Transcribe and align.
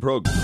program. 0.00 0.34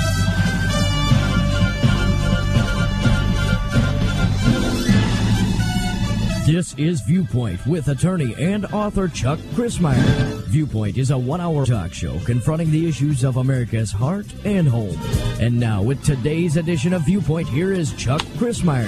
This 6.46 6.74
is 6.74 7.00
Viewpoint 7.00 7.66
with 7.66 7.88
attorney 7.88 8.32
and 8.38 8.66
author 8.66 9.08
Chuck 9.08 9.40
Crismier. 9.54 10.44
Viewpoint 10.44 10.96
is 10.96 11.10
a 11.10 11.18
one 11.18 11.40
hour 11.40 11.66
talk 11.66 11.92
show 11.92 12.20
confronting 12.20 12.70
the 12.70 12.88
issues 12.88 13.24
of 13.24 13.36
America's 13.36 13.90
heart 13.90 14.26
and 14.44 14.68
home. 14.68 14.96
And 15.40 15.58
now, 15.58 15.82
with 15.82 16.04
today's 16.04 16.56
edition 16.56 16.92
of 16.92 17.02
Viewpoint, 17.02 17.48
here 17.48 17.72
is 17.72 17.92
Chuck 17.94 18.22
Crismier. 18.38 18.86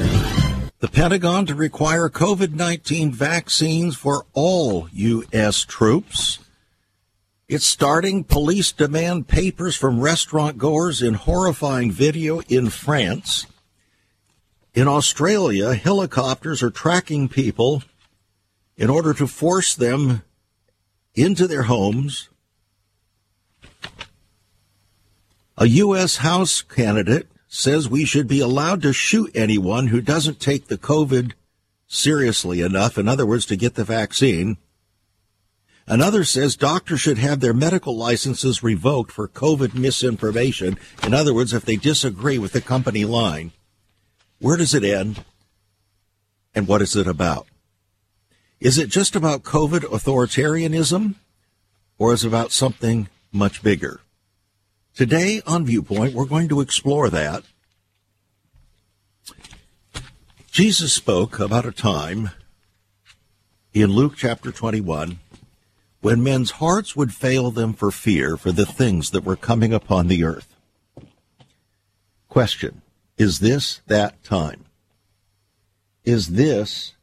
The 0.78 0.86
Pentagon 0.86 1.46
to 1.46 1.56
require 1.56 2.08
COVID 2.08 2.54
19 2.54 3.10
vaccines 3.10 3.96
for 3.96 4.24
all 4.34 4.88
U.S. 4.92 5.64
troops. 5.64 6.38
It's 7.48 7.64
starting. 7.64 8.24
Police 8.24 8.72
demand 8.72 9.26
papers 9.26 9.74
from 9.74 10.00
restaurant 10.00 10.58
goers 10.58 11.00
in 11.00 11.14
horrifying 11.14 11.90
video 11.90 12.40
in 12.40 12.68
France. 12.68 13.46
In 14.74 14.86
Australia, 14.86 15.72
helicopters 15.72 16.62
are 16.62 16.70
tracking 16.70 17.26
people 17.26 17.82
in 18.76 18.90
order 18.90 19.14
to 19.14 19.26
force 19.26 19.74
them 19.74 20.22
into 21.14 21.46
their 21.46 21.62
homes. 21.62 22.28
A 25.56 25.66
U.S. 25.66 26.18
House 26.18 26.60
candidate 26.60 27.28
says 27.48 27.88
we 27.88 28.04
should 28.04 28.28
be 28.28 28.40
allowed 28.40 28.82
to 28.82 28.92
shoot 28.92 29.30
anyone 29.34 29.86
who 29.86 30.02
doesn't 30.02 30.38
take 30.38 30.66
the 30.66 30.76
COVID 30.76 31.32
seriously 31.86 32.60
enough, 32.60 32.98
in 32.98 33.08
other 33.08 33.24
words, 33.24 33.46
to 33.46 33.56
get 33.56 33.74
the 33.74 33.84
vaccine. 33.84 34.58
Another 35.90 36.22
says 36.22 36.54
doctors 36.54 37.00
should 37.00 37.16
have 37.16 37.40
their 37.40 37.54
medical 37.54 37.96
licenses 37.96 38.62
revoked 38.62 39.10
for 39.10 39.26
COVID 39.26 39.72
misinformation. 39.74 40.78
In 41.02 41.14
other 41.14 41.32
words, 41.32 41.54
if 41.54 41.64
they 41.64 41.76
disagree 41.76 42.36
with 42.36 42.52
the 42.52 42.60
company 42.60 43.06
line. 43.06 43.52
Where 44.38 44.58
does 44.58 44.74
it 44.74 44.84
end? 44.84 45.24
And 46.54 46.68
what 46.68 46.82
is 46.82 46.94
it 46.94 47.06
about? 47.06 47.46
Is 48.60 48.76
it 48.76 48.90
just 48.90 49.16
about 49.16 49.44
COVID 49.44 49.80
authoritarianism 49.80 51.14
or 51.96 52.12
is 52.12 52.22
it 52.22 52.28
about 52.28 52.52
something 52.52 53.08
much 53.32 53.62
bigger? 53.62 54.00
Today 54.94 55.40
on 55.46 55.64
Viewpoint, 55.64 56.12
we're 56.12 56.26
going 56.26 56.50
to 56.50 56.60
explore 56.60 57.08
that. 57.08 57.44
Jesus 60.50 60.92
spoke 60.92 61.38
about 61.38 61.64
a 61.64 61.72
time 61.72 62.30
in 63.72 63.90
Luke 63.90 64.14
chapter 64.16 64.52
21 64.52 65.18
when 66.00 66.22
men's 66.22 66.52
hearts 66.52 66.94
would 66.94 67.12
fail 67.12 67.50
them 67.50 67.72
for 67.72 67.90
fear 67.90 68.36
for 68.36 68.52
the 68.52 68.66
things 68.66 69.10
that 69.10 69.24
were 69.24 69.36
coming 69.36 69.72
upon 69.72 70.08
the 70.08 70.24
earth. 70.24 70.54
Question 72.28 72.82
is 73.16 73.40
this 73.40 73.80
that 73.86 74.22
time? 74.22 74.64
Is 76.04 76.28
this 76.28 76.94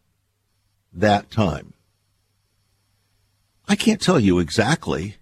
that 0.93 1.29
time? 1.29 1.73
I 3.67 3.75
can't 3.75 4.01
tell 4.01 4.19
you 4.19 4.39
exactly, 4.39 5.17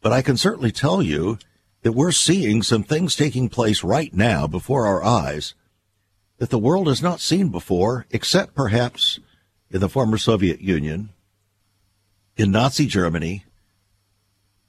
but 0.00 0.12
I 0.12 0.22
can 0.22 0.36
certainly 0.36 0.72
tell 0.72 1.02
you 1.02 1.38
that 1.82 1.92
we're 1.92 2.12
seeing 2.12 2.62
some 2.62 2.82
things 2.82 3.14
taking 3.14 3.48
place 3.48 3.84
right 3.84 4.14
now 4.14 4.46
before 4.46 4.86
our 4.86 5.04
eyes 5.04 5.54
that 6.38 6.50
the 6.50 6.58
world 6.58 6.86
has 6.88 7.02
not 7.02 7.20
seen 7.20 7.50
before, 7.50 8.06
except 8.10 8.54
perhaps 8.54 9.20
in 9.70 9.80
the 9.80 9.88
former 9.88 10.16
Soviet 10.16 10.60
Union, 10.60 11.10
in 12.36 12.50
Nazi 12.50 12.86
Germany, 12.86 13.44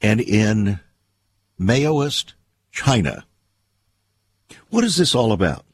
and 0.02 0.21
in 0.21 0.80
Maoist 1.59 2.33
China. 2.71 3.25
What 4.69 4.83
is 4.83 4.97
this 4.97 5.16
all 5.16 5.31
about? 5.31 5.66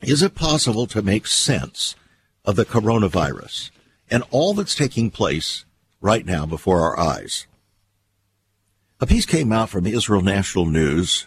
Is 0.00 0.22
it 0.22 0.34
possible 0.34 0.86
to 0.88 1.02
make 1.02 1.26
sense 1.26 1.94
of 2.44 2.56
the 2.56 2.64
coronavirus 2.64 3.70
and 4.10 4.22
all 4.30 4.54
that's 4.54 4.74
taking 4.74 5.10
place 5.10 5.64
right 6.00 6.26
now 6.26 6.46
before 6.46 6.80
our 6.80 6.98
eyes? 6.98 7.46
A 9.00 9.06
piece 9.06 9.26
came 9.26 9.52
out 9.52 9.68
from 9.68 9.86
Israel 9.86 10.22
National 10.22 10.66
News 10.66 11.26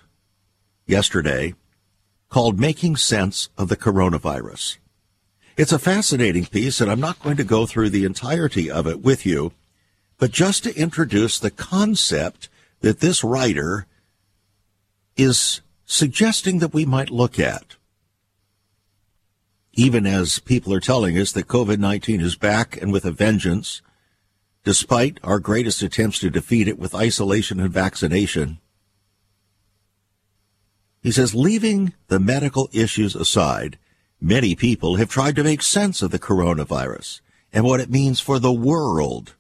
yesterday 0.85 1.53
called 2.29 2.59
Making 2.59 2.95
Sense 2.95 3.49
of 3.57 3.69
the 3.69 3.77
Coronavirus. 3.77 4.77
It's 5.55 5.71
a 5.71 5.79
fascinating 5.79 6.45
piece, 6.45 6.81
and 6.81 6.91
I'm 6.91 6.99
not 6.99 7.21
going 7.21 7.37
to 7.37 7.43
go 7.43 7.65
through 7.65 7.89
the 7.89 8.05
entirety 8.05 8.69
of 8.69 8.85
it 8.85 9.01
with 9.01 9.25
you, 9.25 9.53
but 10.17 10.31
just 10.31 10.63
to 10.63 10.75
introduce 10.75 11.39
the 11.39 11.51
concept 11.51 12.50
that 12.81 13.00
this 13.00 13.23
writer 13.23 13.85
is 15.16 15.61
suggesting 15.85 16.59
that 16.59 16.73
we 16.73 16.85
might 16.85 17.09
look 17.09 17.39
at. 17.39 17.75
Even 19.73 20.06
as 20.07 20.39
people 20.39 20.73
are 20.73 20.79
telling 20.79 21.17
us 21.17 21.31
that 21.31 21.47
COVID 21.47 21.77
19 21.77 22.19
is 22.19 22.35
back 22.35 22.81
and 22.81 22.91
with 22.91 23.06
a 23.06 23.11
vengeance, 23.11 23.81
despite 24.63 25.19
our 25.23 25.39
greatest 25.39 25.81
attempts 25.81 26.19
to 26.19 26.29
defeat 26.29 26.67
it 26.67 26.79
with 26.79 26.95
isolation 26.95 27.59
and 27.59 27.72
vaccination. 27.72 28.59
He 31.01 31.11
says, 31.11 31.33
leaving 31.33 31.94
the 32.07 32.19
medical 32.19 32.67
issues 32.73 33.16
aside, 33.16 33.77
many 34.19 34.56
people 34.56 34.95
have 34.95 35.09
tried 35.09 35.38
to 35.38 35.44
make 35.44 35.61
sense 35.61 36.01
of 36.01 36.11
the 36.11 36.19
coronavirus 36.19 37.22
and 37.53 37.63
what 37.63 37.79
it 37.79 37.89
means 37.89 38.19
for 38.19 38.39
the 38.39 38.51
world. 38.51 39.35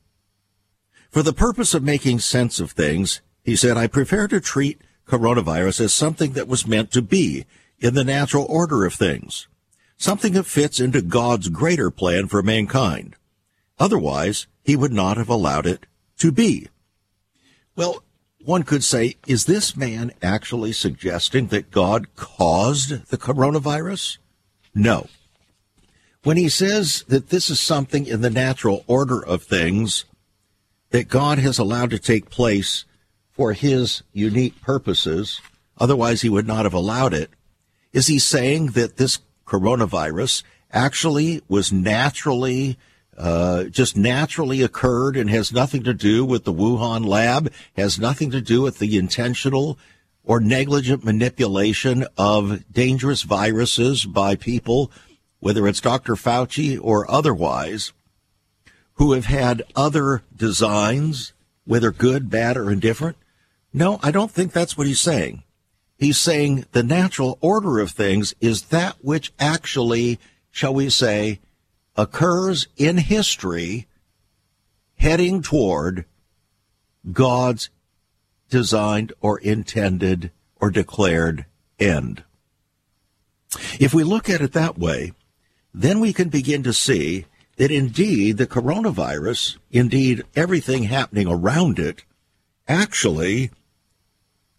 For 1.17 1.23
the 1.23 1.33
purpose 1.33 1.73
of 1.73 1.81
making 1.81 2.19
sense 2.19 2.59
of 2.59 2.73
things, 2.73 3.21
he 3.43 3.55
said, 3.55 3.75
I 3.75 3.87
prefer 3.87 4.27
to 4.27 4.39
treat 4.39 4.79
coronavirus 5.07 5.81
as 5.81 5.91
something 5.91 6.33
that 6.33 6.47
was 6.47 6.67
meant 6.67 6.91
to 6.91 7.01
be 7.01 7.47
in 7.79 7.95
the 7.95 8.03
natural 8.03 8.45
order 8.47 8.85
of 8.85 8.93
things, 8.93 9.47
something 9.97 10.33
that 10.33 10.43
fits 10.43 10.79
into 10.79 11.01
God's 11.01 11.49
greater 11.49 11.89
plan 11.89 12.27
for 12.27 12.43
mankind. 12.43 13.15
Otherwise, 13.79 14.45
he 14.63 14.75
would 14.75 14.93
not 14.93 15.17
have 15.17 15.27
allowed 15.27 15.65
it 15.65 15.87
to 16.19 16.31
be. 16.31 16.67
Well, 17.75 18.03
one 18.45 18.61
could 18.61 18.83
say, 18.83 19.15
is 19.25 19.45
this 19.45 19.75
man 19.75 20.11
actually 20.21 20.71
suggesting 20.71 21.47
that 21.47 21.71
God 21.71 22.15
caused 22.15 23.07
the 23.07 23.17
coronavirus? 23.17 24.19
No. 24.75 25.07
When 26.21 26.37
he 26.37 26.47
says 26.47 27.03
that 27.07 27.29
this 27.29 27.49
is 27.49 27.59
something 27.59 28.05
in 28.05 28.21
the 28.21 28.29
natural 28.29 28.83
order 28.85 29.19
of 29.25 29.41
things 29.41 30.05
that 30.89 31.09
God 31.09 31.39
has 31.39 31.59
allowed 31.59 31.89
to 31.91 31.99
take 31.99 32.29
place 32.29 32.85
for 33.31 33.53
his 33.53 34.03
unique 34.13 34.61
purposes, 34.61 35.41
otherwise 35.77 36.21
he 36.21 36.29
would 36.29 36.47
not 36.47 36.65
have 36.65 36.73
allowed 36.73 37.13
it. 37.13 37.29
Is 37.93 38.07
he 38.07 38.19
saying 38.19 38.67
that 38.67 38.97
this 38.97 39.19
coronavirus 39.45 40.43
actually 40.71 41.41
was 41.47 41.71
naturally, 41.71 42.77
uh, 43.17 43.65
just 43.65 43.95
naturally 43.95 44.61
occurred 44.61 45.15
and 45.15 45.29
has 45.29 45.53
nothing 45.53 45.83
to 45.83 45.93
do 45.93 46.25
with 46.25 46.43
the 46.43 46.53
Wuhan 46.53 47.05
lab, 47.05 47.51
has 47.75 47.99
nothing 47.99 48.31
to 48.31 48.41
do 48.41 48.61
with 48.61 48.79
the 48.79 48.97
intentional 48.97 49.77
or 50.23 50.39
negligent 50.39 51.05
manipulation 51.05 52.05
of 52.17 52.71
dangerous 52.71 53.23
viruses 53.23 54.05
by 54.05 54.35
people, 54.35 54.91
whether 55.39 55.67
it's 55.67 55.79
Dr. 55.79 56.15
Fauci 56.15 56.77
or 56.81 57.09
otherwise, 57.09 57.93
who 58.97 59.13
have 59.13 59.25
had 59.25 59.63
other 59.75 60.23
designs, 60.35 61.33
whether 61.65 61.91
good, 61.91 62.29
bad, 62.29 62.57
or 62.57 62.71
indifferent? 62.71 63.17
No, 63.73 63.99
I 64.03 64.11
don't 64.11 64.31
think 64.31 64.51
that's 64.51 64.77
what 64.77 64.87
he's 64.87 64.99
saying. 64.99 65.43
He's 65.97 66.17
saying 66.17 66.65
the 66.71 66.83
natural 66.83 67.37
order 67.41 67.79
of 67.79 67.91
things 67.91 68.35
is 68.39 68.63
that 68.63 68.97
which 69.01 69.33
actually, 69.39 70.19
shall 70.51 70.73
we 70.73 70.89
say, 70.89 71.39
occurs 71.95 72.67
in 72.77 72.97
history 72.97 73.87
heading 74.95 75.41
toward 75.41 76.05
God's 77.11 77.69
designed 78.49 79.13
or 79.21 79.39
intended 79.39 80.31
or 80.59 80.69
declared 80.69 81.45
end. 81.79 82.23
If 83.79 83.93
we 83.93 84.03
look 84.03 84.29
at 84.29 84.41
it 84.41 84.53
that 84.53 84.77
way, 84.77 85.13
then 85.73 85.99
we 85.99 86.13
can 86.13 86.29
begin 86.29 86.63
to 86.63 86.73
see 86.73 87.25
that 87.57 87.71
indeed 87.71 88.37
the 88.37 88.47
coronavirus, 88.47 89.57
indeed 89.71 90.23
everything 90.35 90.83
happening 90.83 91.27
around 91.27 91.79
it, 91.79 92.03
actually 92.67 93.51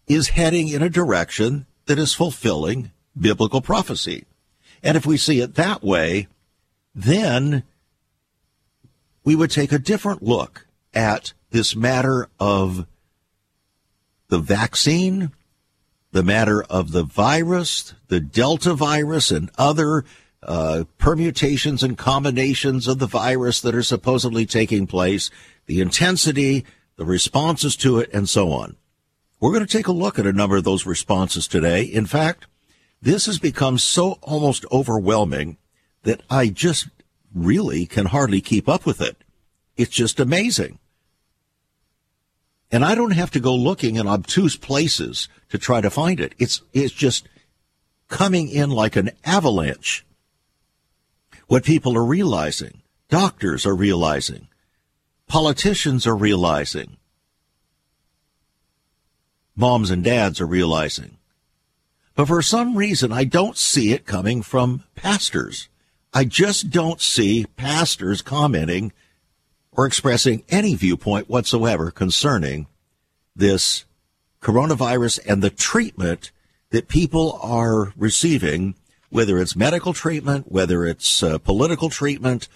is 0.07 0.29
heading 0.29 0.67
in 0.67 0.81
a 0.81 0.89
direction 0.89 1.65
that 1.85 1.99
is 1.99 2.13
fulfilling 2.13 2.91
biblical 3.17 3.61
prophecy. 3.61 4.25
And 4.83 4.95
if 4.95 5.05
we 5.05 5.17
see 5.17 5.41
it 5.41 5.55
that 5.55 5.83
way, 5.83 6.27
then 6.93 7.63
we 9.23 9.35
would 9.35 9.51
take 9.51 9.71
a 9.71 9.79
different 9.79 10.23
look 10.23 10.67
at 10.93 11.33
this 11.51 11.75
matter 11.75 12.27
of 12.39 12.85
the 14.27 14.39
vaccine, 14.39 15.31
the 16.11 16.23
matter 16.23 16.63
of 16.63 16.91
the 16.91 17.03
virus, 17.03 17.93
the 18.07 18.19
Delta 18.19 18.73
virus, 18.73 19.31
and 19.31 19.49
other 19.57 20.03
uh, 20.43 20.85
permutations 20.97 21.83
and 21.83 21.97
combinations 21.97 22.87
of 22.87 22.99
the 22.99 23.07
virus 23.07 23.61
that 23.61 23.75
are 23.75 23.83
supposedly 23.83 24.45
taking 24.45 24.87
place, 24.87 25.29
the 25.65 25.81
intensity, 25.81 26.65
the 26.95 27.05
responses 27.05 27.75
to 27.77 27.99
it, 27.99 28.09
and 28.13 28.27
so 28.27 28.51
on. 28.51 28.75
We're 29.39 29.53
going 29.53 29.65
to 29.65 29.77
take 29.77 29.87
a 29.87 29.93
look 29.93 30.19
at 30.19 30.25
a 30.25 30.33
number 30.33 30.57
of 30.57 30.63
those 30.63 30.85
responses 30.85 31.47
today. 31.47 31.83
In 31.83 32.05
fact, 32.05 32.45
this 33.01 33.25
has 33.25 33.39
become 33.39 33.77
so 33.77 34.13
almost 34.21 34.65
overwhelming 34.71 35.57
that 36.03 36.21
I 36.29 36.47
just 36.47 36.89
really 37.33 37.85
can 37.85 38.07
hardly 38.07 38.41
keep 38.41 38.67
up 38.67 38.85
with 38.85 39.01
it. 39.01 39.23
It's 39.77 39.91
just 39.91 40.19
amazing. 40.19 40.79
And 42.71 42.85
I 42.85 42.95
don't 42.95 43.11
have 43.11 43.31
to 43.31 43.39
go 43.39 43.55
looking 43.55 43.95
in 43.95 44.07
obtuse 44.07 44.55
places 44.55 45.27
to 45.49 45.57
try 45.57 45.81
to 45.81 45.89
find 45.89 46.19
it. 46.19 46.35
It's, 46.37 46.61
it's 46.73 46.93
just 46.93 47.27
coming 48.09 48.49
in 48.49 48.69
like 48.69 48.95
an 48.95 49.11
avalanche. 49.23 50.05
What 51.49 51.63
people 51.63 51.97
are 51.97 52.05
realizing, 52.05 52.83
doctors 53.09 53.65
are 53.65 53.73
realizing, 53.73 54.49
politicians 55.27 56.05
are 56.05 56.15
realizing, 56.15 56.97
moms 59.55 59.89
and 59.89 60.03
dads 60.03 60.39
are 60.39 60.45
realizing. 60.45 61.17
But 62.13 62.27
for 62.27 62.43
some 62.43 62.75
reason, 62.75 63.11
I 63.11 63.23
don't 63.23 63.57
see 63.57 63.93
it 63.93 64.05
coming 64.05 64.43
from 64.43 64.83
pastors. 64.93 65.69
I 66.13 66.23
just 66.23 66.69
don't 66.69 67.01
see 67.01 67.47
pastors 67.57 68.21
commenting 68.21 68.93
or 69.71 69.87
expressing 69.87 70.43
any 70.49 70.75
viewpoint 70.75 71.31
whatsoever 71.31 71.89
concerning 71.89 72.67
this 73.35 73.85
coronavirus 74.39 75.19
and 75.27 75.41
the 75.41 75.49
treatment 75.49 76.29
that 76.69 76.87
people 76.87 77.39
are 77.41 77.91
receiving, 77.97 78.75
whether 79.09 79.37
it's 79.39 79.55
medical 79.55 79.93
treatment, 79.93 80.51
whether 80.51 80.85
it's 80.85 81.23
uh, 81.23 81.37
political 81.39 81.89
treatment, 81.89 82.47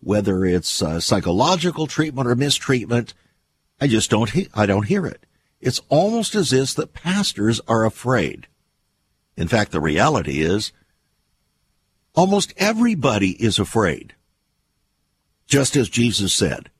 whether 0.00 0.44
it's 0.44 0.82
uh, 0.82 1.00
psychological 1.00 1.86
treatment 1.86 2.28
or 2.28 2.34
mistreatment. 2.34 3.14
I 3.80 3.86
just 3.86 4.10
don't, 4.10 4.30
he- 4.30 4.48
I 4.54 4.66
don't 4.66 4.86
hear 4.86 5.06
it. 5.06 5.24
It's 5.60 5.80
almost 5.88 6.34
as 6.34 6.52
if 6.52 6.74
the 6.74 6.86
pastors 6.86 7.60
are 7.68 7.84
afraid. 7.84 8.46
In 9.36 9.48
fact, 9.48 9.72
the 9.72 9.80
reality 9.80 10.40
is 10.40 10.72
almost 12.14 12.52
everybody 12.56 13.42
is 13.42 13.58
afraid. 13.58 14.14
Just 15.46 15.76
as 15.76 15.88
Jesus 15.88 16.32
said, 16.32 16.70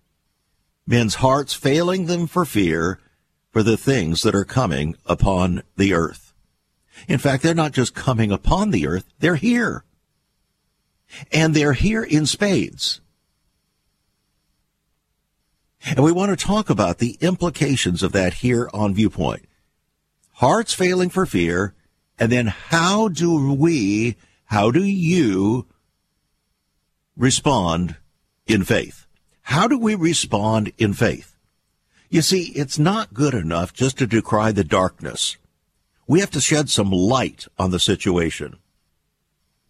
men's 0.87 1.17
hearts 1.17 1.55
failing 1.55 2.07
them 2.07 2.27
for 2.27 2.45
fear 2.45 2.99
for 3.51 3.63
the 3.63 3.77
things 3.77 4.23
that 4.23 4.35
are 4.35 4.45
coming 4.45 4.97
upon 5.07 5.63
the 5.77 5.95
earth. 5.95 6.32
In 7.09 7.19
fact, 7.19 7.43
they're 7.43 7.55
not 7.55 7.73
just 7.73 7.95
coming 7.95 8.31
upon 8.31 8.71
the 8.71 8.87
earth, 8.87 9.05
they're 9.19 9.37
here. 9.37 9.85
And 11.31 11.55
they're 11.55 11.75
here 11.75 12.03
in 12.03 12.27
spades. 12.27 13.01
And 15.85 16.01
we 16.01 16.13
want 16.13 16.39
to 16.39 16.45
talk 16.45 16.71
about 16.71 16.99
the 16.99 17.19
implications 17.21 18.03
of 18.03 18.13
that 18.13 18.35
here 18.35 18.71
on 18.73 18.95
Viewpoint. 18.95 19.45
Hearts 20.35 20.73
failing 20.73 21.11
for 21.11 21.27
fear, 21.27 21.75
and 22.19 22.31
then 22.31 22.47
how 22.47 23.09
do 23.09 23.53
we, 23.53 24.17
how 24.45 24.71
do 24.71 24.85
you 24.85 25.67
respond 27.17 27.97
in 28.47 28.65
faith? 28.65 29.07
How 29.43 29.67
do 29.67 29.79
we 29.79 29.95
respond 29.95 30.73
in 30.79 30.95
faith? 30.95 31.37
You 32.09 32.23
see, 32.23 32.53
it's 32.55 32.79
not 32.79 33.15
good 33.15 33.35
enough 33.35 33.73
just 33.73 33.99
to 33.99 34.07
decry 34.07 34.53
the 34.53 34.65
darkness. 34.65 35.37
We 36.07 36.21
have 36.21 36.31
to 36.33 36.41
shed 36.41 36.69
some 36.71 36.91
light 36.91 37.47
on 37.59 37.71
the 37.71 37.79
situation. 37.79 38.59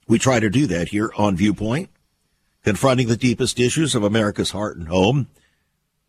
We 0.09 0.19
try 0.19 0.41
to 0.41 0.51
do 0.51 0.67
that 0.67 0.89
here 0.89 1.13
on 1.17 1.37
Viewpoint, 1.37 1.91
confronting 2.65 3.09
the 3.09 3.17
deepest 3.17 3.61
issues 3.61 3.95
of 3.95 4.03
America's 4.03 4.51
heart 4.51 4.77
and 4.77 4.89
home 4.89 5.29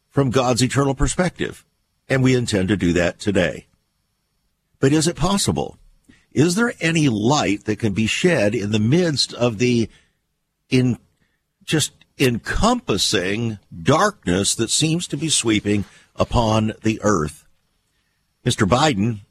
from 0.10 0.30
God's 0.30 0.64
eternal 0.64 0.96
perspective. 0.96 1.66
And 2.10 2.22
we 2.22 2.36
intend 2.36 2.70
to 2.70 2.78
do 2.78 2.94
that 2.94 3.20
today. 3.20 3.68
But 4.80 4.94
is 4.94 5.08
it 5.08 5.16
possible? 5.16 5.78
Is 6.32 6.56
there 6.56 6.74
any 6.82 7.10
light 7.10 7.66
that 7.66 7.80
can 7.80 7.94
be 7.94 8.08
shed 8.08 8.56
in 8.56 8.72
the 8.72 8.80
midst 8.80 9.34
of 9.34 9.58
the 9.58 9.90
in 10.70 10.98
just 11.64 11.94
encompassing 12.20 13.60
darkness 13.82 14.56
that 14.56 14.70
seems 14.70 15.08
to 15.08 15.18
be 15.18 15.30
sweeping 15.30 15.86
upon 16.16 16.74
the 16.82 17.00
earth? 17.04 17.46
Mr. 18.46 18.68
Biden, 18.68 19.22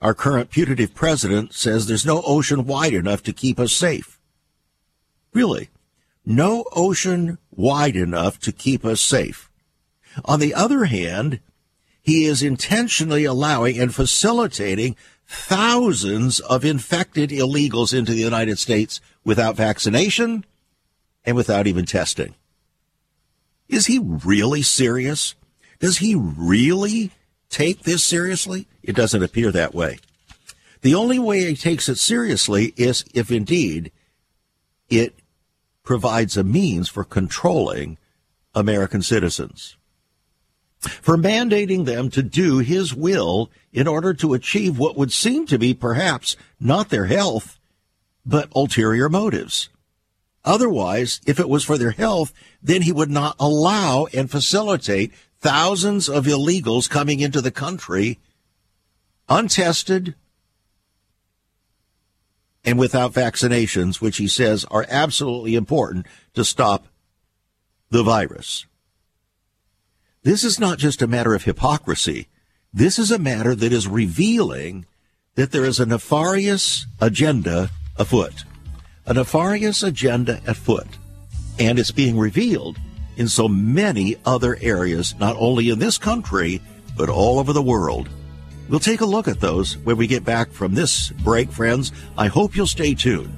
our 0.00 0.14
current 0.14 0.50
putative 0.50 0.94
president, 0.94 1.52
says 1.52 1.86
there's 1.86 2.06
no 2.06 2.22
ocean 2.24 2.64
wide 2.64 2.94
enough 2.94 3.22
to 3.24 3.32
keep 3.32 3.58
us 3.58 3.72
safe. 3.72 4.20
Really? 5.32 5.70
No 6.24 6.64
ocean 6.72 7.38
wide 7.50 7.96
enough 7.96 8.38
to 8.40 8.52
keep 8.52 8.84
us 8.84 9.00
safe. 9.00 9.50
On 10.24 10.40
the 10.40 10.54
other 10.54 10.84
hand, 10.84 11.40
he 12.00 12.24
is 12.24 12.42
intentionally 12.42 13.24
allowing 13.24 13.78
and 13.78 13.94
facilitating 13.94 14.96
thousands 15.26 16.40
of 16.40 16.64
infected 16.64 17.30
illegals 17.30 17.96
into 17.96 18.12
the 18.12 18.20
United 18.20 18.58
States 18.58 19.00
without 19.24 19.56
vaccination 19.56 20.44
and 21.24 21.36
without 21.36 21.66
even 21.66 21.84
testing. 21.84 22.34
Is 23.68 23.86
he 23.86 23.98
really 23.98 24.62
serious? 24.62 25.34
Does 25.78 25.98
he 25.98 26.14
really 26.14 27.12
take 27.50 27.82
this 27.82 28.02
seriously? 28.02 28.66
It 28.82 28.96
doesn't 28.96 29.22
appear 29.22 29.50
that 29.52 29.74
way. 29.74 29.98
The 30.82 30.94
only 30.94 31.18
way 31.18 31.44
he 31.44 31.56
takes 31.56 31.88
it 31.88 31.98
seriously 31.98 32.72
is 32.76 33.04
if 33.14 33.30
indeed 33.30 33.90
it 34.88 35.14
provides 35.82 36.36
a 36.36 36.44
means 36.44 36.88
for 36.88 37.04
controlling 37.04 37.98
American 38.54 39.02
citizens 39.02 39.76
for 40.80 41.16
mandating 41.16 41.84
them 41.84 42.10
to 42.10 42.22
do 42.22 42.58
his 42.58 42.94
will 42.94 43.50
in 43.72 43.88
order 43.88 44.14
to 44.14 44.34
achieve 44.34 44.78
what 44.78 44.96
would 44.96 45.12
seem 45.12 45.46
to 45.46 45.58
be 45.58 45.74
perhaps 45.74 46.36
not 46.60 46.88
their 46.88 47.06
health, 47.06 47.58
but 48.24 48.50
ulterior 48.54 49.08
motives. 49.08 49.68
Otherwise, 50.44 51.20
if 51.26 51.40
it 51.40 51.48
was 51.48 51.64
for 51.64 51.76
their 51.76 51.90
health, 51.90 52.32
then 52.62 52.82
he 52.82 52.92
would 52.92 53.10
not 53.10 53.36
allow 53.40 54.06
and 54.14 54.30
facilitate 54.30 55.12
thousands 55.40 56.08
of 56.08 56.26
illegals 56.26 56.90
coming 56.90 57.20
into 57.20 57.40
the 57.40 57.50
country 57.50 58.18
untested 59.28 60.14
and 62.64 62.78
without 62.78 63.12
vaccinations, 63.12 64.00
which 64.00 64.16
he 64.16 64.28
says 64.28 64.64
are 64.70 64.84
absolutely 64.88 65.54
important 65.54 66.06
to 66.34 66.44
stop 66.44 66.86
the 67.90 68.02
virus. 68.02 68.66
This 70.22 70.44
is 70.44 70.58
not 70.58 70.78
just 70.78 71.00
a 71.00 71.06
matter 71.06 71.34
of 71.34 71.44
hypocrisy. 71.44 72.28
This 72.72 72.98
is 72.98 73.10
a 73.10 73.18
matter 73.18 73.54
that 73.54 73.72
is 73.72 73.86
revealing 73.86 74.84
that 75.36 75.52
there 75.52 75.64
is 75.64 75.80
a 75.80 75.86
nefarious 75.86 76.86
agenda 77.00 77.70
afoot. 77.96 78.44
A 79.06 79.14
nefarious 79.14 79.82
agenda 79.82 80.42
afoot. 80.46 80.88
And 81.58 81.78
it's 81.78 81.92
being 81.92 82.18
revealed 82.18 82.78
in 83.18 83.28
so 83.28 83.48
many 83.48 84.16
other 84.24 84.56
areas, 84.62 85.14
not 85.18 85.36
only 85.38 85.68
in 85.68 85.78
this 85.78 85.98
country, 85.98 86.62
but 86.96 87.10
all 87.10 87.38
over 87.38 87.52
the 87.52 87.62
world. 87.62 88.08
We'll 88.68 88.80
take 88.80 89.00
a 89.00 89.06
look 89.06 89.28
at 89.28 89.40
those 89.40 89.76
when 89.78 89.96
we 89.96 90.06
get 90.06 90.24
back 90.24 90.50
from 90.50 90.74
this 90.74 91.10
break, 91.10 91.50
friends. 91.50 91.92
I 92.16 92.28
hope 92.28 92.56
you'll 92.56 92.66
stay 92.66 92.94
tuned. 92.94 93.34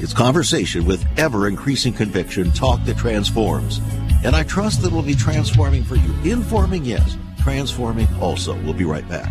It's 0.00 0.14
conversation 0.14 0.84
with 0.84 1.04
ever 1.18 1.48
increasing 1.48 1.92
conviction, 1.92 2.50
talk 2.52 2.84
that 2.84 2.96
transforms. 2.96 3.80
And 4.24 4.34
I 4.34 4.44
trust 4.44 4.82
that 4.82 4.92
it 4.92 4.94
will 4.94 5.02
be 5.02 5.14
transforming 5.14 5.84
for 5.84 5.96
you. 5.96 6.14
Informing, 6.30 6.84
yes. 6.84 7.16
Transforming 7.40 8.08
also. 8.20 8.54
We'll 8.62 8.74
be 8.74 8.84
right 8.84 9.08
back. 9.08 9.30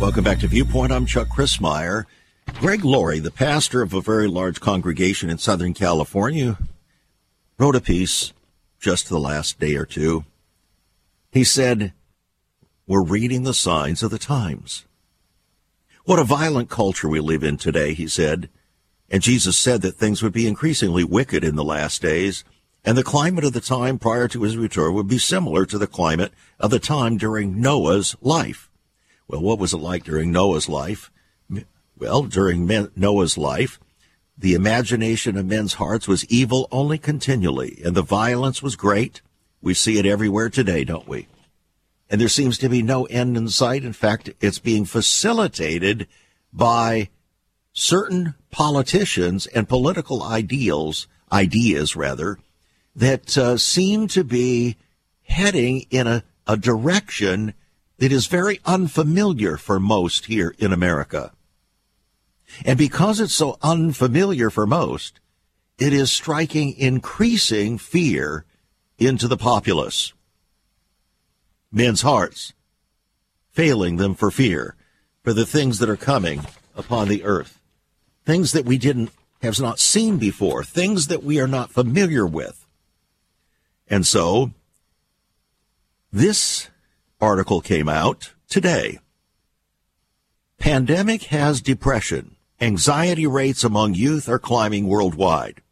Welcome 0.00 0.22
back 0.22 0.38
to 0.38 0.46
Viewpoint. 0.46 0.92
I'm 0.92 1.06
Chuck 1.06 1.26
Crismier. 1.26 2.04
Greg 2.60 2.84
Laurie, 2.84 3.18
the 3.18 3.32
pastor 3.32 3.82
of 3.82 3.92
a 3.92 4.00
very 4.00 4.28
large 4.28 4.60
congregation 4.60 5.28
in 5.28 5.38
Southern 5.38 5.74
California, 5.74 6.56
wrote 7.58 7.74
a 7.74 7.80
piece 7.80 8.32
just 8.78 9.08
the 9.08 9.18
last 9.18 9.58
day 9.58 9.74
or 9.74 9.84
two. 9.84 10.24
He 11.32 11.42
said, 11.42 11.94
We're 12.86 13.02
reading 13.02 13.42
the 13.42 13.52
signs 13.52 14.04
of 14.04 14.12
the 14.12 14.20
times. 14.20 14.84
What 16.04 16.20
a 16.20 16.24
violent 16.24 16.70
culture 16.70 17.08
we 17.08 17.18
live 17.18 17.42
in 17.42 17.56
today, 17.56 17.92
he 17.92 18.06
said. 18.06 18.48
And 19.10 19.20
Jesus 19.20 19.58
said 19.58 19.82
that 19.82 19.96
things 19.96 20.22
would 20.22 20.32
be 20.32 20.46
increasingly 20.46 21.02
wicked 21.02 21.42
in 21.42 21.56
the 21.56 21.64
last 21.64 22.00
days, 22.00 22.44
and 22.84 22.96
the 22.96 23.02
climate 23.02 23.42
of 23.42 23.52
the 23.52 23.60
time 23.60 23.98
prior 23.98 24.28
to 24.28 24.42
his 24.42 24.56
return 24.56 24.94
would 24.94 25.08
be 25.08 25.18
similar 25.18 25.66
to 25.66 25.76
the 25.76 25.88
climate 25.88 26.32
of 26.60 26.70
the 26.70 26.78
time 26.78 27.16
during 27.16 27.60
Noah's 27.60 28.14
life. 28.20 28.67
Well, 29.28 29.42
what 29.42 29.58
was 29.58 29.74
it 29.74 29.78
like 29.78 30.04
during 30.04 30.32
Noah's 30.32 30.68
life? 30.68 31.10
Well, 31.98 32.22
during 32.22 32.88
Noah's 32.96 33.36
life, 33.36 33.78
the 34.36 34.54
imagination 34.54 35.36
of 35.36 35.46
men's 35.46 35.74
hearts 35.74 36.08
was 36.08 36.24
evil 36.26 36.68
only 36.70 36.96
continually, 36.96 37.80
and 37.84 37.94
the 37.94 38.02
violence 38.02 38.62
was 38.62 38.76
great. 38.76 39.20
We 39.60 39.74
see 39.74 39.98
it 39.98 40.06
everywhere 40.06 40.48
today, 40.48 40.84
don't 40.84 41.08
we? 41.08 41.26
And 42.08 42.20
there 42.20 42.28
seems 42.28 42.56
to 42.58 42.68
be 42.68 42.82
no 42.82 43.04
end 43.06 43.36
in 43.36 43.48
sight. 43.48 43.84
In 43.84 43.92
fact, 43.92 44.30
it's 44.40 44.58
being 44.58 44.86
facilitated 44.86 46.06
by 46.52 47.10
certain 47.72 48.34
politicians 48.50 49.46
and 49.48 49.68
political 49.68 50.22
ideals, 50.22 51.06
ideas 51.30 51.96
rather, 51.96 52.38
that 52.96 53.36
uh, 53.36 53.56
seem 53.58 54.08
to 54.08 54.24
be 54.24 54.76
heading 55.24 55.84
in 55.90 56.06
a, 56.06 56.22
a 56.46 56.56
direction 56.56 57.52
that 57.98 58.12
is 58.12 58.26
very 58.26 58.60
unfamiliar 58.64 59.56
for 59.56 59.78
most 59.78 60.26
here 60.26 60.54
in 60.58 60.72
America. 60.72 61.32
And 62.64 62.78
because 62.78 63.20
it's 63.20 63.34
so 63.34 63.58
unfamiliar 63.62 64.50
for 64.50 64.66
most, 64.66 65.20
it 65.78 65.92
is 65.92 66.10
striking 66.10 66.74
increasing 66.76 67.78
fear 67.78 68.44
into 68.98 69.28
the 69.28 69.36
populace. 69.36 70.12
Men's 71.70 72.02
hearts, 72.02 72.52
failing 73.50 73.96
them 73.96 74.14
for 74.14 74.30
fear, 74.30 74.74
for 75.22 75.32
the 75.32 75.46
things 75.46 75.78
that 75.78 75.90
are 75.90 75.96
coming 75.96 76.42
upon 76.76 77.08
the 77.08 77.24
earth. 77.24 77.60
Things 78.24 78.52
that 78.52 78.64
we 78.64 78.78
didn't 78.78 79.10
have 79.42 79.60
not 79.60 79.78
seen 79.78 80.18
before, 80.18 80.64
things 80.64 81.08
that 81.08 81.22
we 81.22 81.40
are 81.40 81.48
not 81.48 81.70
familiar 81.70 82.26
with. 82.26 82.66
And 83.88 84.06
so, 84.06 84.50
this 86.12 86.68
article 87.20 87.60
came 87.60 87.88
out 87.88 88.32
today. 88.48 88.98
Pandemic 90.58 91.24
has 91.24 91.60
depression 91.60 92.36
anxiety 92.60 93.26
rates 93.26 93.62
among 93.62 93.94
youth 93.94 94.28
are 94.28 94.38
climbing 94.38 94.86
worldwide. 94.86 95.62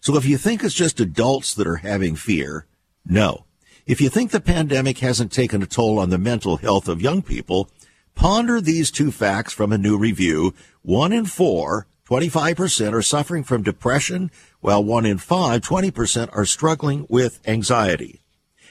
So 0.00 0.16
if 0.16 0.24
you 0.24 0.36
think 0.36 0.62
it's 0.62 0.74
just 0.74 1.00
adults 1.00 1.54
that 1.54 1.66
are 1.66 1.76
having 1.76 2.16
fear, 2.16 2.66
no. 3.06 3.44
If 3.86 4.00
you 4.00 4.08
think 4.08 4.30
the 4.30 4.40
pandemic 4.40 4.98
hasn't 4.98 5.32
taken 5.32 5.62
a 5.62 5.66
toll 5.66 5.98
on 5.98 6.10
the 6.10 6.18
mental 6.18 6.58
health 6.58 6.88
of 6.88 7.02
young 7.02 7.22
people, 7.22 7.68
ponder 8.14 8.60
these 8.60 8.90
two 8.90 9.10
facts 9.10 9.52
from 9.52 9.72
a 9.72 9.78
new 9.78 9.96
review. 9.96 10.54
One 10.82 11.12
in 11.12 11.26
four, 11.26 11.86
25% 12.08 12.92
are 12.92 13.02
suffering 13.02 13.44
from 13.44 13.62
depression, 13.62 14.30
while 14.60 14.84
one 14.84 15.06
in 15.06 15.18
five, 15.18 15.62
20% 15.62 16.28
are 16.36 16.44
struggling 16.44 17.06
with 17.08 17.40
anxiety. 17.46 18.20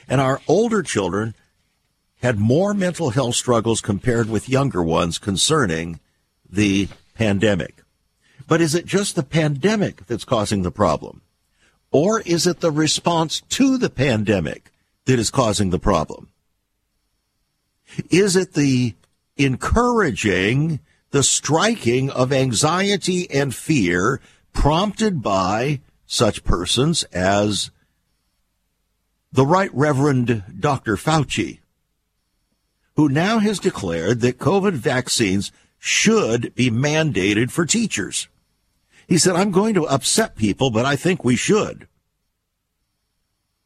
And 0.08 0.20
our 0.20 0.40
older 0.46 0.82
children 0.82 1.34
had 2.20 2.38
more 2.38 2.74
mental 2.74 3.10
health 3.10 3.34
struggles 3.34 3.80
compared 3.80 4.28
with 4.28 4.48
younger 4.48 4.82
ones 4.82 5.18
concerning 5.18 6.00
the 6.48 6.88
pandemic. 7.14 7.82
But 8.46 8.60
is 8.60 8.74
it 8.74 8.86
just 8.86 9.14
the 9.14 9.22
pandemic 9.22 10.06
that's 10.06 10.24
causing 10.24 10.62
the 10.62 10.70
problem? 10.70 11.22
Or 11.90 12.20
is 12.20 12.46
it 12.46 12.60
the 12.60 12.70
response 12.70 13.40
to 13.50 13.78
the 13.78 13.90
pandemic 13.90 14.70
that 15.06 15.18
is 15.18 15.30
causing 15.30 15.70
the 15.70 15.78
problem? 15.78 16.28
Is 18.10 18.36
it 18.36 18.54
the 18.54 18.94
encouraging 19.36 20.80
the 21.10 21.22
striking 21.22 22.10
of 22.10 22.32
anxiety 22.32 23.28
and 23.30 23.54
fear 23.54 24.20
prompted 24.52 25.22
by 25.22 25.80
such 26.06 26.44
persons 26.44 27.02
as 27.04 27.70
the 29.32 29.46
Right 29.46 29.70
Reverend 29.72 30.42
Dr. 30.58 30.96
Fauci, 30.96 31.60
who 33.00 33.08
now 33.08 33.38
has 33.38 33.58
declared 33.58 34.20
that 34.20 34.36
COVID 34.36 34.74
vaccines 34.74 35.50
should 35.78 36.54
be 36.54 36.70
mandated 36.70 37.50
for 37.50 37.64
teachers. 37.64 38.28
He 39.08 39.16
said, 39.16 39.36
I'm 39.36 39.52
going 39.52 39.72
to 39.72 39.86
upset 39.86 40.36
people, 40.36 40.70
but 40.70 40.84
I 40.84 40.96
think 40.96 41.24
we 41.24 41.34
should. 41.34 41.88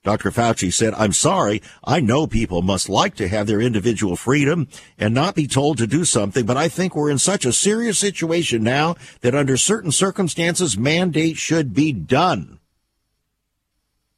Dr. 0.05 0.31
Fauci 0.31 0.73
said, 0.73 0.95
I'm 0.95 1.11
sorry. 1.11 1.61
I 1.83 1.99
know 1.99 2.29
people 2.29 2.63
must 2.63 2.89
like 2.89 3.17
to 3.17 3.27
have 3.27 3.49
their 3.49 3.61
individual 3.61 4.15
freedom 4.15 4.69
and 5.01 5.13
not 5.13 5.35
be 5.35 5.49
told 5.49 5.79
to 5.79 5.89
do 5.89 6.05
something, 6.05 6.47
but 6.47 6.57
I 6.57 6.69
think 6.69 6.95
we're 6.95 7.11
in 7.11 7.19
such 7.19 7.45
a 7.45 7.53
serious 7.53 7.99
situation 7.99 8.63
now 8.63 8.95
that 9.23 9.35
under 9.35 9.57
certain 9.57 9.91
circumstances, 9.91 10.79
mandate 10.79 11.39
should 11.39 11.75
be 11.75 11.91
done. 11.93 12.61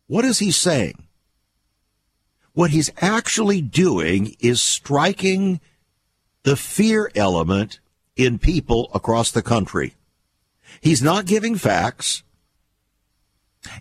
What 0.08 0.26
is 0.26 0.40
he 0.40 0.50
saying? 0.50 1.05
What 2.56 2.70
he's 2.70 2.90
actually 3.02 3.60
doing 3.60 4.34
is 4.40 4.62
striking 4.62 5.60
the 6.42 6.56
fear 6.56 7.10
element 7.14 7.80
in 8.16 8.38
people 8.38 8.90
across 8.94 9.30
the 9.30 9.42
country. 9.42 9.94
He's 10.80 11.02
not 11.02 11.26
giving 11.26 11.56
facts. 11.56 12.22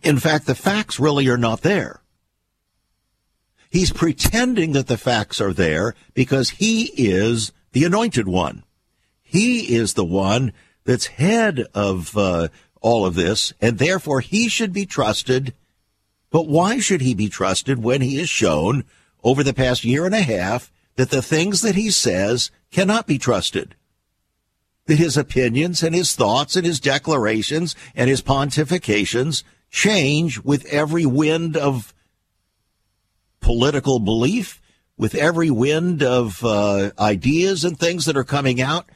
In 0.03 0.19
fact, 0.19 0.45
the 0.45 0.55
facts 0.55 0.99
really 0.99 1.29
are 1.29 1.37
not 1.37 1.61
there. 1.61 2.01
He's 3.69 3.93
pretending 3.93 4.73
that 4.73 4.87
the 4.87 4.97
facts 4.97 5.39
are 5.39 5.53
there 5.53 5.95
because 6.13 6.49
he 6.49 6.91
is 6.97 7.53
the 7.71 7.85
anointed 7.85 8.27
one. 8.27 8.65
He 9.23 9.73
is 9.73 9.93
the 9.93 10.03
one 10.03 10.51
that's 10.83 11.05
head 11.05 11.65
of 11.73 12.17
uh, 12.17 12.49
all 12.81 13.05
of 13.05 13.15
this, 13.15 13.53
and 13.61 13.77
therefore 13.77 14.19
he 14.19 14.49
should 14.49 14.73
be 14.73 14.85
trusted. 14.85 15.53
But 16.31 16.47
why 16.47 16.79
should 16.79 17.01
he 17.01 17.13
be 17.13 17.29
trusted 17.29 17.83
when 17.83 18.01
he 18.01 18.17
has 18.17 18.29
shown 18.29 18.83
over 19.23 19.43
the 19.43 19.53
past 19.53 19.83
year 19.83 20.05
and 20.05 20.15
a 20.15 20.21
half 20.21 20.71
that 20.95 21.09
the 21.09 21.21
things 21.21 21.61
that 21.61 21.75
he 21.75 21.89
says 21.89 22.51
cannot 22.71 23.07
be 23.07 23.17
trusted? 23.17 23.75
that 24.85 24.97
his 24.97 25.17
opinions 25.17 25.81
and 25.83 25.95
his 25.95 26.15
thoughts 26.15 26.55
and 26.55 26.65
his 26.65 26.79
declarations 26.79 27.75
and 27.95 28.09
his 28.09 28.21
pontifications 28.21 29.43
change 29.69 30.39
with 30.39 30.65
every 30.65 31.05
wind 31.05 31.57
of 31.57 31.93
political 33.39 33.99
belief, 33.99 34.61
with 34.97 35.15
every 35.15 35.49
wind 35.49 36.01
of 36.01 36.43
uh, 36.43 36.91
ideas 36.99 37.65
and 37.65 37.77
things 37.77 38.05
that 38.05 38.17
are 38.17 38.23
coming 38.23 38.61
out. 38.61 38.87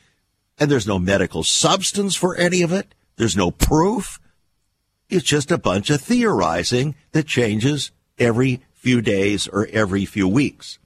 And 0.60 0.70
there's 0.70 0.88
no 0.88 1.00
medical 1.00 1.44
substance 1.44 2.16
for 2.16 2.36
any 2.36 2.62
of 2.62 2.72
it. 2.72 2.94
There's 3.16 3.36
no 3.36 3.52
proof. 3.52 4.20
It's 5.10 5.26
just 5.26 5.52
a 5.52 5.58
bunch 5.58 5.90
of 5.90 6.02
theorizing 6.02 6.96
that 7.12 7.26
changes 7.26 7.92
every 8.18 8.62
few 8.74 9.02
days 9.02 9.48
or 9.48 9.68
every 9.72 10.06
few 10.06 10.28
weeks. 10.28 10.78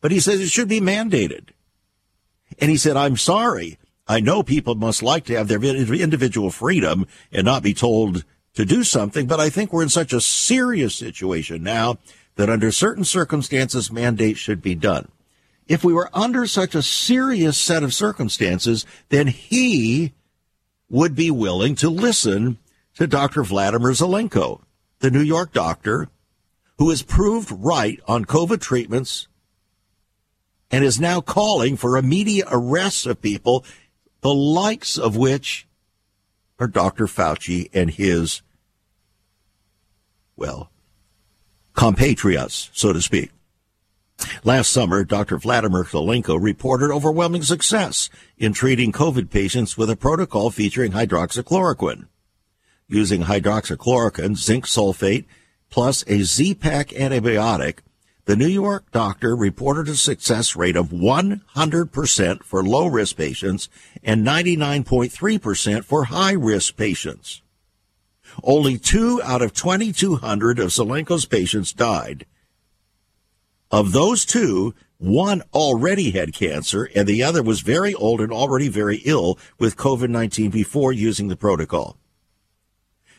But 0.00 0.12
he 0.12 0.20
says 0.20 0.40
it 0.40 0.48
should 0.48 0.68
be 0.68 0.80
mandated. 0.80 1.50
And 2.58 2.70
he 2.70 2.76
said, 2.76 2.96
I'm 2.96 3.16
sorry. 3.16 3.78
I 4.08 4.20
know 4.20 4.42
people 4.42 4.76
must 4.76 5.02
like 5.02 5.24
to 5.26 5.36
have 5.36 5.48
their 5.48 5.62
individual 5.62 6.50
freedom 6.50 7.06
and 7.32 7.44
not 7.44 7.62
be 7.62 7.74
told 7.74 8.24
to 8.54 8.64
do 8.64 8.84
something, 8.84 9.26
but 9.26 9.40
I 9.40 9.50
think 9.50 9.72
we're 9.72 9.82
in 9.82 9.88
such 9.88 10.12
a 10.12 10.20
serious 10.20 10.94
situation 10.94 11.62
now 11.62 11.98
that 12.36 12.48
under 12.48 12.70
certain 12.70 13.04
circumstances, 13.04 13.92
mandates 13.92 14.38
should 14.38 14.62
be 14.62 14.74
done. 14.74 15.08
If 15.66 15.82
we 15.82 15.92
were 15.92 16.10
under 16.14 16.46
such 16.46 16.74
a 16.74 16.82
serious 16.82 17.58
set 17.58 17.82
of 17.82 17.92
circumstances, 17.92 18.86
then 19.08 19.26
he 19.26 20.12
would 20.88 21.14
be 21.14 21.30
willing 21.30 21.74
to 21.76 21.90
listen 21.90 22.58
to 22.96 23.06
Dr. 23.06 23.42
Vladimir 23.42 23.92
Zelenko, 23.92 24.62
the 25.00 25.10
New 25.10 25.20
York 25.20 25.52
doctor 25.52 26.08
who 26.78 26.90
is 26.90 27.02
proved 27.02 27.50
right 27.50 28.00
on 28.06 28.24
COVID 28.24 28.60
treatments 28.60 29.28
and 30.70 30.84
is 30.84 31.00
now 31.00 31.20
calling 31.20 31.76
for 31.76 31.96
immediate 31.96 32.48
arrests 32.50 33.06
of 33.06 33.22
people 33.22 33.64
the 34.20 34.34
likes 34.34 34.98
of 34.98 35.16
which 35.16 35.66
are 36.58 36.66
Dr. 36.66 37.06
Fauci 37.06 37.70
and 37.72 37.90
his, 37.90 38.42
well, 40.36 40.70
compatriots, 41.74 42.70
so 42.72 42.92
to 42.92 43.00
speak. 43.00 43.30
Last 44.42 44.70
summer, 44.70 45.04
Dr. 45.04 45.38
Vladimir 45.38 45.84
Zelenko 45.84 46.42
reported 46.42 46.90
overwhelming 46.90 47.42
success 47.42 48.08
in 48.38 48.54
treating 48.54 48.90
COVID 48.90 49.30
patients 49.30 49.76
with 49.76 49.90
a 49.90 49.96
protocol 49.96 50.50
featuring 50.50 50.92
hydroxychloroquine. 50.92 52.06
Using 52.88 53.24
hydroxychloroquine, 53.24 54.36
zinc 54.36 54.66
sulfate, 54.66 55.24
plus 55.70 56.04
a 56.06 56.22
Z-Pak 56.22 56.90
antibiotic, 56.90 57.78
the 58.26 58.36
New 58.36 58.46
York 58.46 58.90
doctor 58.92 59.34
reported 59.34 59.88
a 59.88 59.96
success 59.96 60.54
rate 60.54 60.76
of 60.76 60.88
100% 60.90 62.42
for 62.42 62.62
low 62.62 62.86
risk 62.86 63.16
patients 63.16 63.68
and 64.02 64.24
99.3% 64.24 65.84
for 65.84 66.04
high 66.04 66.32
risk 66.32 66.76
patients. 66.76 67.42
Only 68.42 68.78
two 68.78 69.20
out 69.22 69.42
of 69.42 69.52
2,200 69.52 70.58
of 70.58 70.68
Zelenko's 70.68 71.24
patients 71.24 71.72
died. 71.72 72.26
Of 73.70 73.92
those 73.92 74.24
two, 74.24 74.74
One 74.98 75.42
already 75.52 76.12
had 76.12 76.32
cancer 76.32 76.88
and 76.94 77.06
the 77.06 77.22
other 77.22 77.42
was 77.42 77.60
very 77.60 77.94
old 77.94 78.20
and 78.20 78.32
already 78.32 78.68
very 78.68 79.02
ill 79.04 79.38
with 79.58 79.76
COVID-19 79.76 80.50
before 80.50 80.92
using 80.92 81.28
the 81.28 81.36
protocol. 81.36 81.98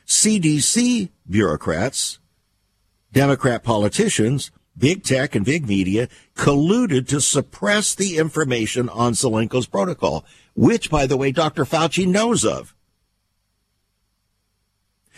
CDC 0.08 1.10
bureaucrats, 1.30 2.20
Democrat 3.12 3.64
politicians, 3.64 4.52
big 4.78 5.04
tech 5.04 5.36
and 5.36 5.46
big 5.46 5.68
media 5.68 6.08
colluded 6.36 7.08
to 7.10 7.20
suppress 7.20 7.94
the 7.94 8.18
information 8.18 8.90
on 8.90 9.14
Zelenko's 9.14 9.68
protocol, 9.68 10.24
which, 10.56 10.90
by 10.90 11.06
the 11.06 11.18
way, 11.18 11.32
Dr. 11.32 11.66
Fauci 11.66 12.08
knows 12.08 12.46
of. 12.46 12.74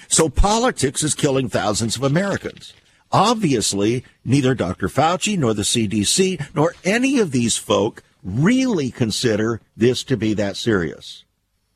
So 0.08 0.28
politics 0.30 1.04
is 1.04 1.14
killing 1.14 1.50
thousands 1.50 1.96
of 1.96 2.04
Americans. 2.04 2.74
Obviously, 3.12 4.04
neither 4.24 4.56
Dr. 4.56 4.88
Fauci 4.88 5.38
nor 5.38 5.54
the 5.54 5.64
CDC 5.64 6.54
nor 6.56 6.74
any 6.84 7.20
of 7.20 7.32
these 7.32 7.58
folk 7.58 8.02
really 8.24 8.92
consider 8.92 9.62
this 9.76 10.04
to 10.06 10.18
be 10.18 10.34
that 10.34 10.58
serious. 10.58 11.26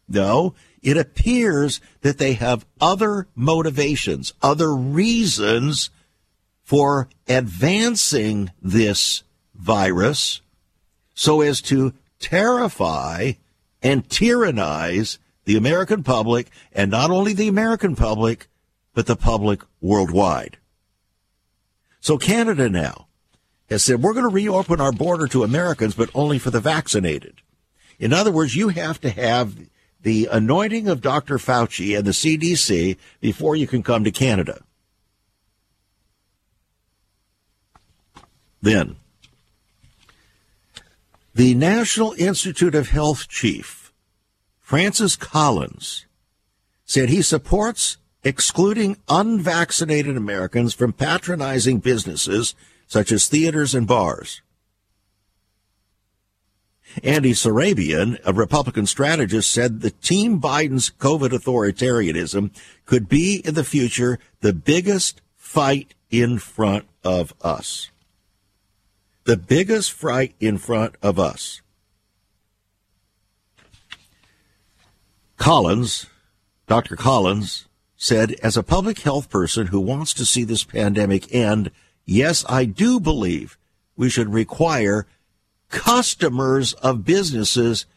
No, 0.08 0.54
it 0.84 0.98
appears 0.98 1.80
that 2.02 2.18
they 2.18 2.34
have 2.34 2.66
other 2.80 3.28
motivations, 3.36 4.34
other 4.42 4.76
reasons 4.76 5.90
for 6.64 7.08
advancing 7.28 8.52
this 8.62 9.24
virus 9.56 10.42
so 11.14 11.42
as 11.42 11.62
to 11.62 11.94
terrify 12.20 13.32
and 13.82 14.10
tyrannize 14.10 15.20
the 15.46 15.56
American 15.56 16.04
public 16.04 16.50
and 16.74 16.92
not 16.92 17.12
only 17.12 17.34
the 17.34 17.48
American 17.48 17.96
public, 17.96 18.48
but 18.94 19.06
the 19.06 19.16
public 19.16 19.62
worldwide. 19.82 20.58
So 22.02 22.18
Canada 22.18 22.70
now 22.70 23.08
has 23.70 23.84
said, 23.84 24.02
we're 24.02 24.14
going 24.14 24.30
to 24.30 24.34
reopen 24.34 24.82
our 24.82 24.92
border 24.92 25.28
to 25.28 25.44
Americans, 25.44 25.96
but 25.96 26.10
only 26.14 26.40
for 26.40 26.50
the 26.50 26.60
vaccinated. 26.60 27.42
In 28.00 28.12
other 28.12 28.32
words, 28.32 28.56
you 28.56 28.70
have 28.70 29.00
to 29.02 29.10
have 29.10 29.56
the 30.04 30.28
anointing 30.32 30.88
of 30.88 31.02
Dr. 31.02 31.38
Fauci 31.38 31.98
and 31.98 32.06
the 32.06 32.12
CDC 32.12 32.98
before 33.20 33.56
you 33.56 33.66
can 33.68 33.82
come 33.82 34.04
to 34.04 34.12
Canada. 34.12 34.62
Then, 38.62 38.98
the 41.34 41.56
National 41.56 42.14
Institute 42.14 42.76
of 42.76 42.90
Health 42.90 43.28
chief, 43.28 43.92
Francis 44.62 45.16
Collins, 45.16 46.06
said 46.86 47.10
he 47.10 47.22
supports 47.22 47.98
excluding 48.24 48.98
unvaccinated 49.10 50.16
Americans 50.16 50.74
from 50.74 50.94
patronizing 50.94 51.80
businesses 51.80 52.56
such 52.88 53.12
as 53.12 53.28
theaters 53.28 53.74
and 53.74 53.88
bars. 53.88 54.42
Andy 57.02 57.32
Surabian, 57.32 58.20
a 58.26 58.34
Republican 58.34 58.86
strategist, 58.86 59.50
said 59.52 59.82
the 59.82 59.92
Team 59.92 60.40
Biden's 60.40 60.92
COVID 60.92 61.30
authoritarianism 61.30 62.52
could 62.86 63.10
be 63.10 63.42
in 63.44 63.56
the 63.56 63.64
future 63.64 64.20
the 64.42 64.54
biggest 64.54 65.22
fight 65.36 65.96
in 66.12 66.38
front 66.38 66.86
of 67.04 67.34
us. 67.42 67.90
The 69.24 69.38
biggest 69.38 69.92
fight 69.92 70.36
in 70.40 70.58
front 70.58 70.96
of 71.02 71.18
us. 71.18 71.62
Collins, 75.38 76.08
Dr. 76.68 76.96
Collins, 76.96 77.68
said, 77.98 78.34
as 78.44 78.58
a 78.58 78.64
public 78.64 79.00
health 79.00 79.30
person 79.30 79.68
who 79.68 79.80
wants 79.80 80.14
to 80.14 80.26
see 80.26 80.44
this 80.44 80.64
pandemic 80.64 81.34
end, 81.34 81.72
yes, 82.06 82.46
I 82.48 82.66
do 82.66 83.00
believe 83.00 83.58
we 83.96 84.10
should 84.10 84.34
require 84.34 85.08
customers 85.74 86.74
of 86.74 87.04
businesses 87.04 87.88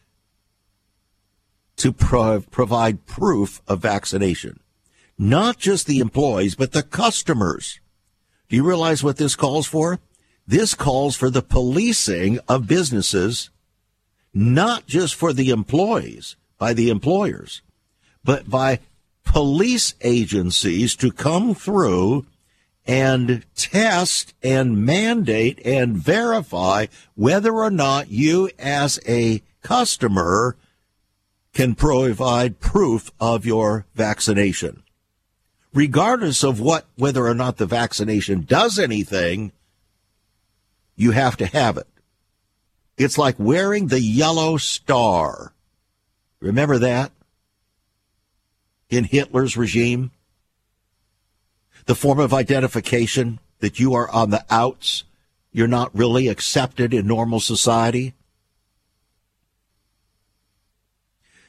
to 1.75 1.93
pro- 1.93 2.41
provide 2.41 3.05
proof 3.05 3.61
of 3.67 3.79
vaccination. 3.79 4.59
Not 5.17 5.59
just 5.59 5.85
the 5.85 5.99
employees, 5.99 6.55
but 6.55 6.71
the 6.71 6.81
customers. 6.81 7.79
Do 8.49 8.55
you 8.55 8.63
realize 8.63 9.03
what 9.03 9.17
this 9.17 9.35
calls 9.35 9.67
for? 9.67 9.99
This 10.47 10.73
calls 10.73 11.15
for 11.15 11.29
the 11.29 11.43
policing 11.43 12.39
of 12.49 12.67
businesses, 12.67 13.51
not 14.33 14.87
just 14.87 15.13
for 15.13 15.31
the 15.31 15.51
employees 15.51 16.35
by 16.57 16.73
the 16.73 16.89
employers, 16.89 17.61
but 18.23 18.49
by 18.49 18.79
police 19.23 19.93
agencies 20.01 20.95
to 20.95 21.11
come 21.11 21.53
through 21.53 22.25
and 22.87 23.45
test 23.55 24.33
and 24.41 24.85
mandate 24.85 25.59
and 25.65 25.97
verify 25.97 26.85
whether 27.15 27.53
or 27.53 27.69
not 27.69 28.09
you 28.09 28.49
as 28.57 28.99
a 29.07 29.41
customer 29.61 30.55
can 31.53 31.75
provide 31.75 32.59
proof 32.59 33.11
of 33.19 33.45
your 33.45 33.85
vaccination. 33.93 34.83
Regardless 35.73 36.43
of 36.43 36.59
what, 36.59 36.85
whether 36.95 37.27
or 37.27 37.33
not 37.33 37.57
the 37.57 37.65
vaccination 37.65 38.41
does 38.41 38.79
anything, 38.79 39.51
you 40.95 41.11
have 41.11 41.35
to 41.37 41.45
have 41.45 41.77
it. 41.77 41.87
It's 42.97 43.17
like 43.17 43.35
wearing 43.37 43.87
the 43.87 44.01
yellow 44.01 44.57
star. 44.57 45.53
Remember 46.39 46.79
that? 46.79 47.11
In 48.89 49.03
Hitler's 49.03 49.57
regime? 49.57 50.11
The 51.87 51.95
form 51.95 52.19
of 52.19 52.33
identification 52.33 53.39
that 53.59 53.79
you 53.79 53.95
are 53.95 54.09
on 54.11 54.29
the 54.29 54.45
outs, 54.49 55.05
you're 55.51 55.67
not 55.67 55.95
really 55.95 56.27
accepted 56.27 56.93
in 56.93 57.07
normal 57.07 57.39
society. 57.39 58.13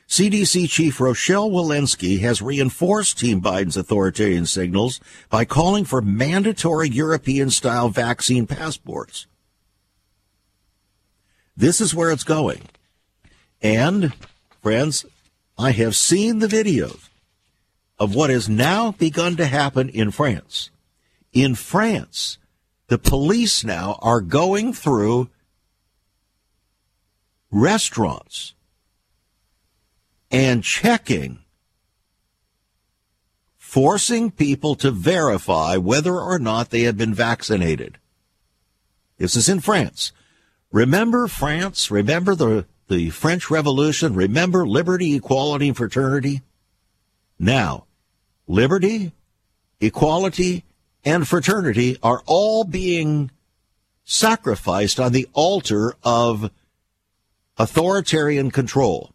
CDC 0.08 0.70
Chief 0.70 0.98
Rochelle 1.00 1.50
Walensky 1.50 2.20
has 2.20 2.40
reinforced 2.40 3.18
Team 3.18 3.42
Biden's 3.42 3.76
authoritarian 3.76 4.46
signals 4.46 5.00
by 5.28 5.44
calling 5.44 5.84
for 5.84 6.00
mandatory 6.00 6.88
European 6.88 7.50
style 7.50 7.90
vaccine 7.90 8.46
passports. 8.46 9.26
This 11.54 11.80
is 11.80 11.94
where 11.94 12.10
it's 12.10 12.24
going. 12.24 12.62
And, 13.60 14.14
friends, 14.62 15.04
I 15.58 15.72
have 15.72 15.96
seen 15.96 16.38
the 16.38 16.46
videos 16.46 17.07
of 17.98 18.14
what 18.14 18.30
has 18.30 18.48
now 18.48 18.92
begun 18.92 19.36
to 19.36 19.46
happen 19.46 19.88
in 19.88 20.10
France. 20.10 20.70
In 21.32 21.54
France, 21.54 22.38
the 22.86 22.98
police 22.98 23.64
now 23.64 23.98
are 24.00 24.20
going 24.20 24.72
through 24.72 25.28
restaurants 27.50 28.54
and 30.30 30.62
checking, 30.62 31.40
forcing 33.56 34.30
people 34.30 34.74
to 34.76 34.90
verify 34.90 35.76
whether 35.76 36.18
or 36.18 36.38
not 36.38 36.70
they 36.70 36.82
have 36.82 36.96
been 36.96 37.14
vaccinated. 37.14 37.98
This 39.18 39.34
is 39.36 39.48
in 39.48 39.60
France. 39.60 40.12
Remember 40.70 41.26
France? 41.26 41.90
Remember 41.90 42.34
the, 42.34 42.66
the 42.88 43.10
French 43.10 43.50
Revolution? 43.50 44.14
Remember 44.14 44.66
liberty, 44.66 45.16
equality, 45.16 45.68
and 45.68 45.76
fraternity? 45.76 46.42
Now, 47.38 47.86
liberty, 48.48 49.12
equality, 49.80 50.64
and 51.04 51.28
fraternity 51.28 51.96
are 52.02 52.22
all 52.26 52.64
being 52.64 53.30
sacrificed 54.04 54.98
on 54.98 55.12
the 55.12 55.28
altar 55.34 55.94
of 56.02 56.50
authoritarian 57.58 58.50
control. 58.50 59.12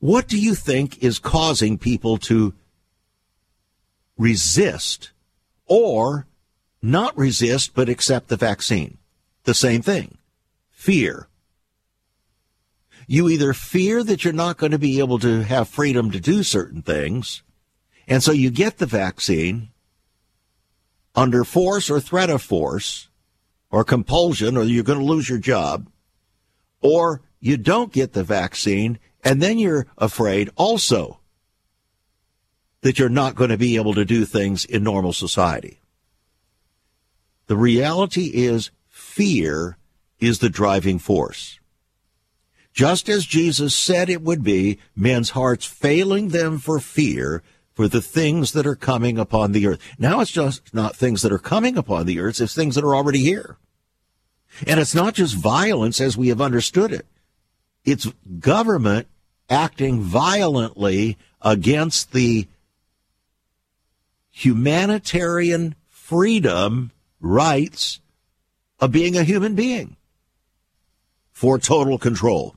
What 0.00 0.28
do 0.28 0.38
you 0.38 0.54
think 0.54 1.02
is 1.02 1.18
causing 1.18 1.78
people 1.78 2.18
to 2.18 2.54
resist 4.16 5.10
or 5.66 6.26
not 6.80 7.16
resist 7.16 7.74
but 7.74 7.88
accept 7.88 8.28
the 8.28 8.36
vaccine? 8.36 8.98
The 9.44 9.54
same 9.54 9.82
thing. 9.82 10.18
Fear. 10.70 11.27
You 13.10 13.30
either 13.30 13.54
fear 13.54 14.04
that 14.04 14.22
you're 14.22 14.34
not 14.34 14.58
going 14.58 14.72
to 14.72 14.78
be 14.78 14.98
able 14.98 15.18
to 15.20 15.42
have 15.42 15.66
freedom 15.66 16.10
to 16.10 16.20
do 16.20 16.42
certain 16.42 16.82
things, 16.82 17.42
and 18.06 18.22
so 18.22 18.32
you 18.32 18.50
get 18.50 18.76
the 18.76 18.86
vaccine 18.86 19.70
under 21.14 21.42
force 21.42 21.88
or 21.88 22.00
threat 22.00 22.28
of 22.28 22.42
force 22.42 23.08
or 23.70 23.82
compulsion, 23.82 24.58
or 24.58 24.64
you're 24.64 24.84
going 24.84 24.98
to 24.98 25.04
lose 25.06 25.26
your 25.26 25.38
job, 25.38 25.88
or 26.82 27.22
you 27.40 27.56
don't 27.56 27.94
get 27.94 28.12
the 28.12 28.22
vaccine, 28.22 28.98
and 29.24 29.40
then 29.40 29.58
you're 29.58 29.86
afraid 29.96 30.50
also 30.54 31.18
that 32.82 32.98
you're 32.98 33.08
not 33.08 33.34
going 33.34 33.50
to 33.50 33.56
be 33.56 33.76
able 33.76 33.94
to 33.94 34.04
do 34.04 34.26
things 34.26 34.66
in 34.66 34.84
normal 34.84 35.14
society. 35.14 35.80
The 37.46 37.56
reality 37.56 38.30
is 38.34 38.70
fear 38.90 39.78
is 40.20 40.40
the 40.40 40.50
driving 40.50 40.98
force 40.98 41.57
just 42.78 43.08
as 43.08 43.26
Jesus 43.26 43.74
said 43.74 44.08
it 44.08 44.22
would 44.22 44.44
be, 44.44 44.78
men's 44.94 45.30
hearts 45.30 45.66
failing 45.66 46.28
them 46.28 46.60
for 46.60 46.78
fear 46.78 47.42
for 47.74 47.88
the 47.88 48.00
things 48.00 48.52
that 48.52 48.68
are 48.68 48.76
coming 48.76 49.18
upon 49.18 49.50
the 49.50 49.66
earth. 49.66 49.80
Now 49.98 50.20
it's 50.20 50.30
just 50.30 50.72
not 50.72 50.94
things 50.94 51.22
that 51.22 51.32
are 51.32 51.40
coming 51.40 51.76
upon 51.76 52.06
the 52.06 52.20
earth, 52.20 52.40
it's 52.40 52.54
things 52.54 52.76
that 52.76 52.84
are 52.84 52.94
already 52.94 53.18
here. 53.18 53.56
And 54.64 54.78
it's 54.78 54.94
not 54.94 55.14
just 55.14 55.34
violence 55.34 56.00
as 56.00 56.16
we 56.16 56.28
have 56.28 56.40
understood 56.40 56.92
it. 56.92 57.04
It's 57.84 58.06
government 58.38 59.08
acting 59.50 60.00
violently 60.00 61.18
against 61.42 62.12
the 62.12 62.46
humanitarian 64.30 65.74
freedom 65.88 66.92
rights 67.20 67.98
of 68.78 68.92
being 68.92 69.16
a 69.16 69.24
human 69.24 69.56
being 69.56 69.96
for 71.32 71.58
total 71.58 71.98
control. 71.98 72.54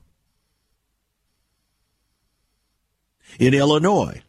In 3.38 3.54
Illinois, 3.54 4.22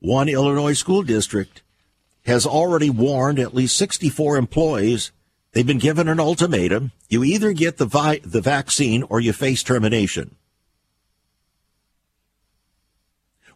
one 0.00 0.28
Illinois 0.28 0.74
school 0.74 1.02
district 1.02 1.62
has 2.24 2.46
already 2.46 2.90
warned 2.90 3.38
at 3.38 3.54
least 3.54 3.76
64 3.76 4.36
employees 4.36 5.12
they've 5.52 5.66
been 5.66 5.78
given 5.78 6.08
an 6.08 6.20
ultimatum. 6.20 6.92
You 7.08 7.24
either 7.24 7.52
get 7.52 7.78
the, 7.78 7.86
vi- 7.86 8.20
the 8.24 8.40
vaccine 8.40 9.02
or 9.04 9.20
you 9.20 9.32
face 9.32 9.62
termination. 9.62 10.36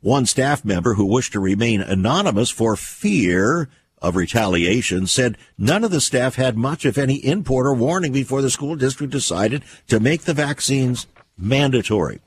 One 0.00 0.26
staff 0.26 0.64
member 0.64 0.94
who 0.94 1.04
wished 1.04 1.32
to 1.32 1.40
remain 1.40 1.80
anonymous 1.80 2.50
for 2.50 2.74
fear 2.74 3.68
of 4.00 4.16
retaliation 4.16 5.06
said 5.06 5.38
none 5.56 5.84
of 5.84 5.92
the 5.92 6.00
staff 6.00 6.34
had 6.34 6.56
much, 6.56 6.84
if 6.84 6.98
any, 6.98 7.16
input 7.16 7.64
or 7.64 7.74
warning 7.74 8.12
before 8.12 8.42
the 8.42 8.50
school 8.50 8.74
district 8.74 9.12
decided 9.12 9.62
to 9.86 10.00
make 10.00 10.22
the 10.22 10.34
vaccines 10.34 11.06
mandatory. 11.38 12.20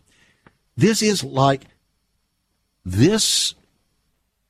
This 0.78 1.02
is 1.02 1.24
like 1.24 1.66
this 2.86 3.56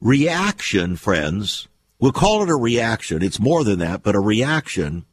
reaction, 0.02 0.98
friends. 0.98 1.68
We'll 2.00 2.12
call 2.12 2.44
it 2.44 2.50
a 2.50 2.56
reaction. 2.56 3.24
It's 3.24 3.40
more 3.40 3.64
than 3.64 3.80
that, 3.80 4.04
but 4.04 4.16
a 4.16 4.20
reaction 4.20 5.06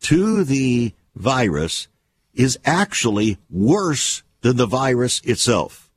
to 0.00 0.44
the 0.44 0.92
virus 1.14 1.88
is 2.34 2.58
actually 2.64 3.38
worse 3.48 4.22
than 4.42 4.56
the 4.56 4.66
virus 4.66 5.20
itself. 5.20 5.90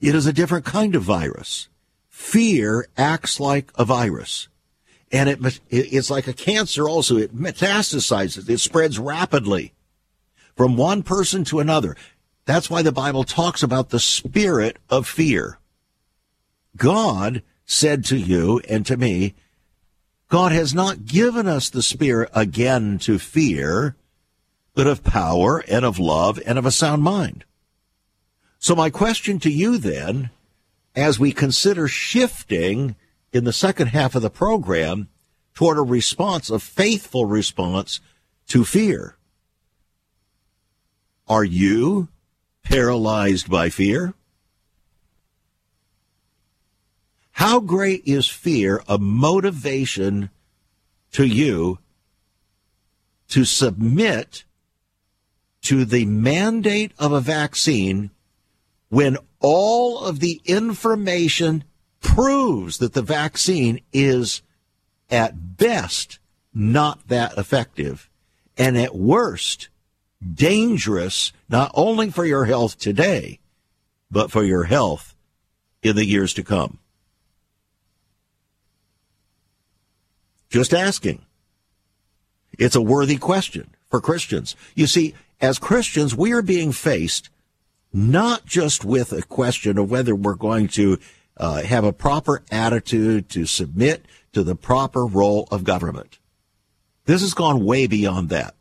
It 0.00 0.14
is 0.14 0.26
a 0.26 0.32
different 0.32 0.64
kind 0.64 0.94
of 0.94 1.02
virus. 1.02 1.68
Fear 2.08 2.88
acts 2.96 3.40
like 3.40 3.70
a 3.76 3.84
virus. 3.84 4.48
And 5.12 5.28
it, 5.28 5.60
it's 5.70 6.10
like 6.10 6.26
a 6.26 6.32
cancer 6.32 6.88
also. 6.88 7.16
It 7.16 7.34
metastasizes. 7.34 8.48
It 8.48 8.58
spreads 8.58 8.98
rapidly 8.98 9.72
from 10.54 10.76
one 10.76 11.02
person 11.02 11.44
to 11.44 11.60
another. 11.60 11.96
That's 12.44 12.68
why 12.68 12.82
the 12.82 12.92
Bible 12.92 13.24
talks 13.24 13.62
about 13.62 13.90
the 13.90 14.00
spirit 14.00 14.78
of 14.88 15.06
fear. 15.06 15.59
God 16.76 17.42
said 17.64 18.04
to 18.06 18.16
you 18.16 18.60
and 18.68 18.84
to 18.86 18.96
me, 18.96 19.34
God 20.28 20.52
has 20.52 20.72
not 20.72 21.06
given 21.06 21.46
us 21.46 21.68
the 21.68 21.82
spirit 21.82 22.30
again 22.32 22.98
to 23.00 23.18
fear, 23.18 23.96
but 24.74 24.86
of 24.86 25.02
power 25.02 25.64
and 25.68 25.84
of 25.84 25.98
love 25.98 26.40
and 26.46 26.56
of 26.58 26.64
a 26.64 26.70
sound 26.70 27.02
mind. 27.02 27.44
So 28.58 28.74
my 28.74 28.90
question 28.90 29.38
to 29.40 29.50
you 29.50 29.78
then, 29.78 30.30
as 30.94 31.18
we 31.18 31.32
consider 31.32 31.88
shifting 31.88 32.94
in 33.32 33.44
the 33.44 33.52
second 33.52 33.88
half 33.88 34.14
of 34.14 34.22
the 34.22 34.30
program 34.30 35.08
toward 35.54 35.78
a 35.78 35.82
response, 35.82 36.50
a 36.50 36.58
faithful 36.58 37.24
response 37.24 38.00
to 38.48 38.64
fear, 38.64 39.16
are 41.26 41.44
you 41.44 42.08
paralyzed 42.62 43.50
by 43.50 43.70
fear? 43.70 44.14
How 47.40 47.58
great 47.58 48.02
is 48.04 48.28
fear 48.28 48.82
a 48.86 48.98
motivation 48.98 50.28
to 51.12 51.24
you 51.24 51.78
to 53.28 53.46
submit 53.46 54.44
to 55.62 55.86
the 55.86 56.04
mandate 56.04 56.92
of 56.98 57.12
a 57.12 57.20
vaccine 57.22 58.10
when 58.90 59.16
all 59.38 60.00
of 60.00 60.20
the 60.20 60.42
information 60.44 61.64
proves 62.02 62.76
that 62.76 62.92
the 62.92 63.00
vaccine 63.00 63.80
is 63.90 64.42
at 65.08 65.56
best 65.56 66.18
not 66.52 67.08
that 67.08 67.38
effective 67.38 68.10
and 68.58 68.76
at 68.76 68.94
worst 68.94 69.70
dangerous 70.34 71.32
not 71.48 71.70
only 71.72 72.10
for 72.10 72.26
your 72.26 72.44
health 72.44 72.78
today 72.78 73.38
but 74.10 74.30
for 74.30 74.44
your 74.44 74.64
health 74.64 75.14
in 75.82 75.96
the 75.96 76.04
years 76.04 76.34
to 76.34 76.42
come. 76.42 76.79
Just 80.50 80.74
asking. 80.74 81.24
It's 82.58 82.76
a 82.76 82.82
worthy 82.82 83.16
question 83.16 83.74
for 83.88 84.00
Christians. 84.00 84.56
You 84.74 84.86
see, 84.86 85.14
as 85.40 85.58
Christians, 85.58 86.14
we 86.14 86.32
are 86.32 86.42
being 86.42 86.72
faced 86.72 87.30
not 87.92 88.44
just 88.44 88.84
with 88.84 89.12
a 89.12 89.22
question 89.22 89.78
of 89.78 89.90
whether 89.90 90.14
we're 90.14 90.34
going 90.34 90.68
to 90.68 90.98
uh, 91.36 91.62
have 91.62 91.84
a 91.84 91.92
proper 91.92 92.42
attitude 92.50 93.28
to 93.30 93.46
submit 93.46 94.04
to 94.32 94.42
the 94.42 94.54
proper 94.54 95.06
role 95.06 95.48
of 95.50 95.64
government. 95.64 96.18
This 97.06 97.22
has 97.22 97.34
gone 97.34 97.64
way 97.64 97.86
beyond 97.86 98.28
that. 98.28 98.54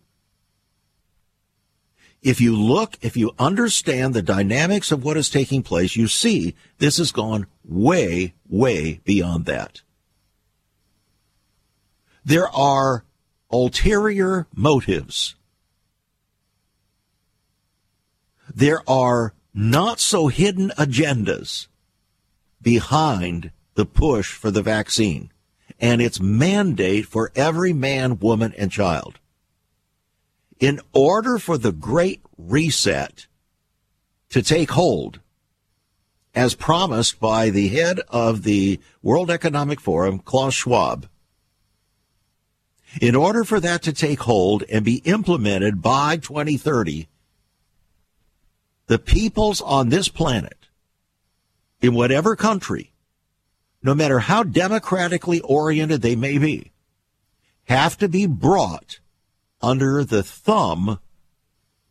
If 2.21 2.41
you 2.41 2.56
look, 2.56 2.97
if 3.02 3.15
you 3.15 3.32
understand 3.39 4.13
the 4.13 4.21
dynamics 4.21 4.91
of 4.91 5.04
what 5.04 5.17
is 5.17 5.30
taking 5.30 5.63
place, 5.63 5.95
you 5.95 6.08
see 6.08 6.56
this 6.78 6.97
has 6.97 7.12
gone 7.12 7.47
way, 7.63 8.34
way 8.47 8.99
beyond 9.06 9.45
that. 9.45 9.82
There 12.30 12.48
are 12.50 13.06
ulterior 13.52 14.46
motives 14.54 15.34
there 18.54 18.88
are 18.88 19.34
not 19.52 20.00
so 20.00 20.28
hidden 20.28 20.72
agendas 20.78 21.65
behind 22.62 23.50
the 23.74 23.86
push 23.86 24.32
for 24.32 24.52
the 24.52 24.62
vaccine 24.62 25.32
and 25.80 26.04
its 26.04 26.20
mandate 26.20 27.08
for 27.08 27.32
every 27.36 27.74
man, 27.74 28.20
woman, 28.20 28.54
and 28.60 28.72
child. 28.72 29.18
In 30.60 30.82
order 30.94 31.39
for 31.39 31.58
the 31.58 31.72
great 31.72 32.22
reset 32.38 33.26
to 34.30 34.44
take 34.44 34.70
hold, 34.70 35.20
as 36.36 36.54
promised 36.54 37.20
by 37.20 37.50
the 37.50 37.70
head 37.70 38.02
of 38.08 38.44
the 38.44 38.80
World 39.02 39.32
Economic 39.32 39.80
Forum, 39.80 40.20
Klaus 40.20 40.54
Schwab, 40.54 41.08
in 43.02 43.15
order 43.15 43.43
for 43.43 43.60
that 43.60 43.84
to 43.84 43.93
take 43.93 44.21
hold 44.21 44.63
and 44.69 44.84
be 44.84 44.97
implemented 45.06 45.82
by 45.82 46.17
2030, 46.17 47.08
the 48.88 48.99
peoples 48.99 49.62
on 49.62 49.89
this 49.89 50.08
planet, 50.08 50.58
in 51.82 51.93
whatever 51.93 52.36
country, 52.36 52.91
no 53.82 53.93
matter 53.93 54.19
how 54.19 54.43
democratically 54.43 55.39
oriented 55.41 56.02
they 56.02 56.15
may 56.15 56.38
be, 56.38 56.71
have 57.65 57.97
to 57.97 58.10
be 58.10 58.25
brought 58.25 58.99
under 59.62 60.04
the 60.04 60.23
thumb 60.23 60.99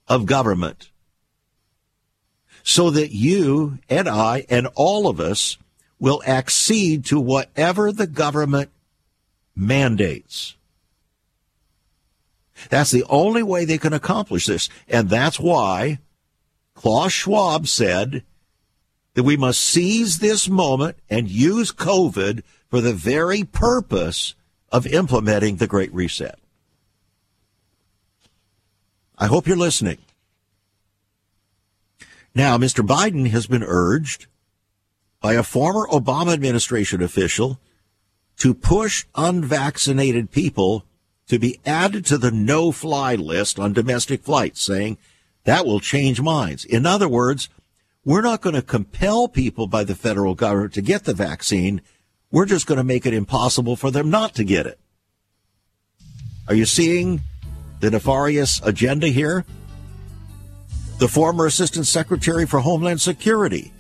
of 0.07 0.27
government 0.27 0.91
so 2.63 2.91
that 2.91 3.13
you 3.13 3.79
and 3.89 4.09
I 4.09 4.45
and 4.51 4.67
all 4.75 5.07
of 5.07 5.21
us 5.21 5.57
will 5.99 6.23
accede 6.27 7.05
to 7.07 7.19
whatever 7.19 7.93
the 7.93 8.07
government 8.07 8.71
mandates. 9.57 10.55
That's 12.71 12.91
the 12.91 13.05
only 13.09 13.43
way 13.43 13.65
they 13.65 13.79
can 13.79 13.93
accomplish 13.93 14.47
this. 14.47 14.69
And 14.89 15.09
that's 15.09 15.39
why 15.39 15.99
Klaus 16.75 17.13
Schwab 17.13 17.67
said 17.67 18.23
that 19.15 19.23
we 19.23 19.37
must 19.37 19.61
seize 19.61 20.19
this 20.19 20.49
moment 20.49 20.97
and 21.11 21.29
use 21.29 21.73
COVID 21.73 22.43
for 22.69 22.81
the 22.81 22.93
very 22.93 23.45
purpose 23.45 24.35
of 24.71 24.87
implementing 24.87 25.57
the 25.57 25.67
Great 25.67 25.93
Reset. 25.93 26.39
I 29.17 29.27
hope 29.27 29.47
you're 29.47 29.57
listening. 29.57 29.99
Now, 32.35 32.57
Mr. 32.57 32.87
Biden 32.87 33.31
has 33.31 33.47
been 33.47 33.65
urged 33.65 34.27
by 35.21 35.33
a 35.33 35.43
former 35.43 35.89
Obama 35.89 36.33
administration 36.33 37.03
official 37.03 37.59
to 38.37 38.55
push 38.55 39.05
unvaccinated 39.17 40.31
people 40.31 40.85
to 41.29 41.39
be 41.39 41.61
added 41.65 42.05
to 42.07 42.19
the 42.19 42.31
no 42.31 42.73
fly 42.73 43.15
list 43.15 43.59
on 43.59 43.73
domestic 43.73 44.23
flights, 44.23 44.63
saying 44.63 44.99
that 45.45 45.67
will 45.67 45.81
change 45.81 46.21
minds. 46.21 46.65
In 46.65 46.87
other 46.87 47.09
words, 47.09 47.49
we're 48.05 48.23
not 48.23 48.41
going 48.41 48.55
to 48.55 48.63
compel 48.63 49.29
people 49.29 49.67
by 49.67 49.85
the 49.85 49.95
federal 49.95 50.35
government 50.35 50.73
to 50.75 50.83
get 50.83 51.05
the 51.05 51.15
vaccine. 51.15 51.83
We're 52.31 52.47
just 52.47 52.67
going 52.67 52.79
to 52.79 52.85
make 52.85 53.07
it 53.07 53.15
impossible 53.15 53.77
for 53.77 53.91
them 53.91 54.11
not 54.11 54.35
to 54.37 54.45
get 54.45 54.67
it. 54.67 54.79
Are 56.49 56.55
you 56.55 56.65
seeing 56.65 57.21
the 57.81 57.91
nefarious 57.91 58.61
agenda 58.65 59.09
here? 59.09 59.45
The 60.99 61.09
former 61.09 61.47
Assistant 61.47 61.87
Secretary 61.87 62.47
for 62.47 62.61
Homeland 62.61 63.01
Security, 63.01 63.73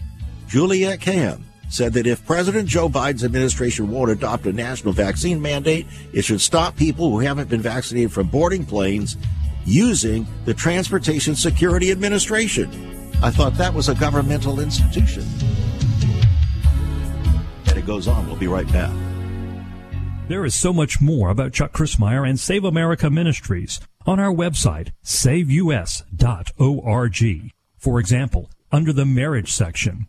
Juliette 0.46 1.00
Kayyem, 1.00 1.42
said 1.68 1.92
that 1.92 2.06
if 2.06 2.24
President 2.26 2.68
Joe 2.68 2.88
Biden's 2.88 3.24
administration 3.24 3.90
won't 3.90 4.10
adopt 4.10 4.46
a 4.46 4.52
national 4.52 4.92
vaccine 4.92 5.40
mandate, 5.40 5.86
it 6.12 6.22
should 6.22 6.40
stop 6.40 6.76
people 6.76 7.10
who 7.10 7.20
haven't 7.20 7.48
been 7.48 7.60
vaccinated 7.60 8.12
from 8.12 8.28
boarding 8.28 8.64
planes 8.64 9.16
using 9.64 10.26
the 10.44 10.54
Transportation 10.54 11.34
Security 11.34 11.90
Administration. 11.90 12.70
I 13.22 13.30
thought 13.30 13.54
that 13.54 13.74
was 13.74 13.88
a 13.88 13.94
governmental 13.94 14.60
institution. 14.60 15.24
And 17.66 17.76
it 17.76 17.86
goes 17.86 18.08
on. 18.08 18.26
We'll 18.26 18.36
be 18.36 18.48
right 18.48 18.70
back. 18.72 18.92
There 20.28 20.44
is 20.44 20.54
so 20.54 20.72
much 20.72 21.00
more 21.00 21.30
about 21.30 21.52
Chuck 21.52 21.72
Crismier 21.72 22.28
and 22.28 22.38
Save 22.38 22.64
America 22.64 23.08
Ministries 23.10 23.80
on 24.06 24.20
our 24.20 24.32
website, 24.32 24.92
saveus.org. 25.02 26.02
For 27.78 28.00
example, 28.00 28.50
under 28.70 28.92
the 28.92 29.06
marriage 29.06 29.52
section, 29.52 30.08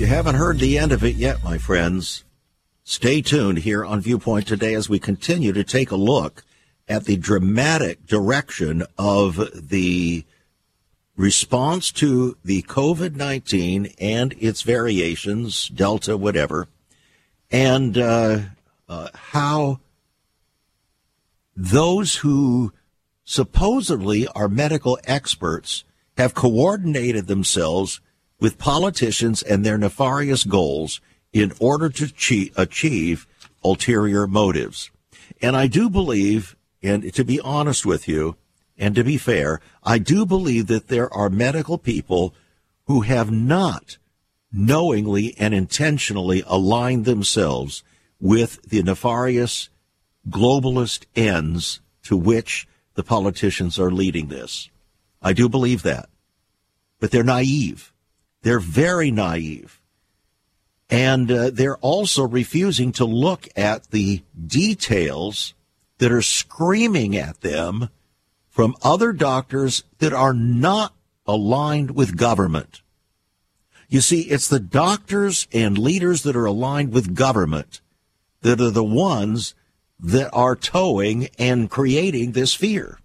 You 0.00 0.06
haven't 0.06 0.36
heard 0.36 0.58
the 0.58 0.78
end 0.78 0.92
of 0.92 1.04
it 1.04 1.16
yet, 1.16 1.44
my 1.44 1.58
friends. 1.58 2.24
Stay 2.84 3.20
tuned 3.20 3.58
here 3.58 3.84
on 3.84 4.00
Viewpoint 4.00 4.46
today 4.46 4.72
as 4.72 4.88
we 4.88 4.98
continue 4.98 5.52
to 5.52 5.62
take 5.62 5.90
a 5.90 5.96
look 5.96 6.42
at 6.88 7.04
the 7.04 7.18
dramatic 7.18 8.06
direction 8.06 8.82
of 8.96 9.68
the 9.68 10.24
response 11.18 11.92
to 11.92 12.38
the 12.42 12.62
COVID 12.62 13.14
19 13.14 13.92
and 14.00 14.34
its 14.38 14.62
variations, 14.62 15.68
Delta, 15.68 16.16
whatever, 16.16 16.66
and 17.50 17.98
uh, 17.98 18.38
uh, 18.88 19.08
how 19.14 19.80
those 21.54 22.16
who 22.16 22.72
supposedly 23.22 24.26
are 24.28 24.48
medical 24.48 24.98
experts 25.04 25.84
have 26.16 26.32
coordinated 26.32 27.26
themselves 27.26 28.00
with 28.40 28.58
politicians 28.58 29.42
and 29.42 29.64
their 29.64 29.78
nefarious 29.78 30.44
goals 30.44 31.00
in 31.32 31.52
order 31.60 31.88
to 31.88 32.50
achieve, 32.56 33.26
ulterior 33.62 34.26
motives. 34.26 34.90
And 35.40 35.56
I 35.56 35.66
do 35.66 35.88
believe, 35.88 36.56
and 36.82 37.12
to 37.14 37.24
be 37.24 37.40
honest 37.40 37.86
with 37.86 38.08
you, 38.08 38.36
and 38.76 38.94
to 38.94 39.04
be 39.04 39.18
fair, 39.18 39.60
I 39.84 39.98
do 39.98 40.24
believe 40.24 40.66
that 40.68 40.88
there 40.88 41.12
are 41.12 41.28
medical 41.28 41.78
people 41.78 42.34
who 42.86 43.02
have 43.02 43.30
not 43.30 43.98
knowingly 44.52 45.34
and 45.38 45.54
intentionally 45.54 46.42
aligned 46.46 47.04
themselves 47.04 47.84
with 48.18 48.60
the 48.62 48.82
nefarious 48.82 49.68
globalist 50.28 51.04
ends 51.14 51.80
to 52.02 52.16
which 52.16 52.66
the 52.94 53.02
politicians 53.02 53.78
are 53.78 53.90
leading 53.90 54.26
this. 54.28 54.68
I 55.22 55.32
do 55.32 55.48
believe 55.48 55.82
that. 55.82 56.08
But 56.98 57.10
they're 57.10 57.22
naive. 57.22 57.92
They're 58.42 58.60
very 58.60 59.10
naive. 59.10 59.80
And 60.88 61.30
uh, 61.30 61.50
they're 61.50 61.78
also 61.78 62.26
refusing 62.26 62.92
to 62.92 63.04
look 63.04 63.48
at 63.56 63.90
the 63.90 64.22
details 64.46 65.54
that 65.98 66.10
are 66.10 66.22
screaming 66.22 67.16
at 67.16 67.42
them 67.42 67.90
from 68.48 68.74
other 68.82 69.12
doctors 69.12 69.84
that 69.98 70.12
are 70.12 70.34
not 70.34 70.94
aligned 71.26 71.92
with 71.92 72.16
government. 72.16 72.82
You 73.88 74.00
see, 74.00 74.22
it's 74.22 74.48
the 74.48 74.60
doctors 74.60 75.46
and 75.52 75.78
leaders 75.78 76.22
that 76.22 76.36
are 76.36 76.46
aligned 76.46 76.92
with 76.92 77.14
government 77.14 77.80
that 78.42 78.60
are 78.60 78.70
the 78.70 78.84
ones 78.84 79.54
that 79.98 80.30
are 80.32 80.56
towing 80.56 81.28
and 81.38 81.70
creating 81.70 82.32
this 82.32 82.54
fear. 82.54 82.98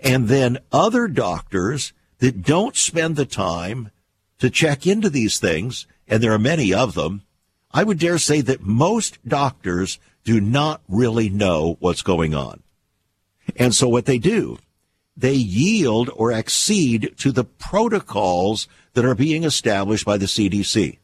And 0.00 0.28
then 0.28 0.58
other 0.72 1.08
doctors 1.08 1.92
that 2.24 2.40
don't 2.40 2.74
spend 2.74 3.16
the 3.16 3.26
time 3.26 3.90
to 4.38 4.48
check 4.48 4.86
into 4.86 5.10
these 5.10 5.38
things, 5.38 5.86
and 6.08 6.22
there 6.22 6.32
are 6.32 6.38
many 6.38 6.72
of 6.72 6.94
them, 6.94 7.20
I 7.70 7.84
would 7.84 7.98
dare 7.98 8.16
say 8.16 8.40
that 8.40 8.62
most 8.62 9.18
doctors 9.28 9.98
do 10.24 10.40
not 10.40 10.80
really 10.88 11.28
know 11.28 11.76
what's 11.80 12.00
going 12.00 12.34
on. 12.34 12.62
And 13.56 13.74
so 13.74 13.90
what 13.90 14.06
they 14.06 14.16
do, 14.16 14.56
they 15.14 15.34
yield 15.34 16.08
or 16.16 16.32
accede 16.32 17.12
to 17.18 17.30
the 17.30 17.44
protocols 17.44 18.68
that 18.94 19.04
are 19.04 19.14
being 19.14 19.44
established 19.44 20.06
by 20.06 20.16
the 20.16 20.24
CDC. 20.24 20.96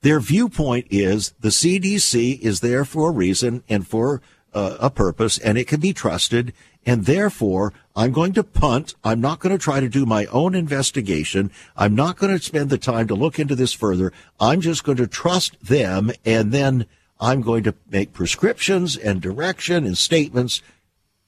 Their 0.00 0.18
viewpoint 0.18 0.88
is 0.90 1.34
the 1.38 1.50
CDC 1.50 2.40
is 2.40 2.58
there 2.58 2.84
for 2.84 3.10
a 3.10 3.12
reason 3.12 3.62
and 3.68 3.86
for 3.86 4.22
uh, 4.52 4.76
a 4.80 4.90
purpose, 4.90 5.38
and 5.38 5.56
it 5.56 5.68
can 5.68 5.78
be 5.78 5.92
trusted. 5.92 6.52
And 6.88 7.04
therefore, 7.04 7.74
I'm 7.94 8.12
going 8.12 8.32
to 8.32 8.42
punt. 8.42 8.94
I'm 9.04 9.20
not 9.20 9.40
going 9.40 9.54
to 9.54 9.62
try 9.62 9.78
to 9.78 9.90
do 9.90 10.06
my 10.06 10.24
own 10.26 10.54
investigation. 10.54 11.50
I'm 11.76 11.94
not 11.94 12.16
going 12.16 12.34
to 12.34 12.42
spend 12.42 12.70
the 12.70 12.78
time 12.78 13.06
to 13.08 13.14
look 13.14 13.38
into 13.38 13.54
this 13.54 13.74
further. 13.74 14.10
I'm 14.40 14.62
just 14.62 14.84
going 14.84 14.96
to 14.96 15.06
trust 15.06 15.60
them, 15.60 16.10
and 16.24 16.50
then 16.50 16.86
I'm 17.20 17.42
going 17.42 17.62
to 17.64 17.74
make 17.90 18.14
prescriptions 18.14 18.96
and 18.96 19.20
direction 19.20 19.84
and 19.84 19.98
statements 19.98 20.62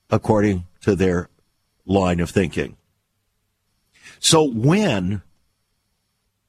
according 0.08 0.64
to 0.80 0.96
their 0.96 1.28
line 1.84 2.20
of 2.20 2.30
thinking. 2.30 2.78
So 4.18 4.42
when, 4.42 5.20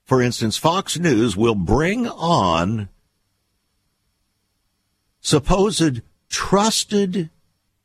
for 0.05 0.21
instance, 0.21 0.55
Fox 0.55 0.97
News 0.97 1.35
will 1.35 1.55
bring 1.55 2.07
on 2.07 2.87
supposed 5.19 5.99
trusted 6.29 7.29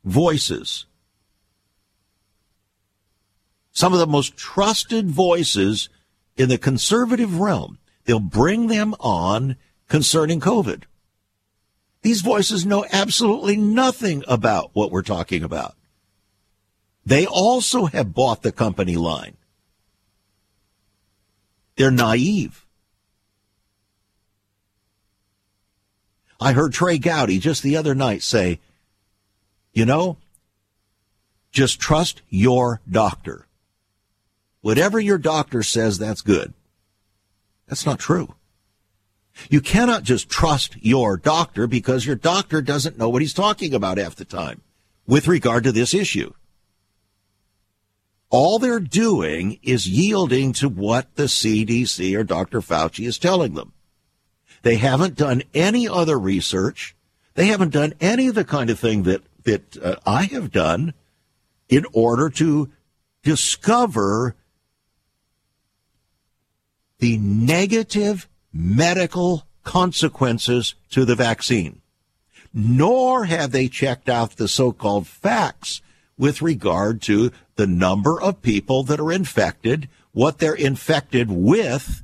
voices, 0.05 0.87
some 3.77 3.93
of 3.93 3.99
the 3.99 4.07
most 4.07 4.39
trusted 4.39 5.11
voices 5.11 5.91
in 6.35 6.49
the 6.49 6.57
conservative 6.57 7.39
realm, 7.39 7.77
they'll 8.07 8.19
bring 8.19 8.69
them 8.69 8.95
on 9.01 9.57
concerning 9.87 10.41
COVID. 10.41 10.85
These 12.01 12.23
voices 12.23 12.65
know 12.65 12.87
absolutely 12.91 13.59
nothing 13.59 14.25
about 14.27 14.71
what 14.73 14.91
we're 14.91 15.03
talking 15.03 15.43
about. 15.43 15.75
They 17.05 17.27
also 17.27 17.85
have 17.85 18.15
bought 18.15 18.43
the 18.43 18.51
company 18.51 18.97
line. 18.97 19.37
They're 21.77 21.91
naive. 21.91 22.65
I 26.41 26.53
heard 26.53 26.73
Trey 26.73 26.97
Gowdy 26.97 27.39
just 27.39 27.62
the 27.62 27.77
other 27.77 27.95
night 27.95 28.23
say, 28.23 28.59
you 29.75 29.85
know, 29.85 30.17
just 31.53 31.79
trust 31.79 32.23
your 32.31 32.81
doctor. 32.91 33.46
Whatever 34.67 34.99
your 34.99 35.19
doctor 35.19 35.63
says, 35.63 35.97
that's 35.97 36.23
good. 36.23 36.53
That's 37.69 37.87
not 37.87 38.01
true. 38.01 38.35
You 39.49 39.61
cannot 39.61 40.03
just 40.03 40.29
trust 40.29 40.77
your 40.81 41.17
doctor 41.17 41.69
because 41.69 42.05
your 42.05 42.17
doctor 42.17 42.61
doesn't 42.61 42.99
know 42.99 43.09
what 43.09 43.23
he's 43.23 43.33
talking 43.33 43.73
about 43.73 43.99
half 43.99 44.17
the 44.17 44.25
time 44.25 44.63
with 45.07 45.29
regard 45.29 45.63
to 45.63 45.71
this 45.71 45.95
issue. 45.95 46.33
All 48.29 48.59
they're 48.59 48.81
doing 48.81 49.61
is 49.63 49.87
yielding 49.89 50.53
to 50.55 50.69
what 50.69 51.15
the 51.15 51.27
CDC 51.27 52.19
or 52.19 52.25
Dr. 52.25 52.61
Fauci 52.61 53.07
is 53.07 53.19
telling 53.19 53.55
them. 53.55 53.73
They 54.63 54.79
haven't 54.79 55.15
done 55.15 55.45
any 55.55 55.89
other 55.89 56.19
research. 56.19 56.97
They 57.35 57.47
haven't 57.47 57.71
done 57.71 57.95
any 58.01 58.27
of 58.27 58.35
the 58.35 58.45
kind 58.45 58.69
of 58.69 58.81
thing 58.81 59.05
that, 59.05 59.23
that 59.45 59.77
uh, 59.77 59.95
I 60.05 60.25
have 60.25 60.51
done 60.51 60.93
in 61.69 61.87
order 61.93 62.29
to 62.31 62.73
discover 63.23 64.35
the 66.99 67.19
negative 67.19 68.29
medical 68.53 69.47
consequences 69.65 70.75
to 70.91 71.05
the 71.05 71.15
vaccine. 71.15 71.83
Nor 72.55 73.27
have 73.27 73.51
they 73.53 73.69
checked 73.69 74.09
out 74.09 74.37
the 74.37 74.49
so-called 74.49 75.07
facts 75.07 75.83
with 76.17 76.41
regard 76.41 77.03
to 77.03 77.31
the 77.57 77.67
number 77.67 78.21
of 78.21 78.41
people 78.41 78.83
that 78.85 79.01
are 79.01 79.13
infected, 79.13 79.89
what 80.13 80.39
they're 80.39 80.55
infected 80.55 81.31
with, 81.31 82.03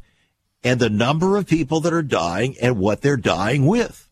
and 0.63 0.79
the 0.79 0.91
number 0.91 1.37
of 1.37 1.47
people 1.47 1.81
that 1.81 1.93
are 1.93 2.03
dying 2.03 2.57
and 2.61 2.79
what 2.79 3.01
they're 3.01 3.17
dying 3.17 3.67
with. 3.67 4.09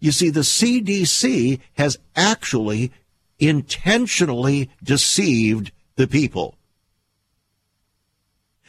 You 0.00 0.10
see, 0.10 0.30
the 0.30 0.40
CDC 0.40 1.60
has 1.74 1.96
actually 2.16 2.90
intentionally 3.38 4.70
deceived 4.82 5.70
the 5.94 6.08
people. 6.08 6.56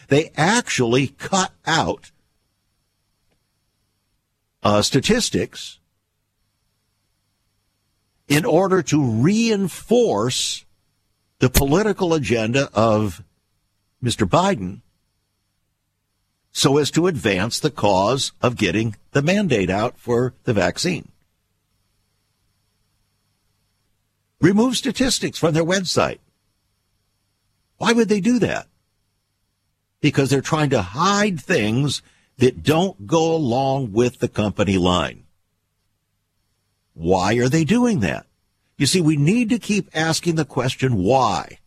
They 0.07 0.31
actually 0.35 1.07
cut 1.07 1.51
out 1.65 2.11
uh, 4.61 4.81
statistics 4.81 5.79
in 8.27 8.45
order 8.45 8.81
to 8.81 9.03
reinforce 9.03 10.65
the 11.39 11.49
political 11.49 12.13
agenda 12.13 12.69
of 12.73 13.23
Mr. 14.03 14.27
Biden 14.27 14.81
so 16.51 16.77
as 16.77 16.91
to 16.91 17.07
advance 17.07 17.59
the 17.59 17.71
cause 17.71 18.31
of 18.41 18.55
getting 18.55 18.95
the 19.11 19.21
mandate 19.21 19.69
out 19.69 19.97
for 19.97 20.33
the 20.43 20.53
vaccine. 20.53 21.09
Remove 24.39 24.77
statistics 24.77 25.39
from 25.39 25.53
their 25.53 25.63
website. 25.63 26.19
Why 27.77 27.93
would 27.93 28.09
they 28.09 28.21
do 28.21 28.39
that? 28.39 28.67
Because 30.03 30.29
they're 30.29 30.41
trying 30.41 30.69
to 30.71 30.81
hide 30.81 31.39
things 31.39 32.01
that 32.37 32.61
don't 32.61 33.07
go 33.07 33.33
along 33.33 33.93
with 33.93 34.19
the 34.19 34.27
company 34.27 34.77
line. 34.77 35.23
Why 36.93 37.35
are 37.35 37.47
they 37.47 37.63
doing 37.63 38.01
that? 38.01 38.25
You 38.77 38.85
see, 38.85 38.99
we 38.99 39.15
need 39.15 39.47
to 39.49 39.59
keep 39.59 39.89
asking 39.93 40.35
the 40.35 40.43
question 40.43 40.95
why. 40.95 41.59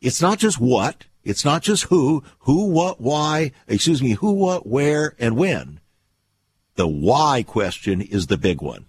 It's 0.00 0.22
not 0.22 0.38
just 0.38 0.60
what, 0.60 1.06
it's 1.24 1.44
not 1.44 1.62
just 1.62 1.84
who, 1.84 2.22
who, 2.40 2.66
what, 2.70 3.00
why, 3.00 3.50
excuse 3.66 4.00
me, 4.00 4.12
who, 4.12 4.34
what, 4.34 4.64
where, 4.64 5.16
and 5.18 5.36
when. 5.36 5.80
The 6.76 6.86
why 6.86 7.42
question 7.42 8.02
is 8.02 8.28
the 8.28 8.38
big 8.38 8.62
one. 8.62 8.86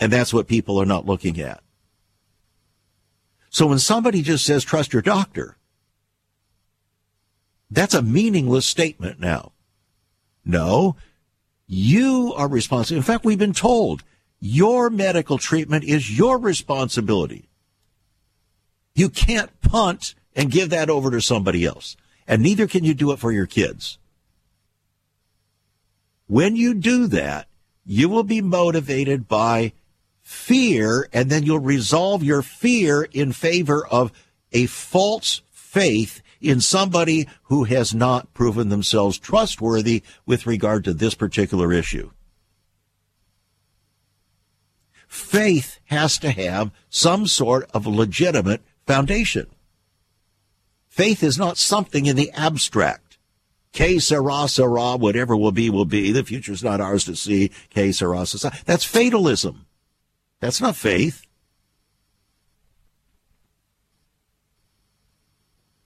And 0.00 0.12
that's 0.12 0.34
what 0.34 0.48
people 0.48 0.80
are 0.80 0.86
not 0.86 1.06
looking 1.06 1.38
at. 1.40 1.62
So 3.50 3.68
when 3.68 3.78
somebody 3.78 4.22
just 4.22 4.44
says, 4.44 4.64
trust 4.64 4.92
your 4.92 5.02
doctor, 5.02 5.56
that's 7.74 7.94
a 7.94 8.02
meaningless 8.02 8.66
statement 8.66 9.18
now. 9.18 9.52
No, 10.44 10.96
you 11.66 12.34
are 12.36 12.48
responsible. 12.48 12.98
In 12.98 13.02
fact, 13.02 13.24
we've 13.24 13.38
been 13.38 13.52
told 13.52 14.02
your 14.40 14.90
medical 14.90 15.38
treatment 15.38 15.84
is 15.84 16.16
your 16.16 16.38
responsibility. 16.38 17.48
You 18.94 19.08
can't 19.08 19.58
punt 19.60 20.14
and 20.34 20.50
give 20.50 20.70
that 20.70 20.90
over 20.90 21.10
to 21.10 21.20
somebody 21.20 21.64
else. 21.64 21.96
And 22.26 22.42
neither 22.42 22.66
can 22.66 22.84
you 22.84 22.94
do 22.94 23.12
it 23.12 23.18
for 23.18 23.32
your 23.32 23.46
kids. 23.46 23.98
When 26.26 26.56
you 26.56 26.74
do 26.74 27.06
that, 27.08 27.48
you 27.84 28.08
will 28.08 28.22
be 28.22 28.40
motivated 28.40 29.28
by 29.28 29.72
fear, 30.22 31.08
and 31.12 31.30
then 31.30 31.42
you'll 31.42 31.58
resolve 31.58 32.22
your 32.22 32.42
fear 32.42 33.02
in 33.12 33.32
favor 33.32 33.86
of 33.86 34.12
a 34.52 34.66
false 34.66 35.42
faith 35.50 36.22
in 36.42 36.60
somebody 36.60 37.28
who 37.44 37.64
has 37.64 37.94
not 37.94 38.32
proven 38.34 38.68
themselves 38.68 39.18
trustworthy 39.18 40.02
with 40.26 40.46
regard 40.46 40.84
to 40.84 40.92
this 40.92 41.14
particular 41.14 41.72
issue. 41.72 42.10
Faith 45.06 45.78
has 45.84 46.18
to 46.18 46.30
have 46.30 46.70
some 46.88 47.26
sort 47.26 47.70
of 47.74 47.86
legitimate 47.86 48.62
foundation. 48.86 49.46
Faith 50.88 51.22
is 51.22 51.38
not 51.38 51.58
something 51.58 52.06
in 52.06 52.16
the 52.16 52.30
abstract. 52.32 53.18
Que 53.72 54.00
sera, 54.00 54.48
sera, 54.48 54.96
whatever 54.96 55.36
will 55.36 55.52
be, 55.52 55.70
will 55.70 55.86
be. 55.86 56.12
The 56.12 56.24
future's 56.24 56.62
not 56.62 56.80
ours 56.80 57.04
to 57.04 57.16
see. 57.16 57.50
Que 57.70 57.92
sera, 57.92 58.26
sera. 58.26 58.54
That's 58.66 58.84
fatalism. 58.84 59.66
That's 60.40 60.60
not 60.60 60.76
faith. 60.76 61.26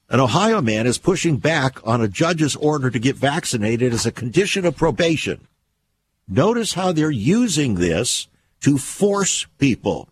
An 0.08 0.20
Ohio 0.20 0.60
man 0.60 0.86
is 0.86 0.98
pushing 0.98 1.38
back 1.38 1.84
on 1.84 2.00
a 2.00 2.08
judge's 2.08 2.54
order 2.56 2.90
to 2.90 2.98
get 2.98 3.16
vaccinated 3.16 3.92
as 3.92 4.06
a 4.06 4.12
condition 4.12 4.64
of 4.64 4.76
probation. 4.76 5.48
Notice 6.28 6.74
how 6.74 6.92
they're 6.92 7.10
using 7.10 7.74
this 7.74 8.28
to 8.60 8.78
force 8.78 9.46
people. 9.58 10.08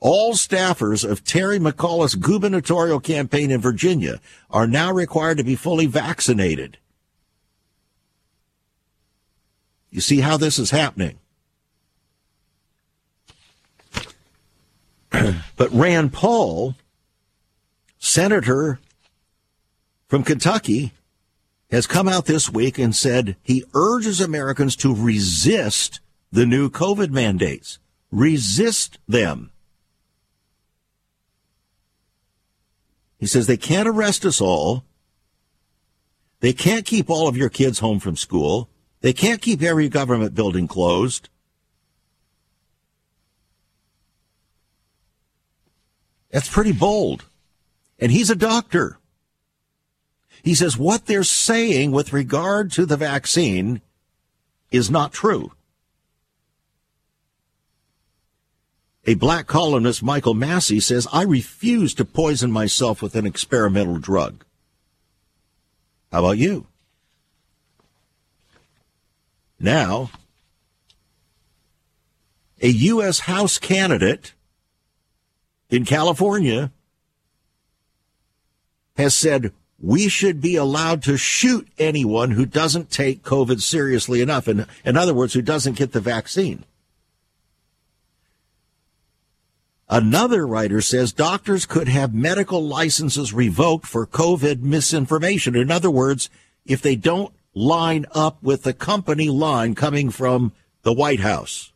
All 0.00 0.32
staffers 0.32 1.08
of 1.08 1.22
Terry 1.22 1.58
McAuliffe's 1.58 2.16
gubernatorial 2.16 2.98
campaign 2.98 3.50
in 3.50 3.60
Virginia 3.60 4.20
are 4.50 4.66
now 4.66 4.90
required 4.92 5.36
to 5.36 5.44
be 5.44 5.54
fully 5.54 5.86
vaccinated. 5.86 6.78
You 9.90 10.00
see 10.00 10.20
how 10.20 10.38
this 10.38 10.58
is 10.58 10.70
happening. 10.70 11.18
but 15.12 15.70
Rand 15.70 16.12
Paul 16.14 16.74
senator 18.02 18.80
from 20.08 20.24
Kentucky 20.24 20.92
has 21.70 21.86
come 21.86 22.08
out 22.08 22.26
this 22.26 22.50
week 22.50 22.76
and 22.76 22.94
said 22.94 23.36
he 23.42 23.64
urges 23.74 24.20
Americans 24.20 24.74
to 24.76 24.94
resist 24.94 26.00
the 26.32 26.44
new 26.44 26.68
COVID 26.68 27.10
mandates. 27.10 27.78
Resist 28.10 28.98
them. 29.06 29.52
He 33.18 33.26
says 33.26 33.46
they 33.46 33.56
can't 33.56 33.88
arrest 33.88 34.26
us 34.26 34.40
all. 34.40 34.84
They 36.40 36.52
can't 36.52 36.84
keep 36.84 37.08
all 37.08 37.28
of 37.28 37.36
your 37.36 37.48
kids 37.48 37.78
home 37.78 38.00
from 38.00 38.16
school. 38.16 38.68
They 39.00 39.12
can't 39.12 39.40
keep 39.40 39.62
every 39.62 39.88
government 39.88 40.34
building 40.34 40.66
closed. 40.66 41.28
That's 46.32 46.48
pretty 46.48 46.72
bold. 46.72 47.24
And 48.02 48.10
he's 48.10 48.30
a 48.30 48.34
doctor. 48.34 48.98
He 50.42 50.56
says 50.56 50.76
what 50.76 51.06
they're 51.06 51.22
saying 51.22 51.92
with 51.92 52.12
regard 52.12 52.72
to 52.72 52.84
the 52.84 52.96
vaccine 52.96 53.80
is 54.72 54.90
not 54.90 55.12
true. 55.12 55.52
A 59.06 59.14
black 59.14 59.46
columnist, 59.46 60.02
Michael 60.02 60.34
Massey, 60.34 60.80
says, 60.80 61.06
I 61.12 61.22
refuse 61.22 61.94
to 61.94 62.04
poison 62.04 62.50
myself 62.50 63.02
with 63.02 63.14
an 63.14 63.24
experimental 63.24 63.98
drug. 63.98 64.44
How 66.10 66.18
about 66.24 66.38
you? 66.38 66.66
Now, 69.60 70.10
a 72.60 72.66
U.S. 72.68 73.20
House 73.20 73.58
candidate 73.58 74.32
in 75.70 75.84
California 75.84 76.72
has 79.02 79.14
said 79.14 79.52
we 79.78 80.08
should 80.08 80.40
be 80.40 80.56
allowed 80.56 81.02
to 81.02 81.16
shoot 81.16 81.68
anyone 81.78 82.30
who 82.30 82.46
doesn't 82.46 82.90
take 82.90 83.22
COVID 83.22 83.60
seriously 83.60 84.20
enough. 84.20 84.46
In, 84.48 84.66
in 84.84 84.96
other 84.96 85.12
words, 85.12 85.34
who 85.34 85.42
doesn't 85.42 85.76
get 85.76 85.92
the 85.92 86.00
vaccine. 86.00 86.64
Another 89.88 90.46
writer 90.46 90.80
says 90.80 91.12
doctors 91.12 91.66
could 91.66 91.88
have 91.88 92.14
medical 92.14 92.64
licenses 92.64 93.34
revoked 93.34 93.86
for 93.86 94.06
COVID 94.06 94.62
misinformation. 94.62 95.54
In 95.54 95.70
other 95.70 95.90
words, 95.90 96.30
if 96.64 96.80
they 96.80 96.96
don't 96.96 97.34
line 97.52 98.06
up 98.12 98.42
with 98.42 98.62
the 98.62 98.72
company 98.72 99.28
line 99.28 99.74
coming 99.74 100.10
from 100.10 100.52
the 100.82 100.92
White 100.92 101.20
House. 101.20 101.71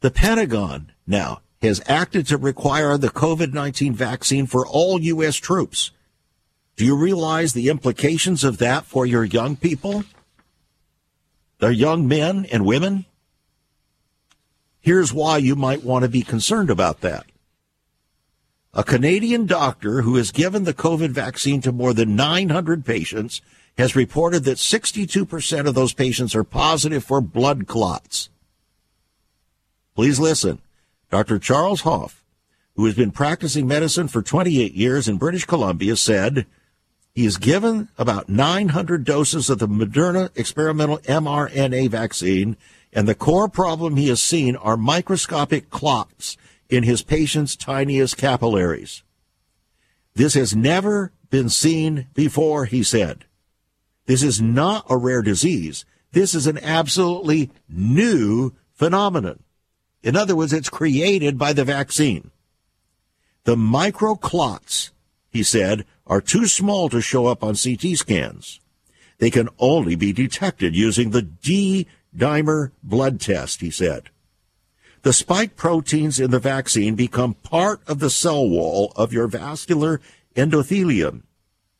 The 0.00 0.10
Pentagon 0.10 0.92
now 1.06 1.40
has 1.60 1.82
acted 1.86 2.26
to 2.28 2.36
require 2.36 2.96
the 2.96 3.08
COVID 3.08 3.52
19 3.52 3.94
vaccine 3.94 4.46
for 4.46 4.66
all 4.66 5.00
U.S. 5.00 5.36
troops. 5.36 5.90
Do 6.76 6.84
you 6.84 6.96
realize 6.96 7.52
the 7.52 7.68
implications 7.68 8.44
of 8.44 8.58
that 8.58 8.84
for 8.84 9.04
your 9.04 9.24
young 9.24 9.56
people? 9.56 10.04
Their 11.58 11.72
young 11.72 12.06
men 12.06 12.46
and 12.52 12.64
women? 12.64 13.06
Here's 14.80 15.12
why 15.12 15.38
you 15.38 15.56
might 15.56 15.82
want 15.82 16.04
to 16.04 16.08
be 16.08 16.22
concerned 16.22 16.70
about 16.70 17.00
that. 17.00 17.26
A 18.72 18.84
Canadian 18.84 19.46
doctor 19.46 20.02
who 20.02 20.14
has 20.14 20.30
given 20.30 20.62
the 20.62 20.72
COVID 20.72 21.10
vaccine 21.10 21.60
to 21.62 21.72
more 21.72 21.92
than 21.92 22.14
900 22.14 22.84
patients 22.84 23.40
has 23.76 23.96
reported 23.96 24.44
that 24.44 24.58
62% 24.58 25.66
of 25.66 25.74
those 25.74 25.92
patients 25.92 26.36
are 26.36 26.44
positive 26.44 27.02
for 27.02 27.20
blood 27.20 27.66
clots. 27.66 28.28
Please 29.98 30.20
listen. 30.20 30.60
Dr. 31.10 31.40
Charles 31.40 31.80
Hoffe, 31.80 32.22
who 32.76 32.84
has 32.84 32.94
been 32.94 33.10
practicing 33.10 33.66
medicine 33.66 34.06
for 34.06 34.22
28 34.22 34.72
years 34.72 35.08
in 35.08 35.16
British 35.16 35.44
Columbia, 35.44 35.96
said 35.96 36.46
he 37.16 37.24
has 37.24 37.36
given 37.36 37.88
about 37.98 38.28
900 38.28 39.02
doses 39.02 39.50
of 39.50 39.58
the 39.58 39.66
Moderna 39.66 40.30
experimental 40.36 40.98
mRNA 40.98 41.90
vaccine 41.90 42.56
and 42.92 43.08
the 43.08 43.14
core 43.16 43.48
problem 43.48 43.96
he 43.96 44.06
has 44.06 44.22
seen 44.22 44.54
are 44.54 44.76
microscopic 44.76 45.68
clots 45.68 46.36
in 46.68 46.84
his 46.84 47.02
patient's 47.02 47.56
tiniest 47.56 48.16
capillaries. 48.16 49.02
This 50.14 50.34
has 50.34 50.54
never 50.54 51.10
been 51.28 51.48
seen 51.48 52.06
before, 52.14 52.66
he 52.66 52.84
said. 52.84 53.24
This 54.06 54.22
is 54.22 54.40
not 54.40 54.86
a 54.88 54.96
rare 54.96 55.22
disease. 55.22 55.84
This 56.12 56.36
is 56.36 56.46
an 56.46 56.58
absolutely 56.58 57.50
new 57.68 58.52
phenomenon. 58.74 59.42
In 60.02 60.16
other 60.16 60.36
words, 60.36 60.52
it's 60.52 60.68
created 60.70 61.38
by 61.38 61.52
the 61.52 61.64
vaccine. 61.64 62.30
The 63.44 63.56
microclots, 63.56 64.90
he 65.30 65.42
said, 65.42 65.84
are 66.06 66.20
too 66.20 66.46
small 66.46 66.88
to 66.88 67.00
show 67.00 67.26
up 67.26 67.42
on 67.42 67.56
CT 67.56 67.96
scans. 67.96 68.60
They 69.18 69.30
can 69.30 69.48
only 69.58 69.94
be 69.94 70.12
detected 70.12 70.76
using 70.76 71.10
the 71.10 71.22
D 71.22 71.86
dimer 72.16 72.72
blood 72.82 73.20
test, 73.20 73.60
he 73.60 73.70
said. 73.70 74.10
The 75.02 75.12
spike 75.12 75.56
proteins 75.56 76.18
in 76.18 76.30
the 76.30 76.38
vaccine 76.38 76.94
become 76.94 77.34
part 77.34 77.80
of 77.86 77.98
the 77.98 78.10
cell 78.10 78.48
wall 78.48 78.92
of 78.96 79.12
your 79.12 79.28
vascular 79.28 80.00
endothelium, 80.34 81.22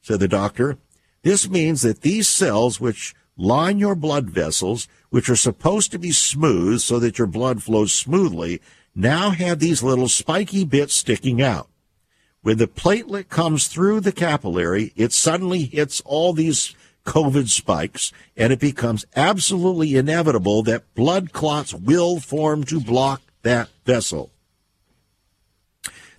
said 0.02 0.20
the 0.20 0.28
doctor. 0.28 0.78
This 1.22 1.48
means 1.48 1.82
that 1.82 2.02
these 2.02 2.28
cells, 2.28 2.80
which 2.80 3.14
line 3.38 3.78
your 3.78 3.94
blood 3.94 4.28
vessels, 4.28 4.88
which 5.08 5.30
are 5.30 5.36
supposed 5.36 5.90
to 5.92 5.98
be 5.98 6.12
smooth 6.12 6.80
so 6.80 6.98
that 6.98 7.16
your 7.16 7.26
blood 7.26 7.62
flows 7.62 7.92
smoothly, 7.92 8.60
now 8.94 9.30
have 9.30 9.60
these 9.60 9.82
little 9.82 10.08
spiky 10.08 10.64
bits 10.64 10.92
sticking 10.92 11.40
out. 11.40 11.68
When 12.42 12.58
the 12.58 12.66
platelet 12.66 13.28
comes 13.28 13.68
through 13.68 14.00
the 14.00 14.12
capillary, 14.12 14.92
it 14.96 15.12
suddenly 15.12 15.62
hits 15.62 16.02
all 16.04 16.32
these 16.32 16.74
COVID 17.04 17.48
spikes, 17.48 18.12
and 18.36 18.52
it 18.52 18.60
becomes 18.60 19.06
absolutely 19.16 19.96
inevitable 19.96 20.62
that 20.64 20.94
blood 20.94 21.32
clots 21.32 21.72
will 21.72 22.20
form 22.20 22.64
to 22.64 22.80
block 22.80 23.22
that 23.42 23.70
vessel. 23.86 24.30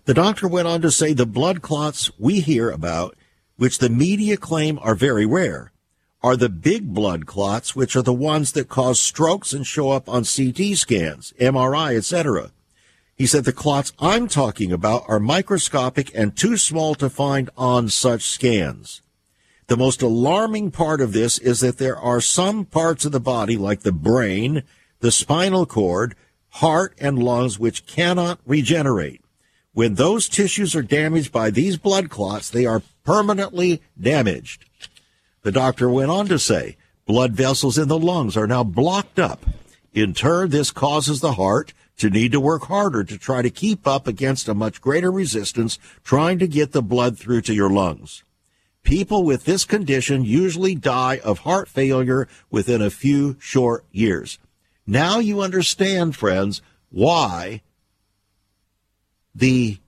The 0.06 0.14
doctor 0.14 0.48
went 0.48 0.68
on 0.68 0.82
to 0.82 0.90
say 0.90 1.14
the 1.14 1.28
blood 1.28 1.62
clots 1.62 2.10
we 2.18 2.40
hear 2.40 2.72
about, 2.72 3.16
which 3.58 3.78
the 3.78 3.90
media 3.90 4.38
claim 4.38 4.80
are 4.82 4.96
very 4.96 5.26
rare, 5.26 5.72
are 6.22 6.36
the 6.36 6.50
big 6.50 6.94
blood 6.94 7.26
clots, 7.26 7.76
which 7.76 7.96
are 7.96 8.02
the 8.02 8.14
ones 8.14 8.52
that 8.52 8.68
cause 8.68 9.00
strokes 9.00 9.54
and 9.54 9.66
show 9.66 9.92
up 9.92 10.10
on 10.10 10.24
CT 10.24 10.76
scans, 10.76 11.34
MRI, 11.40 11.96
etc. 11.96 12.52
He 13.16 13.26
said 13.26 13.46
the 13.46 13.54
clots 13.54 13.94
I'm 14.00 14.28
talking 14.28 14.72
about 14.72 15.04
are 15.08 15.20
microscopic 15.20 16.12
and 16.16 16.36
too 16.36 16.58
small 16.58 16.96
to 16.96 17.10
find 17.10 17.50
on 17.58 17.90
such 17.90 18.24
scans. 18.24 19.02
The 19.68 19.78
most 19.78 20.02
alarming 20.02 20.72
part 20.72 21.00
of 21.00 21.14
this 21.14 21.38
is 21.38 21.60
that 21.60 21.78
there 21.78 21.98
are 21.98 22.22
some 22.22 22.66
parts 22.66 23.06
of 23.06 23.12
the 23.12 23.20
body, 23.20 23.56
like 23.56 23.82
the 23.82 23.92
brain, 23.92 24.64
the 25.00 25.12
spinal 25.12 25.66
cord, 25.66 26.16
heart, 26.50 26.96
and 26.98 27.22
lungs, 27.22 27.60
which 27.60 27.86
cannot 27.86 28.40
regenerate. 28.46 29.22
When 29.74 29.96
those 29.96 30.28
tissues 30.28 30.76
are 30.76 30.82
damaged 30.82 31.32
by 31.32 31.52
these 31.52 31.78
blood 31.78 32.10
clots, 32.10 32.50
they 32.50 32.66
are 32.66 32.82
permanently 33.04 33.82
damaged. 34.00 34.66
The 35.50 35.54
doctor 35.54 35.90
went 35.90 36.12
on 36.12 36.28
to 36.28 36.38
say, 36.38 36.78
blood 37.08 37.34
vessels 37.34 37.80
in 37.80 37.88
the 37.88 37.98
lungs 37.98 38.38
are 38.38 38.46
now 38.46 38.64
blocked 38.64 39.18
up. 39.18 39.48
In 39.94 40.14
turn, 40.14 40.50
this 40.50 40.70
causes 40.70 41.22
the 41.22 41.32
heart 41.32 41.74
to 41.98 42.12
need 42.12 42.34
to 42.34 42.40
work 42.40 42.66
harder 42.66 43.04
to 43.04 43.18
try 43.18 43.42
to 43.42 43.50
keep 43.50 43.88
up 43.88 44.06
against 44.06 44.48
a 44.48 44.54
much 44.54 44.80
greater 44.80 45.12
resistance 45.12 45.80
trying 46.04 46.38
to 46.38 46.48
get 46.48 46.72
the 46.72 46.84
blood 46.84 47.18
through 47.18 47.42
to 47.42 47.56
your 47.56 47.72
lungs. 47.72 48.24
People 48.84 49.24
with 49.24 49.46
this 49.46 49.66
condition 49.66 50.24
usually 50.24 50.76
die 50.76 51.18
of 51.24 51.40
heart 51.40 51.68
failure 51.68 52.28
within 52.52 52.84
a 52.84 52.92
few 52.92 53.36
short 53.40 53.86
years. 53.92 54.38
Now 54.86 55.18
you 55.18 55.42
understand, 55.42 56.16
friends, 56.16 56.62
why 56.92 57.64
the 59.34 59.80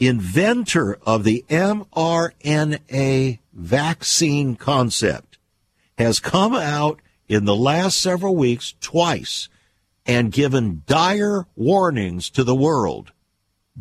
inventor 0.00 0.98
of 1.06 1.22
the 1.22 1.44
mRNA 1.48 3.38
vaccine 3.58 4.54
concept 4.54 5.38
has 5.98 6.20
come 6.20 6.54
out 6.54 7.00
in 7.26 7.44
the 7.44 7.56
last 7.56 7.98
several 7.98 8.36
weeks 8.36 8.74
twice 8.80 9.48
and 10.06 10.32
given 10.32 10.82
dire 10.86 11.46
warnings 11.56 12.30
to 12.30 12.44
the 12.44 12.54
world. 12.54 13.12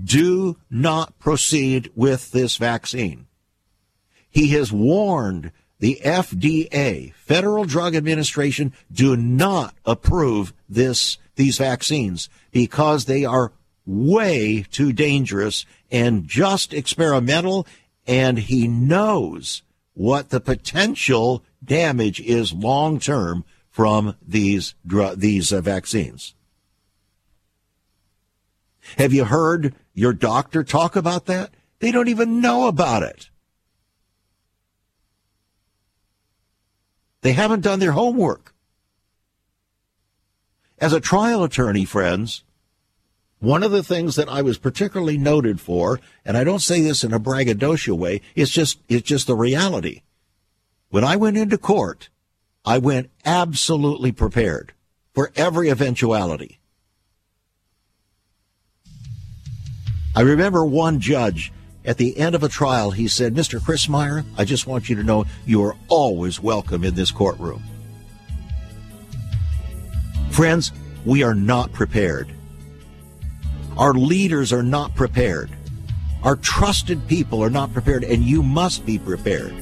Do 0.01 0.57
not 0.69 1.17
proceed 1.19 1.91
with 1.95 2.31
this 2.31 2.57
vaccine. 2.57 3.27
He 4.29 4.49
has 4.49 4.71
warned 4.71 5.51
the 5.79 6.01
FDA, 6.03 7.13
Federal 7.13 7.65
Drug 7.65 7.95
Administration, 7.95 8.73
do 8.91 9.15
not 9.15 9.75
approve 9.85 10.53
this, 10.67 11.17
these 11.35 11.59
vaccines 11.59 12.29
because 12.51 13.05
they 13.05 13.25
are 13.25 13.53
way 13.85 14.65
too 14.71 14.91
dangerous 14.91 15.65
and 15.91 16.27
just 16.27 16.73
experimental. 16.73 17.67
And 18.07 18.39
he 18.39 18.67
knows 18.67 19.61
what 19.97 20.29
the 20.29 20.39
potential 20.39 21.43
damage 21.63 22.19
is 22.19 22.53
long 22.53 22.99
term 22.99 23.43
from 23.71 24.15
these 24.25 24.75
dr- 24.85 25.19
these 25.19 25.51
uh, 25.51 25.59
vaccines. 25.59 26.35
Have 28.99 29.11
you 29.11 29.25
heard 29.25 29.73
your 29.95 30.13
doctor 30.13 30.63
talk 30.63 30.95
about 30.95 31.25
that? 31.25 31.49
They 31.79 31.91
don't 31.91 32.09
even 32.09 32.41
know 32.41 32.67
about 32.67 33.01
it. 33.01 33.29
They 37.21 37.33
haven't 37.33 37.61
done 37.61 37.79
their 37.79 37.93
homework. 37.93 38.53
As 40.77 40.93
a 40.93 41.01
trial 41.01 41.43
attorney, 41.43 41.85
friends, 41.85 42.43
one 43.39 43.63
of 43.63 43.71
the 43.71 43.83
things 43.83 44.15
that 44.15 44.29
I 44.29 44.41
was 44.41 44.57
particularly 44.57 45.17
noted 45.17 45.61
for, 45.61 45.99
and 46.25 46.35
I 46.35 46.43
don't 46.43 46.59
say 46.59 46.81
this 46.81 47.03
in 47.03 47.13
a 47.13 47.19
braggadocio 47.19 47.93
way, 47.93 48.21
it's 48.35 48.51
just, 48.51 48.79
it's 48.89 49.07
just 49.07 49.27
the 49.27 49.35
reality. 49.35 50.01
When 50.89 51.03
I 51.03 51.15
went 51.15 51.37
into 51.37 51.57
court, 51.57 52.09
I 52.65 52.79
went 52.79 53.11
absolutely 53.25 54.11
prepared 54.11 54.73
for 55.13 55.31
every 55.35 55.69
eventuality. 55.69 56.59
I 60.15 60.21
remember 60.21 60.65
one 60.65 60.99
judge 60.99 61.51
at 61.85 61.97
the 61.97 62.17
end 62.17 62.35
of 62.35 62.43
a 62.43 62.49
trial, 62.49 62.91
he 62.91 63.07
said, 63.07 63.33
Mr. 63.33 63.59
Crismier, 63.59 64.25
I 64.37 64.45
just 64.45 64.67
want 64.67 64.89
you 64.89 64.95
to 64.95 65.03
know 65.03 65.25
you 65.45 65.63
are 65.63 65.75
always 65.87 66.41
welcome 66.41 66.83
in 66.83 66.95
this 66.95 67.11
courtroom. 67.11 67.63
Friends, 70.31 70.71
we 71.05 71.23
are 71.23 71.33
not 71.33 71.71
prepared. 71.71 72.33
Our 73.77 73.93
leaders 73.93 74.51
are 74.51 74.63
not 74.63 74.95
prepared. 74.95 75.51
Our 76.23 76.35
trusted 76.35 77.07
people 77.07 77.43
are 77.43 77.49
not 77.51 77.73
prepared, 77.73 78.03
and 78.03 78.23
you 78.23 78.41
must 78.41 78.85
be 78.85 78.97
prepared. 78.97 79.53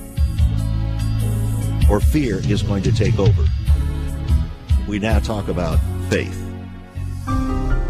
Or 1.89 1.99
fear 1.99 2.37
is 2.37 2.63
going 2.63 2.83
to 2.83 2.93
take 2.93 3.19
over. 3.19 3.45
We 4.87 4.99
now 4.99 5.19
talk 5.19 5.49
about 5.49 5.79
faith. 6.09 6.41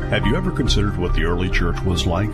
Have 0.09 0.25
you 0.25 0.35
ever 0.35 0.49
considered 0.51 0.97
what 0.97 1.13
the 1.13 1.25
early 1.25 1.49
church 1.49 1.79
was 1.81 2.07
like? 2.07 2.33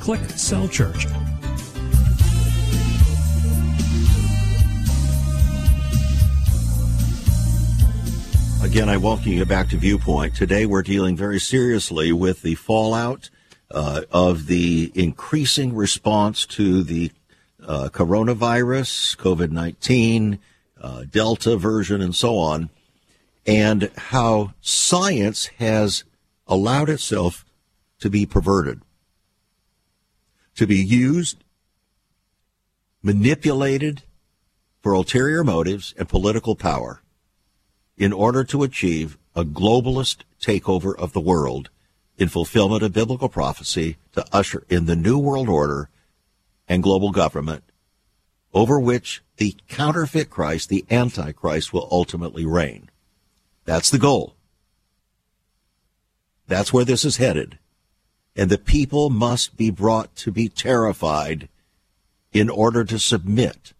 Click 0.00 0.20
Cell 0.30 0.68
Church. 0.68 1.06
Again, 8.62 8.88
I 8.88 8.96
welcome 8.96 9.32
you 9.32 9.44
back 9.44 9.68
to 9.70 9.76
Viewpoint. 9.76 10.34
Today 10.34 10.66
we're 10.66 10.82
dealing 10.82 11.16
very 11.16 11.38
seriously 11.38 12.12
with 12.12 12.42
the 12.42 12.56
fallout 12.56 13.30
uh, 13.70 14.02
of 14.10 14.46
the 14.46 14.92
increasing 14.94 15.74
response 15.74 16.44
to 16.46 16.82
the 16.82 17.10
uh, 17.66 17.88
coronavirus, 17.92 19.16
COVID 19.16 19.50
19, 19.50 20.38
uh, 20.80 21.04
Delta 21.10 21.56
version, 21.56 22.00
and 22.00 22.14
so 22.14 22.38
on, 22.38 22.70
and 23.46 23.90
how 23.96 24.52
science 24.60 25.46
has 25.58 26.04
allowed 26.46 26.88
itself 26.88 27.44
to 28.00 28.10
be 28.10 28.26
perverted, 28.26 28.82
to 30.56 30.66
be 30.66 30.76
used, 30.76 31.44
manipulated 33.02 34.02
for 34.82 34.92
ulterior 34.92 35.44
motives 35.44 35.94
and 35.96 36.08
political 36.08 36.56
power 36.56 37.02
in 37.96 38.12
order 38.12 38.44
to 38.44 38.62
achieve 38.62 39.16
a 39.34 39.44
globalist 39.44 40.18
takeover 40.40 40.94
of 40.96 41.12
the 41.12 41.20
world 41.20 41.70
in 42.18 42.28
fulfillment 42.28 42.82
of 42.82 42.92
biblical 42.92 43.28
prophecy 43.28 43.96
to 44.12 44.24
usher 44.32 44.64
in 44.68 44.86
the 44.86 44.96
new 44.96 45.18
world 45.18 45.48
order 45.48 45.90
and 46.68 46.82
global 46.82 47.10
government 47.10 47.62
over 48.56 48.80
which 48.80 49.22
the 49.36 49.54
counterfeit 49.68 50.30
Christ, 50.30 50.70
the 50.70 50.86
Antichrist, 50.90 51.74
will 51.74 51.86
ultimately 51.90 52.46
reign. 52.46 52.90
That's 53.66 53.90
the 53.90 53.98
goal. 53.98 54.34
That's 56.48 56.72
where 56.72 56.84
this 56.84 57.04
is 57.04 57.18
headed. 57.18 57.58
And 58.36 58.50
the 58.50 58.58
people 58.58 59.08
must 59.08 59.56
be 59.56 59.70
brought 59.70 60.14
to 60.16 60.30
be 60.30 60.48
terrified 60.48 61.48
in 62.32 62.50
order 62.50 62.84
to 62.84 62.98
submit 62.98 63.72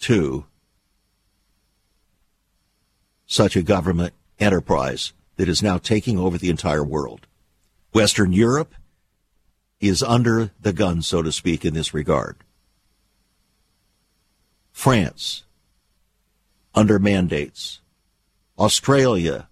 to 0.00 0.46
such 3.26 3.54
a 3.54 3.62
government 3.62 4.12
enterprise 4.40 5.12
that 5.36 5.48
is 5.48 5.62
now 5.62 5.78
taking 5.78 6.18
over 6.18 6.36
the 6.36 6.50
entire 6.50 6.84
world. 6.84 7.26
Western 7.92 8.32
Europe 8.32 8.74
is 9.80 10.02
under 10.02 10.50
the 10.60 10.72
gun, 10.72 11.00
so 11.02 11.22
to 11.22 11.30
speak, 11.30 11.64
in 11.64 11.74
this 11.74 11.94
regard. 11.94 12.36
France, 14.72 15.44
under 16.74 16.98
mandates. 16.98 17.80
Australia, 18.58 19.48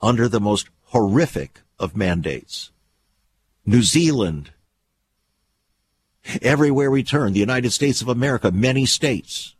under 0.00 0.28
the 0.28 0.40
most 0.40 0.68
horrific 0.84 1.60
of 1.78 1.96
mandates. 1.96 2.70
New 3.66 3.82
Zealand, 3.82 4.52
everywhere 6.40 6.90
we 6.90 7.02
turn, 7.02 7.32
the 7.32 7.40
United 7.40 7.72
States 7.72 8.00
of 8.00 8.08
America, 8.08 8.52
many 8.52 8.86
states. 8.86 9.54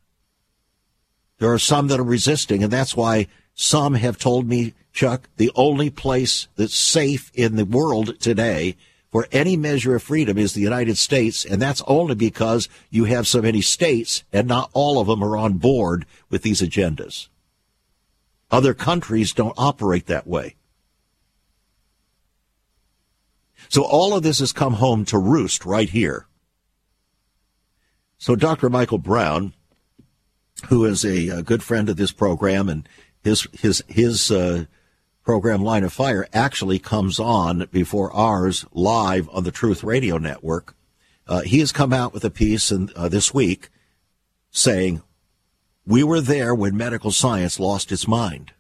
There 1.39 1.53
are 1.53 1.59
some 1.59 1.89
that 1.89 2.01
are 2.01 2.05
resisting, 2.05 2.63
and 2.63 2.73
that's 2.73 2.97
why 2.97 3.27
some 3.55 3.95
have 3.95 4.17
told 4.17 4.47
me, 4.47 4.75
Chuck, 4.93 5.29
the 5.37 5.51
only 5.57 5.91
place 5.91 6.47
that's 6.57 6.75
safe 6.75 7.31
in 7.35 7.57
the 7.57 7.65
world 7.65 8.19
today 8.21 8.77
for 9.11 9.27
any 9.33 9.57
measure 9.57 9.95
of 9.95 10.03
freedom 10.03 10.39
is 10.39 10.55
the 10.55 10.61
United 10.61 10.97
States, 10.97 11.45
and 11.45 11.61
that's 11.61 11.83
only 11.87 12.15
because 12.15 12.69
you 12.91 13.05
have 13.05 13.27
so 13.27 13.43
many 13.43 13.61
states 13.61 14.23
and 14.33 14.47
not 14.47 14.71
all 14.73 15.01
of 15.01 15.07
them 15.09 15.23
are 15.23 15.37
on 15.37 15.55
board 15.55 16.07
with 16.31 16.43
these 16.43 16.63
agendas. 16.63 17.29
Other 18.51 18.75
countries 18.75 19.33
don't 19.33 19.55
operate 19.57 20.07
that 20.07 20.27
way. 20.27 20.55
So 23.69 23.83
all 23.83 24.15
of 24.15 24.23
this 24.23 24.39
has 24.39 24.53
come 24.53 24.75
home 24.75 25.05
to 25.07 25.19
roost 25.19 25.65
right 25.65 25.89
here. 25.89 26.27
So 28.19 28.37
Dr. 28.37 28.71
Michael 28.71 28.99
Brown, 28.99 29.53
who 30.69 30.85
is 30.85 31.05
a, 31.05 31.29
a 31.29 31.43
good 31.43 31.63
friend 31.63 31.89
of 31.89 31.97
this 31.97 32.13
program 32.13 32.69
and 32.69 32.89
his 33.23 33.47
his 33.53 33.83
his 33.89 34.31
uh, 34.31 34.65
program 35.25 35.63
Line 35.63 35.85
of 35.85 35.93
Fire 35.93 36.27
actually 36.33 36.79
comes 36.79 37.19
on 37.19 37.69
before 37.73 38.13
ours 38.13 38.65
live 38.73 39.29
on 39.31 39.45
the 39.45 39.51
Truth 39.51 39.83
Radio 39.83 40.17
Network. 40.17 40.75
Uh, 41.27 41.41
he 41.41 41.59
has 41.59 41.73
come 41.73 41.93
out 41.93 42.15
with 42.15 42.25
a 42.25 42.31
piece 42.31 42.71
in, 42.71 42.91
uh, 42.95 43.09
this 43.09 43.35
week 43.35 43.69
saying, 44.51 45.03
"We 45.85 46.05
were 46.05 46.21
there 46.21 46.55
when 46.55 46.77
medical 46.77 47.11
science 47.11 47.59
lost 47.59 47.91
its 47.91 48.07
mind." 48.07 48.53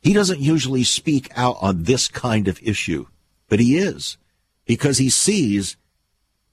He 0.00 0.12
doesn't 0.12 0.40
usually 0.40 0.84
speak 0.84 1.28
out 1.34 1.56
on 1.60 1.82
this 1.82 2.06
kind 2.06 2.46
of 2.46 2.60
issue, 2.62 3.06
but 3.48 3.60
he 3.60 3.76
is 3.76 4.16
because 4.64 4.98
he 4.98 5.10
sees 5.10 5.76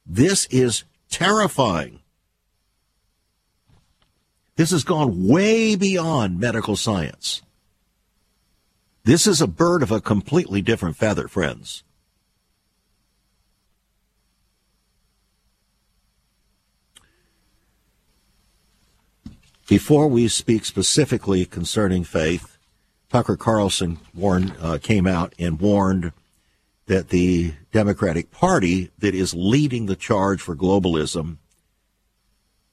this 0.06 0.46
is 0.48 0.84
terrifying. 1.10 2.00
This 4.56 4.72
has 4.72 4.84
gone 4.84 5.28
way 5.28 5.76
beyond 5.76 6.40
medical 6.40 6.76
science. 6.76 7.42
This 9.04 9.28
is 9.28 9.42
a 9.42 9.48
bird 9.48 9.84
of 9.84 9.92
a 9.92 10.00
completely 10.00 10.62
different 10.62 10.96
feather, 10.96 11.28
friends. 11.28 11.84
Before 19.68 20.08
we 20.08 20.28
speak 20.28 20.66
specifically 20.66 21.46
concerning 21.46 22.04
faith, 22.04 22.58
Tucker 23.10 23.38
Carlson 23.38 24.00
warned, 24.14 24.54
uh, 24.62 24.78
came 24.82 25.08
out 25.08 25.34
and 25.40 25.60
warned 25.60 26.12
that 26.86 27.10
the 27.10 27.54
Democratic 27.72 28.32
Party 28.32 28.92
that 29.00 29.16
is 29.16 29.34
leading 29.34 29.86
the 29.86 29.96
charge 29.96 30.42
for 30.42 30.56
globalism 30.56 31.38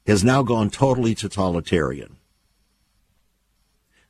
has 0.07 0.25
now 0.25 0.43
gone 0.43 0.71
totally 0.71 1.15
totalitarian. 1.15 2.17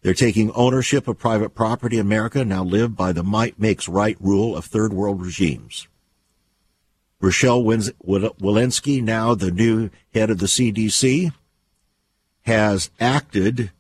They're 0.03 0.15
taking 0.15 0.51
ownership 0.53 1.07
of 1.07 1.19
private 1.19 1.55
property 1.55 1.99
America, 1.99 2.45
now 2.45 2.65
live 2.65 2.97
by 2.97 3.13
the 3.13 3.23
might 3.23 3.59
makes 3.59 3.87
right 3.87 4.17
rule 4.19 4.57
of 4.57 4.65
third 4.65 4.95
world 4.95 5.21
regimes. 5.21 5.87
Rochelle 7.21 7.63
Walensky, 7.63 9.03
now 9.03 9.35
the 9.35 9.51
new 9.51 9.91
head 10.15 10.31
of 10.31 10.39
the 10.39 10.47
CDC, 10.47 11.33
has 12.43 12.91
acted 12.99 13.73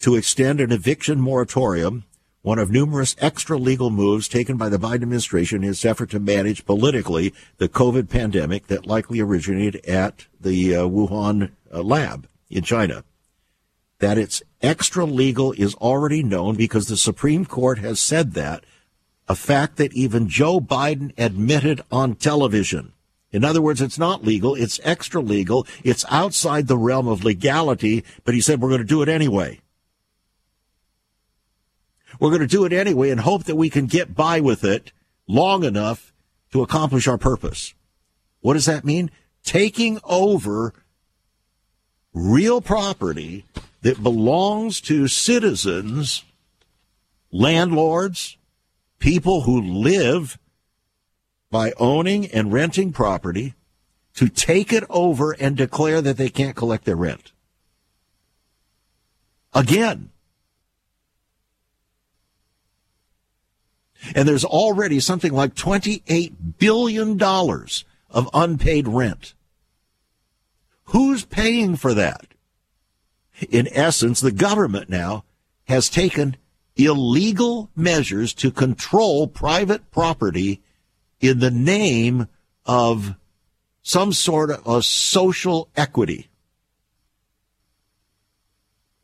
to 0.00 0.16
extend 0.16 0.60
an 0.60 0.72
eviction 0.72 1.20
moratorium 1.20 2.04
one 2.46 2.60
of 2.60 2.70
numerous 2.70 3.16
extra 3.18 3.58
legal 3.58 3.90
moves 3.90 4.28
taken 4.28 4.56
by 4.56 4.68
the 4.68 4.78
Biden 4.78 5.02
administration 5.02 5.64
in 5.64 5.70
its 5.70 5.84
effort 5.84 6.10
to 6.10 6.20
manage 6.20 6.64
politically 6.64 7.34
the 7.56 7.68
COVID 7.68 8.08
pandemic 8.08 8.68
that 8.68 8.86
likely 8.86 9.18
originated 9.18 9.84
at 9.84 10.26
the 10.40 10.76
uh, 10.76 10.82
Wuhan 10.82 11.50
uh, 11.74 11.82
lab 11.82 12.28
in 12.48 12.62
China. 12.62 13.02
That 13.98 14.16
it's 14.16 14.44
extra 14.62 15.04
legal 15.04 15.54
is 15.54 15.74
already 15.74 16.22
known 16.22 16.54
because 16.54 16.86
the 16.86 16.96
Supreme 16.96 17.46
Court 17.46 17.78
has 17.78 17.98
said 17.98 18.34
that, 18.34 18.62
a 19.26 19.34
fact 19.34 19.76
that 19.78 19.92
even 19.94 20.28
Joe 20.28 20.60
Biden 20.60 21.12
admitted 21.18 21.80
on 21.90 22.14
television. 22.14 22.92
In 23.32 23.44
other 23.44 23.60
words, 23.60 23.80
it's 23.80 23.98
not 23.98 24.22
legal, 24.22 24.54
it's 24.54 24.78
extra 24.84 25.20
legal, 25.20 25.66
it's 25.82 26.04
outside 26.10 26.68
the 26.68 26.78
realm 26.78 27.08
of 27.08 27.24
legality, 27.24 28.04
but 28.22 28.34
he 28.34 28.40
said 28.40 28.60
we're 28.60 28.68
going 28.68 28.78
to 28.78 28.86
do 28.86 29.02
it 29.02 29.08
anyway. 29.08 29.62
We're 32.18 32.30
going 32.30 32.40
to 32.40 32.46
do 32.46 32.64
it 32.64 32.72
anyway 32.72 33.10
and 33.10 33.20
hope 33.20 33.44
that 33.44 33.56
we 33.56 33.70
can 33.70 33.86
get 33.86 34.14
by 34.14 34.40
with 34.40 34.64
it 34.64 34.92
long 35.26 35.64
enough 35.64 36.12
to 36.52 36.62
accomplish 36.62 37.06
our 37.06 37.18
purpose. 37.18 37.74
What 38.40 38.54
does 38.54 38.66
that 38.66 38.84
mean? 38.84 39.10
Taking 39.44 40.00
over 40.04 40.72
real 42.12 42.60
property 42.60 43.44
that 43.82 44.02
belongs 44.02 44.80
to 44.82 45.08
citizens, 45.08 46.24
landlords, 47.30 48.36
people 48.98 49.42
who 49.42 49.60
live 49.60 50.38
by 51.50 51.72
owning 51.78 52.26
and 52.26 52.52
renting 52.52 52.92
property 52.92 53.54
to 54.14 54.28
take 54.28 54.72
it 54.72 54.84
over 54.88 55.32
and 55.32 55.56
declare 55.56 56.00
that 56.00 56.16
they 56.16 56.30
can't 56.30 56.56
collect 56.56 56.84
their 56.84 56.96
rent. 56.96 57.32
Again, 59.54 60.10
And 64.14 64.28
there's 64.28 64.44
already 64.44 65.00
something 65.00 65.32
like 65.32 65.54
$28 65.54 66.34
billion 66.58 67.20
of 67.22 68.30
unpaid 68.32 68.88
rent. 68.88 69.34
Who's 70.86 71.24
paying 71.24 71.76
for 71.76 71.94
that? 71.94 72.26
In 73.50 73.68
essence, 73.72 74.20
the 74.20 74.32
government 74.32 74.88
now 74.88 75.24
has 75.64 75.90
taken 75.90 76.36
illegal 76.76 77.70
measures 77.74 78.32
to 78.34 78.50
control 78.50 79.26
private 79.26 79.90
property 79.90 80.62
in 81.20 81.40
the 81.40 81.50
name 81.50 82.28
of 82.64 83.14
some 83.82 84.12
sort 84.12 84.50
of 84.50 84.66
a 84.66 84.82
social 84.82 85.68
equity. 85.76 86.28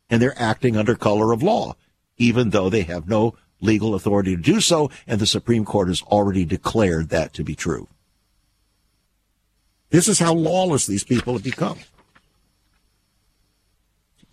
And 0.09 0.21
they're 0.21 0.39
acting 0.39 0.77
under 0.77 0.95
color 0.95 1.31
of 1.31 1.41
law, 1.41 1.75
even 2.17 2.51
though 2.51 2.69
they 2.69 2.83
have 2.83 3.07
no 3.07 3.35
legal 3.63 3.95
authority 3.95 4.35
to 4.35 4.41
do 4.41 4.59
so, 4.59 4.91
and 5.07 5.19
the 5.19 5.25
Supreme 5.25 5.65
Court 5.65 5.87
has 5.87 6.01
already 6.03 6.45
declared 6.45 7.09
that 7.09 7.33
to 7.33 7.43
be 7.43 7.55
true. 7.55 7.87
This 9.89 10.07
is 10.07 10.19
how 10.19 10.33
lawless 10.33 10.85
these 10.85 11.03
people 11.03 11.33
have 11.33 11.43
become. 11.43 11.79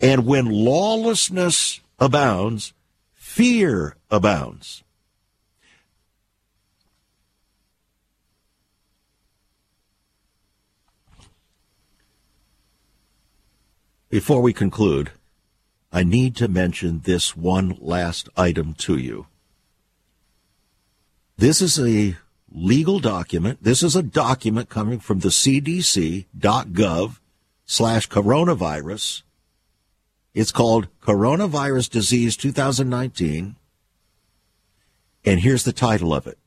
And 0.00 0.26
when 0.26 0.46
lawlessness 0.46 1.80
abounds, 1.98 2.72
fear 3.12 3.96
abounds. 4.10 4.82
Before 14.08 14.40
we 14.40 14.52
conclude, 14.52 15.12
I 15.92 16.04
need 16.04 16.36
to 16.36 16.48
mention 16.48 17.00
this 17.04 17.36
one 17.36 17.76
last 17.80 18.28
item 18.36 18.74
to 18.74 18.96
you. 18.96 19.26
This 21.36 21.60
is 21.60 21.78
a 21.80 22.16
legal 22.52 23.00
document. 23.00 23.62
This 23.62 23.82
is 23.82 23.96
a 23.96 24.02
document 24.02 24.68
coming 24.68 25.00
from 25.00 25.20
the 25.20 25.28
cdc.gov 25.28 27.18
slash 27.64 28.08
coronavirus. 28.08 29.22
It's 30.32 30.52
called 30.52 30.88
Coronavirus 31.00 31.90
Disease 31.90 32.36
2019. 32.36 33.56
And 35.24 35.40
here's 35.40 35.64
the 35.64 35.72
title 35.72 36.14
of 36.14 36.26
it. 36.26 36.38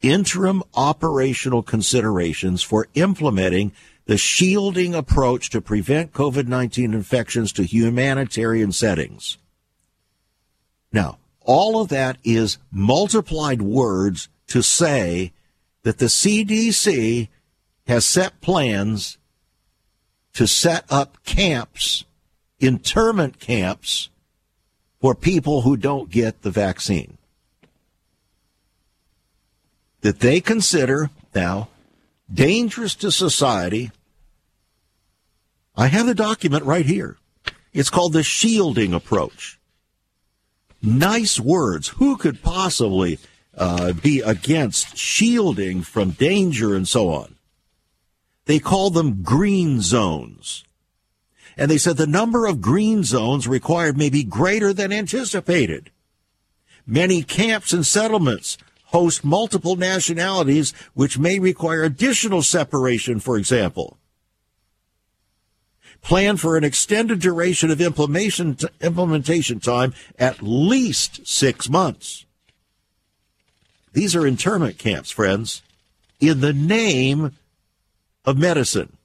Interim 0.00 0.62
operational 0.74 1.62
considerations 1.62 2.62
for 2.62 2.88
implementing 2.94 3.72
the 4.06 4.18
shielding 4.18 4.94
approach 4.94 5.50
to 5.50 5.60
prevent 5.60 6.12
COVID-19 6.12 6.92
infections 6.92 7.52
to 7.52 7.64
humanitarian 7.64 8.72
settings. 8.72 9.38
Now, 10.92 11.18
all 11.40 11.80
of 11.80 11.88
that 11.88 12.18
is 12.22 12.58
multiplied 12.70 13.62
words 13.62 14.28
to 14.48 14.62
say 14.62 15.32
that 15.82 15.98
the 15.98 16.06
CDC 16.06 17.28
has 17.86 18.04
set 18.04 18.40
plans 18.40 19.18
to 20.34 20.46
set 20.46 20.84
up 20.90 21.22
camps, 21.24 22.04
internment 22.58 23.38
camps 23.38 24.10
for 25.00 25.14
people 25.14 25.62
who 25.62 25.76
don't 25.76 26.10
get 26.10 26.42
the 26.42 26.50
vaccine. 26.50 27.18
That 30.00 30.20
they 30.20 30.40
consider 30.40 31.10
now 31.34 31.68
dangerous 32.32 32.94
to 32.96 33.10
society. 33.10 33.90
I 35.76 35.88
have 35.88 36.06
the 36.06 36.14
document 36.14 36.64
right 36.64 36.86
here. 36.86 37.16
It's 37.72 37.90
called 37.90 38.12
the 38.12 38.22
shielding 38.22 38.94
approach. 38.94 39.58
Nice 40.80 41.40
words. 41.40 41.88
Who 41.88 42.16
could 42.16 42.42
possibly 42.42 43.18
uh, 43.56 43.92
be 43.94 44.20
against 44.20 44.96
shielding 44.96 45.82
from 45.82 46.10
danger 46.10 46.74
and 46.74 46.86
so 46.86 47.08
on? 47.08 47.34
They 48.46 48.58
call 48.58 48.90
them 48.90 49.22
green 49.22 49.80
zones. 49.80 50.64
And 51.56 51.70
they 51.70 51.78
said 51.78 51.96
the 51.96 52.06
number 52.06 52.46
of 52.46 52.60
green 52.60 53.04
zones 53.04 53.48
required 53.48 53.96
may 53.96 54.10
be 54.10 54.24
greater 54.24 54.72
than 54.72 54.92
anticipated. 54.92 55.90
Many 56.86 57.22
camps 57.22 57.72
and 57.72 57.86
settlements 57.86 58.58
host 58.94 59.24
multiple 59.24 59.74
nationalities, 59.74 60.72
which 60.94 61.18
may 61.18 61.40
require 61.40 61.82
additional 61.82 62.42
separation, 62.42 63.18
for 63.18 63.36
example. 63.36 63.98
Plan 66.00 66.36
for 66.36 66.56
an 66.56 66.62
extended 66.62 67.18
duration 67.18 67.72
of 67.72 67.80
implementation, 67.80 68.56
implementation 68.80 69.58
time, 69.58 69.94
at 70.16 70.42
least 70.42 71.26
six 71.26 71.68
months. 71.68 72.24
These 73.92 74.14
are 74.14 74.28
internment 74.28 74.78
camps, 74.78 75.10
friends, 75.10 75.62
in 76.20 76.38
the 76.40 76.52
name 76.52 77.32
of 78.24 78.38
medicine. 78.38 78.96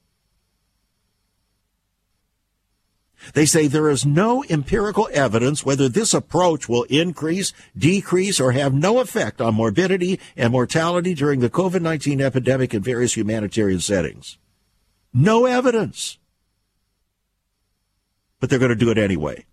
They 3.34 3.46
say 3.46 3.68
there 3.68 3.90
is 3.90 4.06
no 4.06 4.44
empirical 4.50 5.10
evidence 5.12 5.66
whether 5.66 5.90
this 5.90 6.14
approach 6.14 6.70
will 6.70 6.84
increase, 6.84 7.54
decrease, 7.78 8.40
or 8.40 8.54
have 8.54 8.74
no 8.74 9.00
effect 9.00 9.42
on 9.42 9.56
morbidity 9.56 10.20
and 10.38 10.52
mortality 10.52 11.14
during 11.14 11.40
the 11.40 11.50
COVID-19 11.50 12.22
epidemic 12.22 12.74
in 12.74 12.82
various 12.82 13.16
humanitarian 13.16 13.80
settings. 13.80 14.38
No 15.14 15.46
evidence. 15.46 16.18
But 18.40 18.50
they're 18.50 18.60
going 18.60 18.70
to 18.70 18.76
do 18.76 18.92
it 18.92 18.98
anyway. 18.98 19.46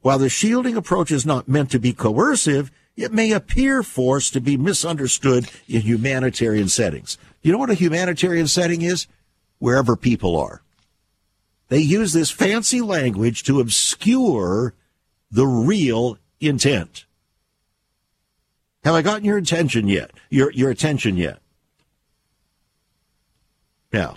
While 0.00 0.18
the 0.18 0.28
shielding 0.28 0.76
approach 0.76 1.12
is 1.12 1.26
not 1.26 1.48
meant 1.48 1.70
to 1.70 1.78
be 1.78 1.92
coercive, 1.92 2.72
it 2.96 3.12
may 3.12 3.32
appear 3.32 3.82
forced 3.82 4.32
to 4.32 4.40
be 4.40 4.56
misunderstood 4.56 5.48
in 5.68 5.82
humanitarian 5.82 6.68
settings. 6.68 7.18
You 7.42 7.52
know 7.52 7.58
what 7.58 7.70
a 7.70 7.74
humanitarian 7.74 8.48
setting 8.48 8.82
is? 8.82 9.06
Wherever 9.58 9.96
people 9.96 10.36
are. 10.36 10.62
They 11.72 11.80
use 11.80 12.12
this 12.12 12.30
fancy 12.30 12.82
language 12.82 13.44
to 13.44 13.58
obscure 13.58 14.74
the 15.30 15.46
real 15.46 16.18
intent. 16.38 17.06
Have 18.84 18.94
I 18.94 19.00
gotten 19.00 19.24
your 19.24 19.38
attention 19.38 19.88
yet? 19.88 20.10
Your, 20.28 20.52
your 20.52 20.68
attention 20.68 21.16
yet? 21.16 21.38
Now, 23.90 24.16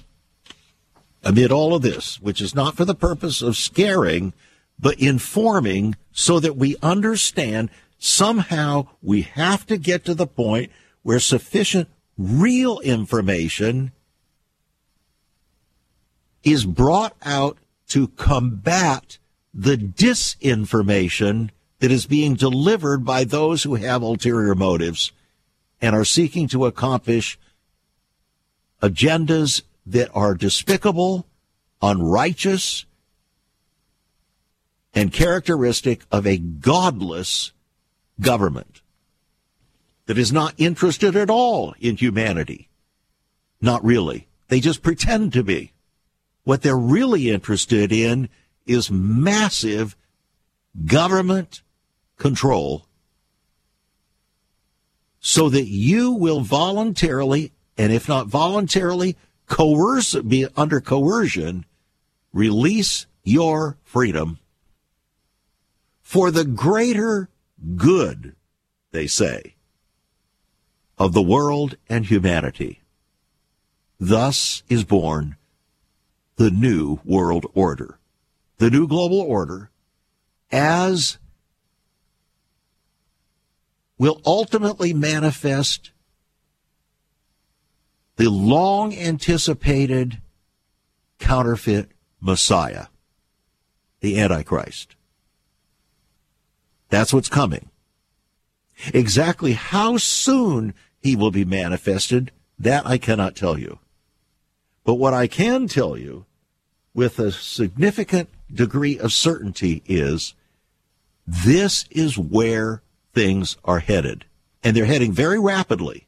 amid 1.24 1.54
all 1.54 1.74
of 1.74 1.82
this, 1.82 2.20
which 2.20 2.42
is 2.42 2.54
not 2.54 2.76
for 2.76 2.84
the 2.84 2.94
purpose 2.94 3.42
of 3.42 3.56
scaring, 3.56 4.34
but 4.78 5.00
informing 5.00 5.96
so 6.12 6.42
that 6.42 6.58
we 6.58 6.76
understand 6.84 7.70
somehow 7.98 8.90
we 9.02 9.22
have 9.22 9.66
to 9.68 9.78
get 9.78 10.04
to 10.04 10.14
the 10.14 10.28
point 10.28 10.74
where 11.04 11.22
sufficient 11.22 11.88
real 12.18 12.82
information 12.82 13.94
is 16.46 16.66
brought 16.66 17.16
out 17.24 17.58
to 17.90 18.08
combat 18.10 19.18
the 19.54 19.76
disinformation 19.76 21.50
that 21.80 21.92
is 21.92 22.06
being 22.06 22.36
delivered 22.36 23.04
by 23.04 23.24
those 23.24 23.64
who 23.64 23.76
have 23.76 24.02
ulterior 24.02 24.56
motives 24.56 25.12
and 25.82 25.96
are 25.96 26.06
seeking 26.06 26.48
to 26.48 26.66
accomplish 26.66 27.38
agendas 28.82 29.64
that 29.86 30.10
are 30.14 30.36
despicable, 30.36 31.26
unrighteous, 31.82 32.86
and 34.94 35.12
characteristic 35.12 36.06
of 36.12 36.26
a 36.26 36.38
godless 36.38 37.52
government 38.22 38.82
that 40.06 40.18
is 40.18 40.32
not 40.32 40.54
interested 40.58 41.16
at 41.16 41.30
all 41.30 41.76
in 41.80 41.98
humanity. 41.98 42.70
Not 43.60 43.84
really. 43.84 44.28
They 44.48 44.60
just 44.60 44.84
pretend 44.84 45.34
to 45.34 45.44
be. 45.44 45.74
What 46.46 46.62
they're 46.62 46.78
really 46.78 47.30
interested 47.30 47.92
in 47.92 48.30
is 48.66 48.90
massive 48.90 49.98
government 50.86 51.62
control 52.18 52.86
so 55.20 55.50
that 55.50 55.66
you 55.66 56.12
will 56.12 56.42
voluntarily, 56.42 57.52
and 57.78 57.92
if 57.92 58.08
not 58.08 58.28
voluntarily, 58.28 59.18
coerce, 59.48 60.14
be 60.16 60.46
under 60.56 60.80
coercion, 60.80 61.66
release 62.32 63.08
your 63.24 63.78
freedom 63.84 64.38
for 66.04 66.30
the 66.30 66.46
greater 66.46 67.28
good, 67.76 68.36
they 68.92 69.08
say, 69.08 69.56
of 71.00 71.14
the 71.14 71.24
world 71.24 71.76
and 71.90 72.06
humanity. 72.06 72.82
Thus 74.00 74.62
is 74.70 74.84
born 74.84 75.38
the 76.38 76.52
new 76.52 77.00
world 77.06 77.46
order, 77.54 77.98
the 78.58 78.70
new 78.70 78.88
global 78.88 79.20
order, 79.20 79.70
as 80.52 81.18
will 83.98 84.22
ultimately 84.26 84.94
manifest 84.94 85.92
the 88.18 88.30
long 88.30 88.94
anticipated 88.94 90.22
counterfeit 91.20 91.90
Messiah, 92.20 92.88
the 94.00 94.20
Antichrist. 94.20 94.96
That's 96.90 97.14
what's 97.14 97.30
coming. 97.30 97.70
Exactly 98.94 99.54
how 99.54 99.98
soon 99.98 100.74
he 101.02 101.16
will 101.16 101.32
be 101.32 101.46
manifested, 101.46 102.32
that 102.58 102.86
I 102.86 102.98
cannot 102.98 103.36
tell 103.36 103.58
you. 103.58 103.80
But 104.86 104.96
what 104.96 105.14
I 105.14 105.28
can 105.28 105.68
tell 105.68 105.98
you 105.98 106.26
with 106.94 107.20
a 107.20 107.32
significant 107.32 108.30
degree 108.54 108.98
of 108.98 109.12
certainty 109.12 109.84
is 109.86 110.34
this 111.28 111.86
is 111.92 112.18
where 112.18 112.84
things 113.14 113.58
are 113.66 113.80
headed. 113.80 114.26
And 114.64 114.78
they're 114.78 114.86
heading 114.86 115.12
very 115.12 115.40
rapidly. 115.40 116.08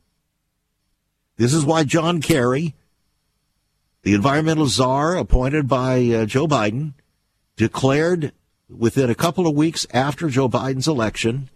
This 1.37 1.53
is 1.53 1.65
why 1.65 1.83
John 1.83 2.21
Kerry, 2.21 2.75
the 4.03 4.13
environmental 4.13 4.67
czar 4.67 5.17
appointed 5.17 5.67
by 5.67 6.05
uh, 6.05 6.25
Joe 6.25 6.47
Biden, 6.47 6.93
declared 7.55 8.31
within 8.69 9.09
a 9.09 9.15
couple 9.15 9.47
of 9.47 9.55
weeks 9.55 9.87
after 9.91 10.29
Joe 10.29 10.47
Biden's 10.47 10.87
election 10.87 11.49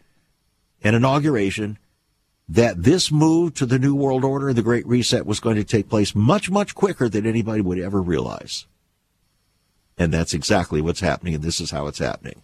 and 0.83 0.95
inauguration 0.95 1.77
that 2.49 2.83
this 2.83 3.11
move 3.11 3.53
to 3.55 3.65
the 3.65 3.79
New 3.79 3.95
World 3.95 4.25
Order, 4.25 4.53
the 4.53 4.61
Great 4.61 4.85
Reset, 4.85 5.25
was 5.25 5.39
going 5.39 5.55
to 5.55 5.63
take 5.63 5.89
place 5.89 6.13
much, 6.13 6.49
much 6.49 6.75
quicker 6.75 7.07
than 7.07 7.25
anybody 7.25 7.61
would 7.61 7.79
ever 7.79 8.01
realize. 8.01 8.65
And 9.97 10.13
that's 10.13 10.33
exactly 10.33 10.81
what's 10.81 10.99
happening, 10.99 11.35
and 11.35 11.43
this 11.43 11.61
is 11.61 11.71
how 11.71 11.87
it's 11.87 11.99
happening. 11.99 12.41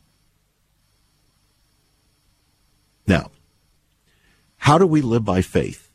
Now, 3.08 3.32
how 4.58 4.78
do 4.78 4.86
we 4.86 5.02
live 5.02 5.26
by 5.26 5.42
faith 5.42 5.92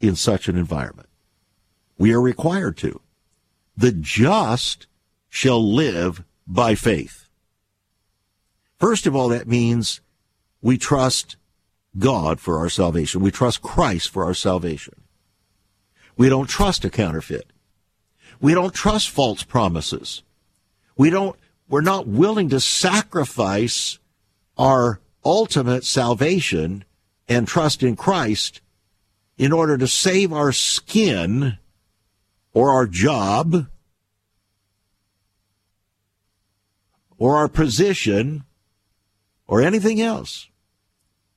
in 0.00 0.16
such 0.16 0.48
an 0.48 0.56
environment? 0.56 1.08
We 1.98 2.12
are 2.12 2.20
required 2.20 2.76
to. 2.78 3.00
The 3.76 3.92
just 3.92 4.86
shall 5.28 5.62
live 5.62 6.24
by 6.46 6.74
faith. 6.74 7.28
First 8.78 9.06
of 9.06 9.16
all, 9.16 9.28
that 9.28 9.48
means 9.48 10.00
we 10.62 10.78
trust 10.78 11.36
God 11.98 12.40
for 12.40 12.58
our 12.58 12.68
salvation. 12.68 13.20
We 13.20 13.30
trust 13.30 13.62
Christ 13.62 14.10
for 14.10 14.24
our 14.24 14.34
salvation. 14.34 14.94
We 16.16 16.28
don't 16.28 16.48
trust 16.48 16.84
a 16.84 16.90
counterfeit. 16.90 17.52
We 18.40 18.54
don't 18.54 18.74
trust 18.74 19.10
false 19.10 19.42
promises. 19.42 20.22
We 20.96 21.10
don't, 21.10 21.36
we're 21.68 21.80
not 21.80 22.06
willing 22.06 22.48
to 22.50 22.60
sacrifice 22.60 23.98
our 24.58 25.00
ultimate 25.24 25.84
salvation 25.84 26.84
and 27.28 27.46
trust 27.46 27.82
in 27.82 27.96
Christ 27.96 28.60
in 29.36 29.52
order 29.52 29.76
to 29.76 29.86
save 29.86 30.32
our 30.32 30.52
skin 30.52 31.58
or 32.52 32.70
our 32.70 32.86
job 32.86 33.66
or 37.18 37.36
our 37.36 37.48
position 37.48 38.44
or 39.46 39.60
anything 39.60 40.00
else. 40.00 40.48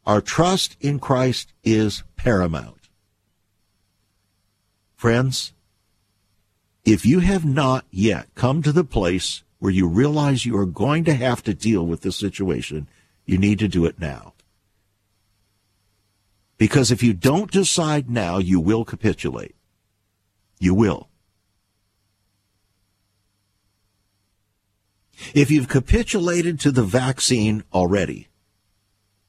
Our 0.09 0.21
trust 0.21 0.75
in 0.81 0.97
Christ 0.97 1.53
is 1.63 2.01
paramount. 2.15 2.89
Friends, 4.95 5.53
if 6.83 7.05
you 7.05 7.19
have 7.19 7.45
not 7.45 7.85
yet 7.91 8.25
come 8.33 8.63
to 8.63 8.71
the 8.71 8.83
place 8.83 9.43
where 9.59 9.71
you 9.71 9.87
realize 9.87 10.47
you 10.47 10.57
are 10.57 10.65
going 10.65 11.03
to 11.03 11.13
have 11.13 11.43
to 11.43 11.53
deal 11.53 11.85
with 11.85 12.01
this 12.01 12.15
situation, 12.15 12.87
you 13.27 13.37
need 13.37 13.59
to 13.59 13.67
do 13.67 13.85
it 13.85 13.99
now. 13.99 14.33
Because 16.57 16.89
if 16.89 17.03
you 17.03 17.13
don't 17.13 17.51
decide 17.51 18.09
now, 18.09 18.39
you 18.39 18.59
will 18.59 18.85
capitulate. 18.85 19.53
You 20.59 20.73
will. 20.73 21.07
If 25.35 25.51
you've 25.51 25.67
capitulated 25.67 26.59
to 26.61 26.71
the 26.71 26.81
vaccine 26.81 27.63
already, 27.71 28.28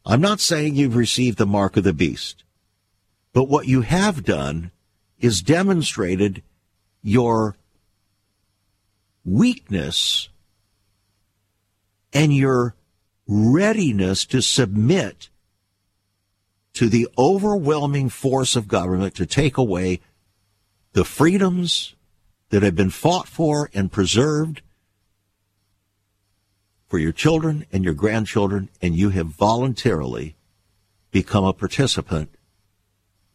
I'm 0.04 0.20
not 0.20 0.40
saying 0.40 0.74
you've 0.74 0.96
received 0.96 1.38
the 1.38 1.46
mark 1.46 1.76
of 1.76 1.84
the 1.84 1.92
beast, 1.92 2.42
but 3.32 3.44
what 3.44 3.68
you 3.68 3.82
have 3.82 4.24
done 4.24 4.70
is 5.18 5.42
demonstrated 5.42 6.42
your 7.02 7.56
weakness 9.24 10.28
and 12.12 12.34
your 12.34 12.74
readiness 13.26 14.24
to 14.26 14.42
submit 14.42 15.28
to 16.72 16.88
the 16.88 17.06
overwhelming 17.18 18.08
force 18.08 18.56
of 18.56 18.68
government 18.68 19.14
to 19.16 19.26
take 19.26 19.56
away 19.56 20.00
the 20.92 21.04
freedoms 21.04 21.94
that 22.48 22.62
have 22.62 22.74
been 22.74 22.90
fought 22.90 23.28
for 23.28 23.70
and 23.74 23.92
preserved 23.92 24.62
for 26.90 26.98
your 26.98 27.12
children 27.12 27.64
and 27.72 27.84
your 27.84 27.94
grandchildren, 27.94 28.68
and 28.82 28.96
you 28.96 29.10
have 29.10 29.28
voluntarily 29.28 30.34
become 31.12 31.44
a 31.44 31.52
participant 31.52 32.34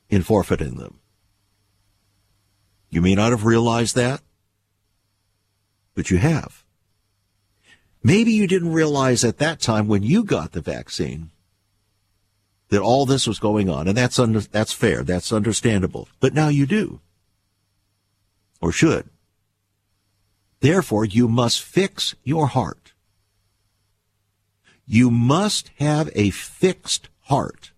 in 0.10 0.22
forfeiting 0.22 0.76
them. 0.76 0.99
You 2.89 3.01
may 3.01 3.16
not 3.16 3.32
have 3.32 3.45
realized 3.45 3.95
that, 3.95 4.22
but 5.95 6.12
you 6.12 6.18
have. 6.18 6.66
Maybe 8.03 8.34
you 8.34 8.45
didn't 8.45 8.74
realize 8.74 9.24
at 9.24 9.38
that 9.38 9.62
time 9.62 9.88
when 9.88 10.03
you 10.03 10.26
got 10.26 10.51
the 10.51 10.62
vaccine 10.62 11.32
that 12.70 12.82
all 12.82 13.06
this 13.06 13.26
was 13.26 13.39
going 13.39 13.70
on, 13.70 13.88
and 13.88 13.97
that's 13.97 14.20
under, 14.20 14.41
that's 14.41 14.74
fair, 14.74 15.01
that's 15.03 15.32
understandable. 15.32 16.10
But 16.20 16.34
now 16.34 16.49
you 16.49 16.66
do, 16.66 16.99
or 18.60 18.74
should. 18.74 19.10
Therefore, 20.60 21.06
you 21.06 21.30
must 21.30 21.62
fix 21.62 22.16
your 22.24 22.47
heart 22.47 22.91
you 24.86 25.10
must 25.10 25.72
have 25.80 26.10
a 26.16 26.30
fixed 26.30 27.10
heart, 27.22 27.72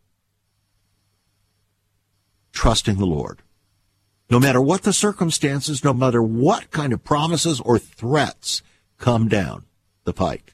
trusting 2.51 2.97
the 2.97 3.05
Lord. 3.05 3.41
No 4.29 4.39
matter 4.39 4.61
what 4.61 4.83
the 4.83 4.91
circumstances, 4.91 5.83
no 5.83 5.93
matter 5.93 6.21
what 6.21 6.71
kind 6.71 6.91
of 6.91 7.03
promises 7.03 7.61
or 7.61 7.79
threats 7.79 8.61
come 8.97 9.29
down 9.29 9.63
the 10.03 10.13
pike. 10.13 10.53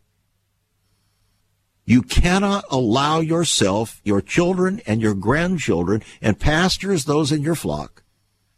You 1.86 2.02
cannot 2.02 2.66
allow 2.70 3.20
yourself, 3.20 4.00
your 4.04 4.22
children, 4.22 4.82
and 4.86 5.02
your 5.02 5.14
grandchildren, 5.14 6.02
and 6.22 6.40
pastors, 6.40 7.06
those 7.06 7.32
in 7.32 7.42
your 7.42 7.56
flock, 7.56 8.04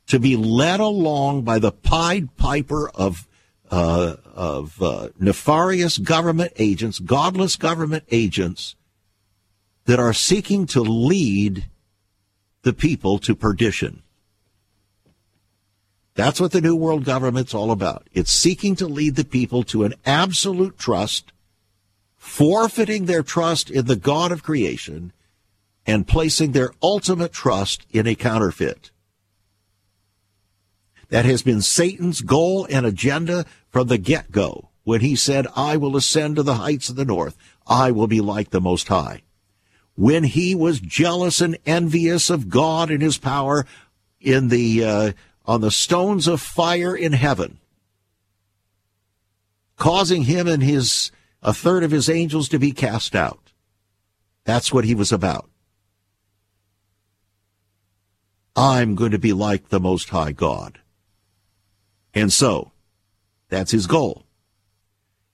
to 0.08 0.20
be 0.20 0.36
led 0.36 0.80
along 0.80 1.44
by 1.44 1.58
the 1.58 1.72
Pied 1.72 2.36
Piper 2.38 2.90
of 2.90 3.28
uh, 3.72 4.16
of 4.34 4.82
uh, 4.82 5.10
nefarious 5.20 5.98
government 5.98 6.54
agents, 6.58 7.00
godless 7.00 7.56
government 7.56 8.04
agents 8.12 8.76
that 9.86 10.00
are 10.00 10.14
seeking 10.14 10.66
to 10.68 10.82
lead 10.82 11.66
the 12.64 12.74
people 12.74 13.20
to 13.20 13.36
perdition. 13.36 14.02
That's 16.16 16.40
what 16.40 16.52
the 16.52 16.62
New 16.62 16.76
World 16.76 17.04
Government's 17.04 17.54
all 17.54 17.72
about. 17.72 18.08
It's 18.14 18.32
seeking 18.32 18.76
to 18.78 18.88
lead 18.88 19.16
the 19.16 19.26
people 19.26 19.64
to 19.66 19.84
an 19.84 19.94
absolute 20.06 20.78
trust, 20.78 21.34
forfeiting 22.16 23.06
their 23.06 23.22
trust 23.22 23.70
in 23.70 23.86
the 23.86 23.98
God 23.98 24.32
of 24.32 24.42
creation, 24.42 25.12
and 25.86 26.08
placing 26.08 26.54
their 26.54 26.72
ultimate 26.82 27.34
trust 27.34 27.86
in 27.92 28.08
a 28.08 28.16
counterfeit. 28.16 28.92
That 31.10 31.26
has 31.26 31.42
been 31.42 31.62
Satan's 31.62 32.22
goal 32.22 32.68
and 32.70 32.86
agenda 32.86 33.46
from 33.70 33.88
the 33.88 33.98
get 33.98 34.32
go 34.32 34.70
when 34.84 35.02
he 35.02 35.16
said, 35.16 35.48
I 35.56 35.78
will 35.78 35.98
ascend 35.98 36.36
to 36.36 36.44
the 36.44 36.56
heights 36.56 36.90
of 36.90 36.96
the 36.96 37.06
north. 37.06 37.38
I 37.68 37.92
will 37.92 38.08
be 38.08 38.22
like 38.22 38.52
the 38.52 38.62
Most 38.62 38.88
High. 38.88 39.24
When 39.96 40.24
he 40.24 40.54
was 40.54 40.80
jealous 40.80 41.42
and 41.42 41.58
envious 41.66 42.30
of 42.30 42.50
God 42.50 42.92
and 42.92 43.02
his 43.02 43.18
power 43.18 43.66
in 44.20 44.50
the, 44.50 44.84
uh, 44.84 45.12
on 45.46 45.62
the 45.62 45.72
stones 45.72 46.28
of 46.28 46.42
fire 46.42 46.96
in 46.96 47.14
heaven, 47.14 47.60
causing 49.78 50.24
him 50.24 50.48
and 50.48 50.62
his, 50.62 51.12
a 51.42 51.54
third 51.54 51.84
of 51.84 51.92
his 51.92 52.10
angels 52.10 52.50
to 52.50 52.60
be 52.60 52.72
cast 52.72 53.16
out. 53.16 53.52
That's 54.44 54.72
what 54.72 54.86
he 54.86 54.94
was 54.96 55.12
about. 55.12 55.50
I'm 58.56 58.96
going 58.96 59.12
to 59.12 59.20
be 59.20 59.34
like 59.34 59.70
the 59.70 59.80
Most 59.80 60.10
High 60.10 60.32
God. 60.32 60.80
And 62.16 62.32
so, 62.32 62.72
that's 63.50 63.72
his 63.72 63.86
goal. 63.86 64.26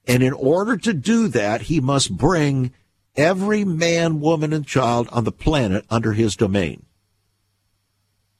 And 0.06 0.22
in 0.22 0.32
order 0.32 0.76
to 0.76 0.92
do 0.92 1.28
that, 1.28 1.62
he 1.62 1.80
must 1.80 2.16
bring 2.16 2.72
every 3.16 3.64
man, 3.64 4.20
woman, 4.20 4.52
and 4.52 4.66
child 4.66 5.08
on 5.12 5.24
the 5.24 5.32
planet 5.32 5.84
under 5.88 6.12
his 6.12 6.34
domain 6.34 6.84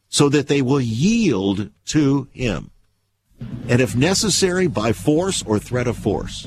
so 0.09 0.29
that 0.29 0.49
they 0.49 0.61
will 0.61 0.81
yield 0.81 1.71
to 1.87 2.29
him. 2.33 2.71
And 3.69 3.81
if 3.81 3.97
necessary, 3.97 4.67
by 4.67 4.93
force 4.93 5.43
or 5.43 5.59
threat 5.59 5.87
of 5.87 5.97
force, 5.97 6.47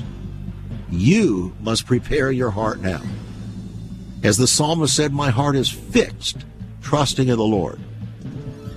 you 0.90 1.54
must 1.60 1.86
prepare 1.86 2.30
your 2.30 2.50
heart 2.50 2.80
now. 2.80 3.02
As 4.22 4.36
the 4.36 4.46
psalmist 4.46 4.94
said, 4.94 5.12
My 5.12 5.30
heart 5.30 5.56
is 5.56 5.68
fixed, 5.68 6.44
trusting 6.80 7.28
in 7.28 7.36
the 7.36 7.44
Lord. 7.44 7.80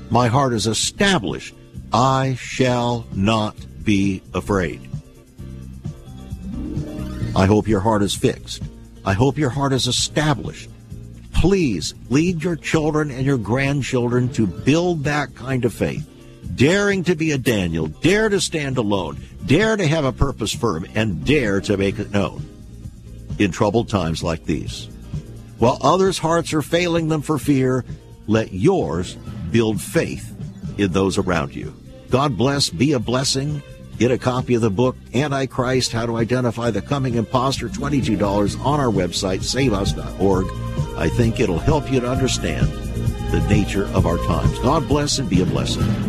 My 0.10 0.28
heart 0.28 0.54
is 0.54 0.68
established 0.68 1.54
I 1.92 2.36
shall 2.36 3.08
not 3.14 3.56
be 3.84 4.22
afraid. 4.34 4.82
I 7.36 7.46
hope 7.46 7.68
your 7.68 7.80
heart 7.80 8.02
is 8.02 8.16
fixed. 8.16 8.64
I 9.06 9.14
hope 9.14 9.38
your 9.38 9.50
heart 9.50 9.74
is 9.74 9.88
established. 9.88 10.70
Please 11.34 11.94
lead 12.10 12.44
your 12.44 12.56
children 12.56 13.12
and 13.12 13.26
your 13.26 13.38
grandchildren 13.38 14.30
to 14.34 14.46
build 14.46 15.06
that 15.06 15.34
kind 15.36 15.66
of 15.66 15.74
faith. 15.74 16.06
Daring 16.56 17.04
to 17.06 17.16
be 17.16 17.32
a 17.32 17.38
Daniel, 17.38 17.88
dare 17.88 18.28
to 18.30 18.42
stand 18.42 18.78
alone, 18.78 19.18
dare 19.46 19.78
to 19.78 19.88
have 19.88 20.04
a 20.04 20.12
purpose 20.12 20.54
firm, 20.54 20.86
and 20.96 21.26
dare 21.26 21.62
to 21.62 21.78
make 21.78 21.98
it 21.98 22.12
known 22.12 22.46
in 23.38 23.52
troubled 23.52 23.88
times 23.88 24.22
like 24.22 24.44
these. 24.46 24.90
While 25.58 25.78
others' 25.82 26.18
hearts 26.18 26.54
are 26.54 26.62
failing 26.62 27.08
them 27.08 27.22
for 27.22 27.38
fear, 27.38 27.86
let 28.28 28.52
yours 28.52 29.16
build 29.52 29.80
faith 29.80 30.36
in 30.78 30.92
those 30.92 31.18
around 31.18 31.56
you. 31.56 31.74
God 32.10 32.38
bless, 32.38 32.70
be 32.70 32.94
a 32.94 33.00
blessing. 33.00 33.62
Get 33.98 34.12
a 34.12 34.18
copy 34.18 34.56
of 34.56 34.62
the 34.62 34.70
book, 34.70 34.96
Antichrist 35.14 35.92
How 35.92 36.06
to 36.06 36.16
Identify 36.16 36.72
the 36.72 36.82
Coming 36.82 37.16
Imposter, 37.16 37.68
$22 37.68 38.66
on 38.66 38.80
our 38.80 38.88
website, 38.88 39.44
saveus.org. 39.44 40.48
I 40.98 41.10
think 41.10 41.40
it'll 41.40 41.60
help 41.60 41.92
you 41.92 42.00
to 42.00 42.10
understand 42.10 42.68
the 43.32 43.46
nature 43.50 43.86
of 43.88 44.06
our 44.06 44.18
times. 44.20 44.58
God 44.60 44.88
bless 44.88 45.20
and 45.20 45.30
be 45.30 45.42
a 45.42 45.46
blessing. 45.46 46.09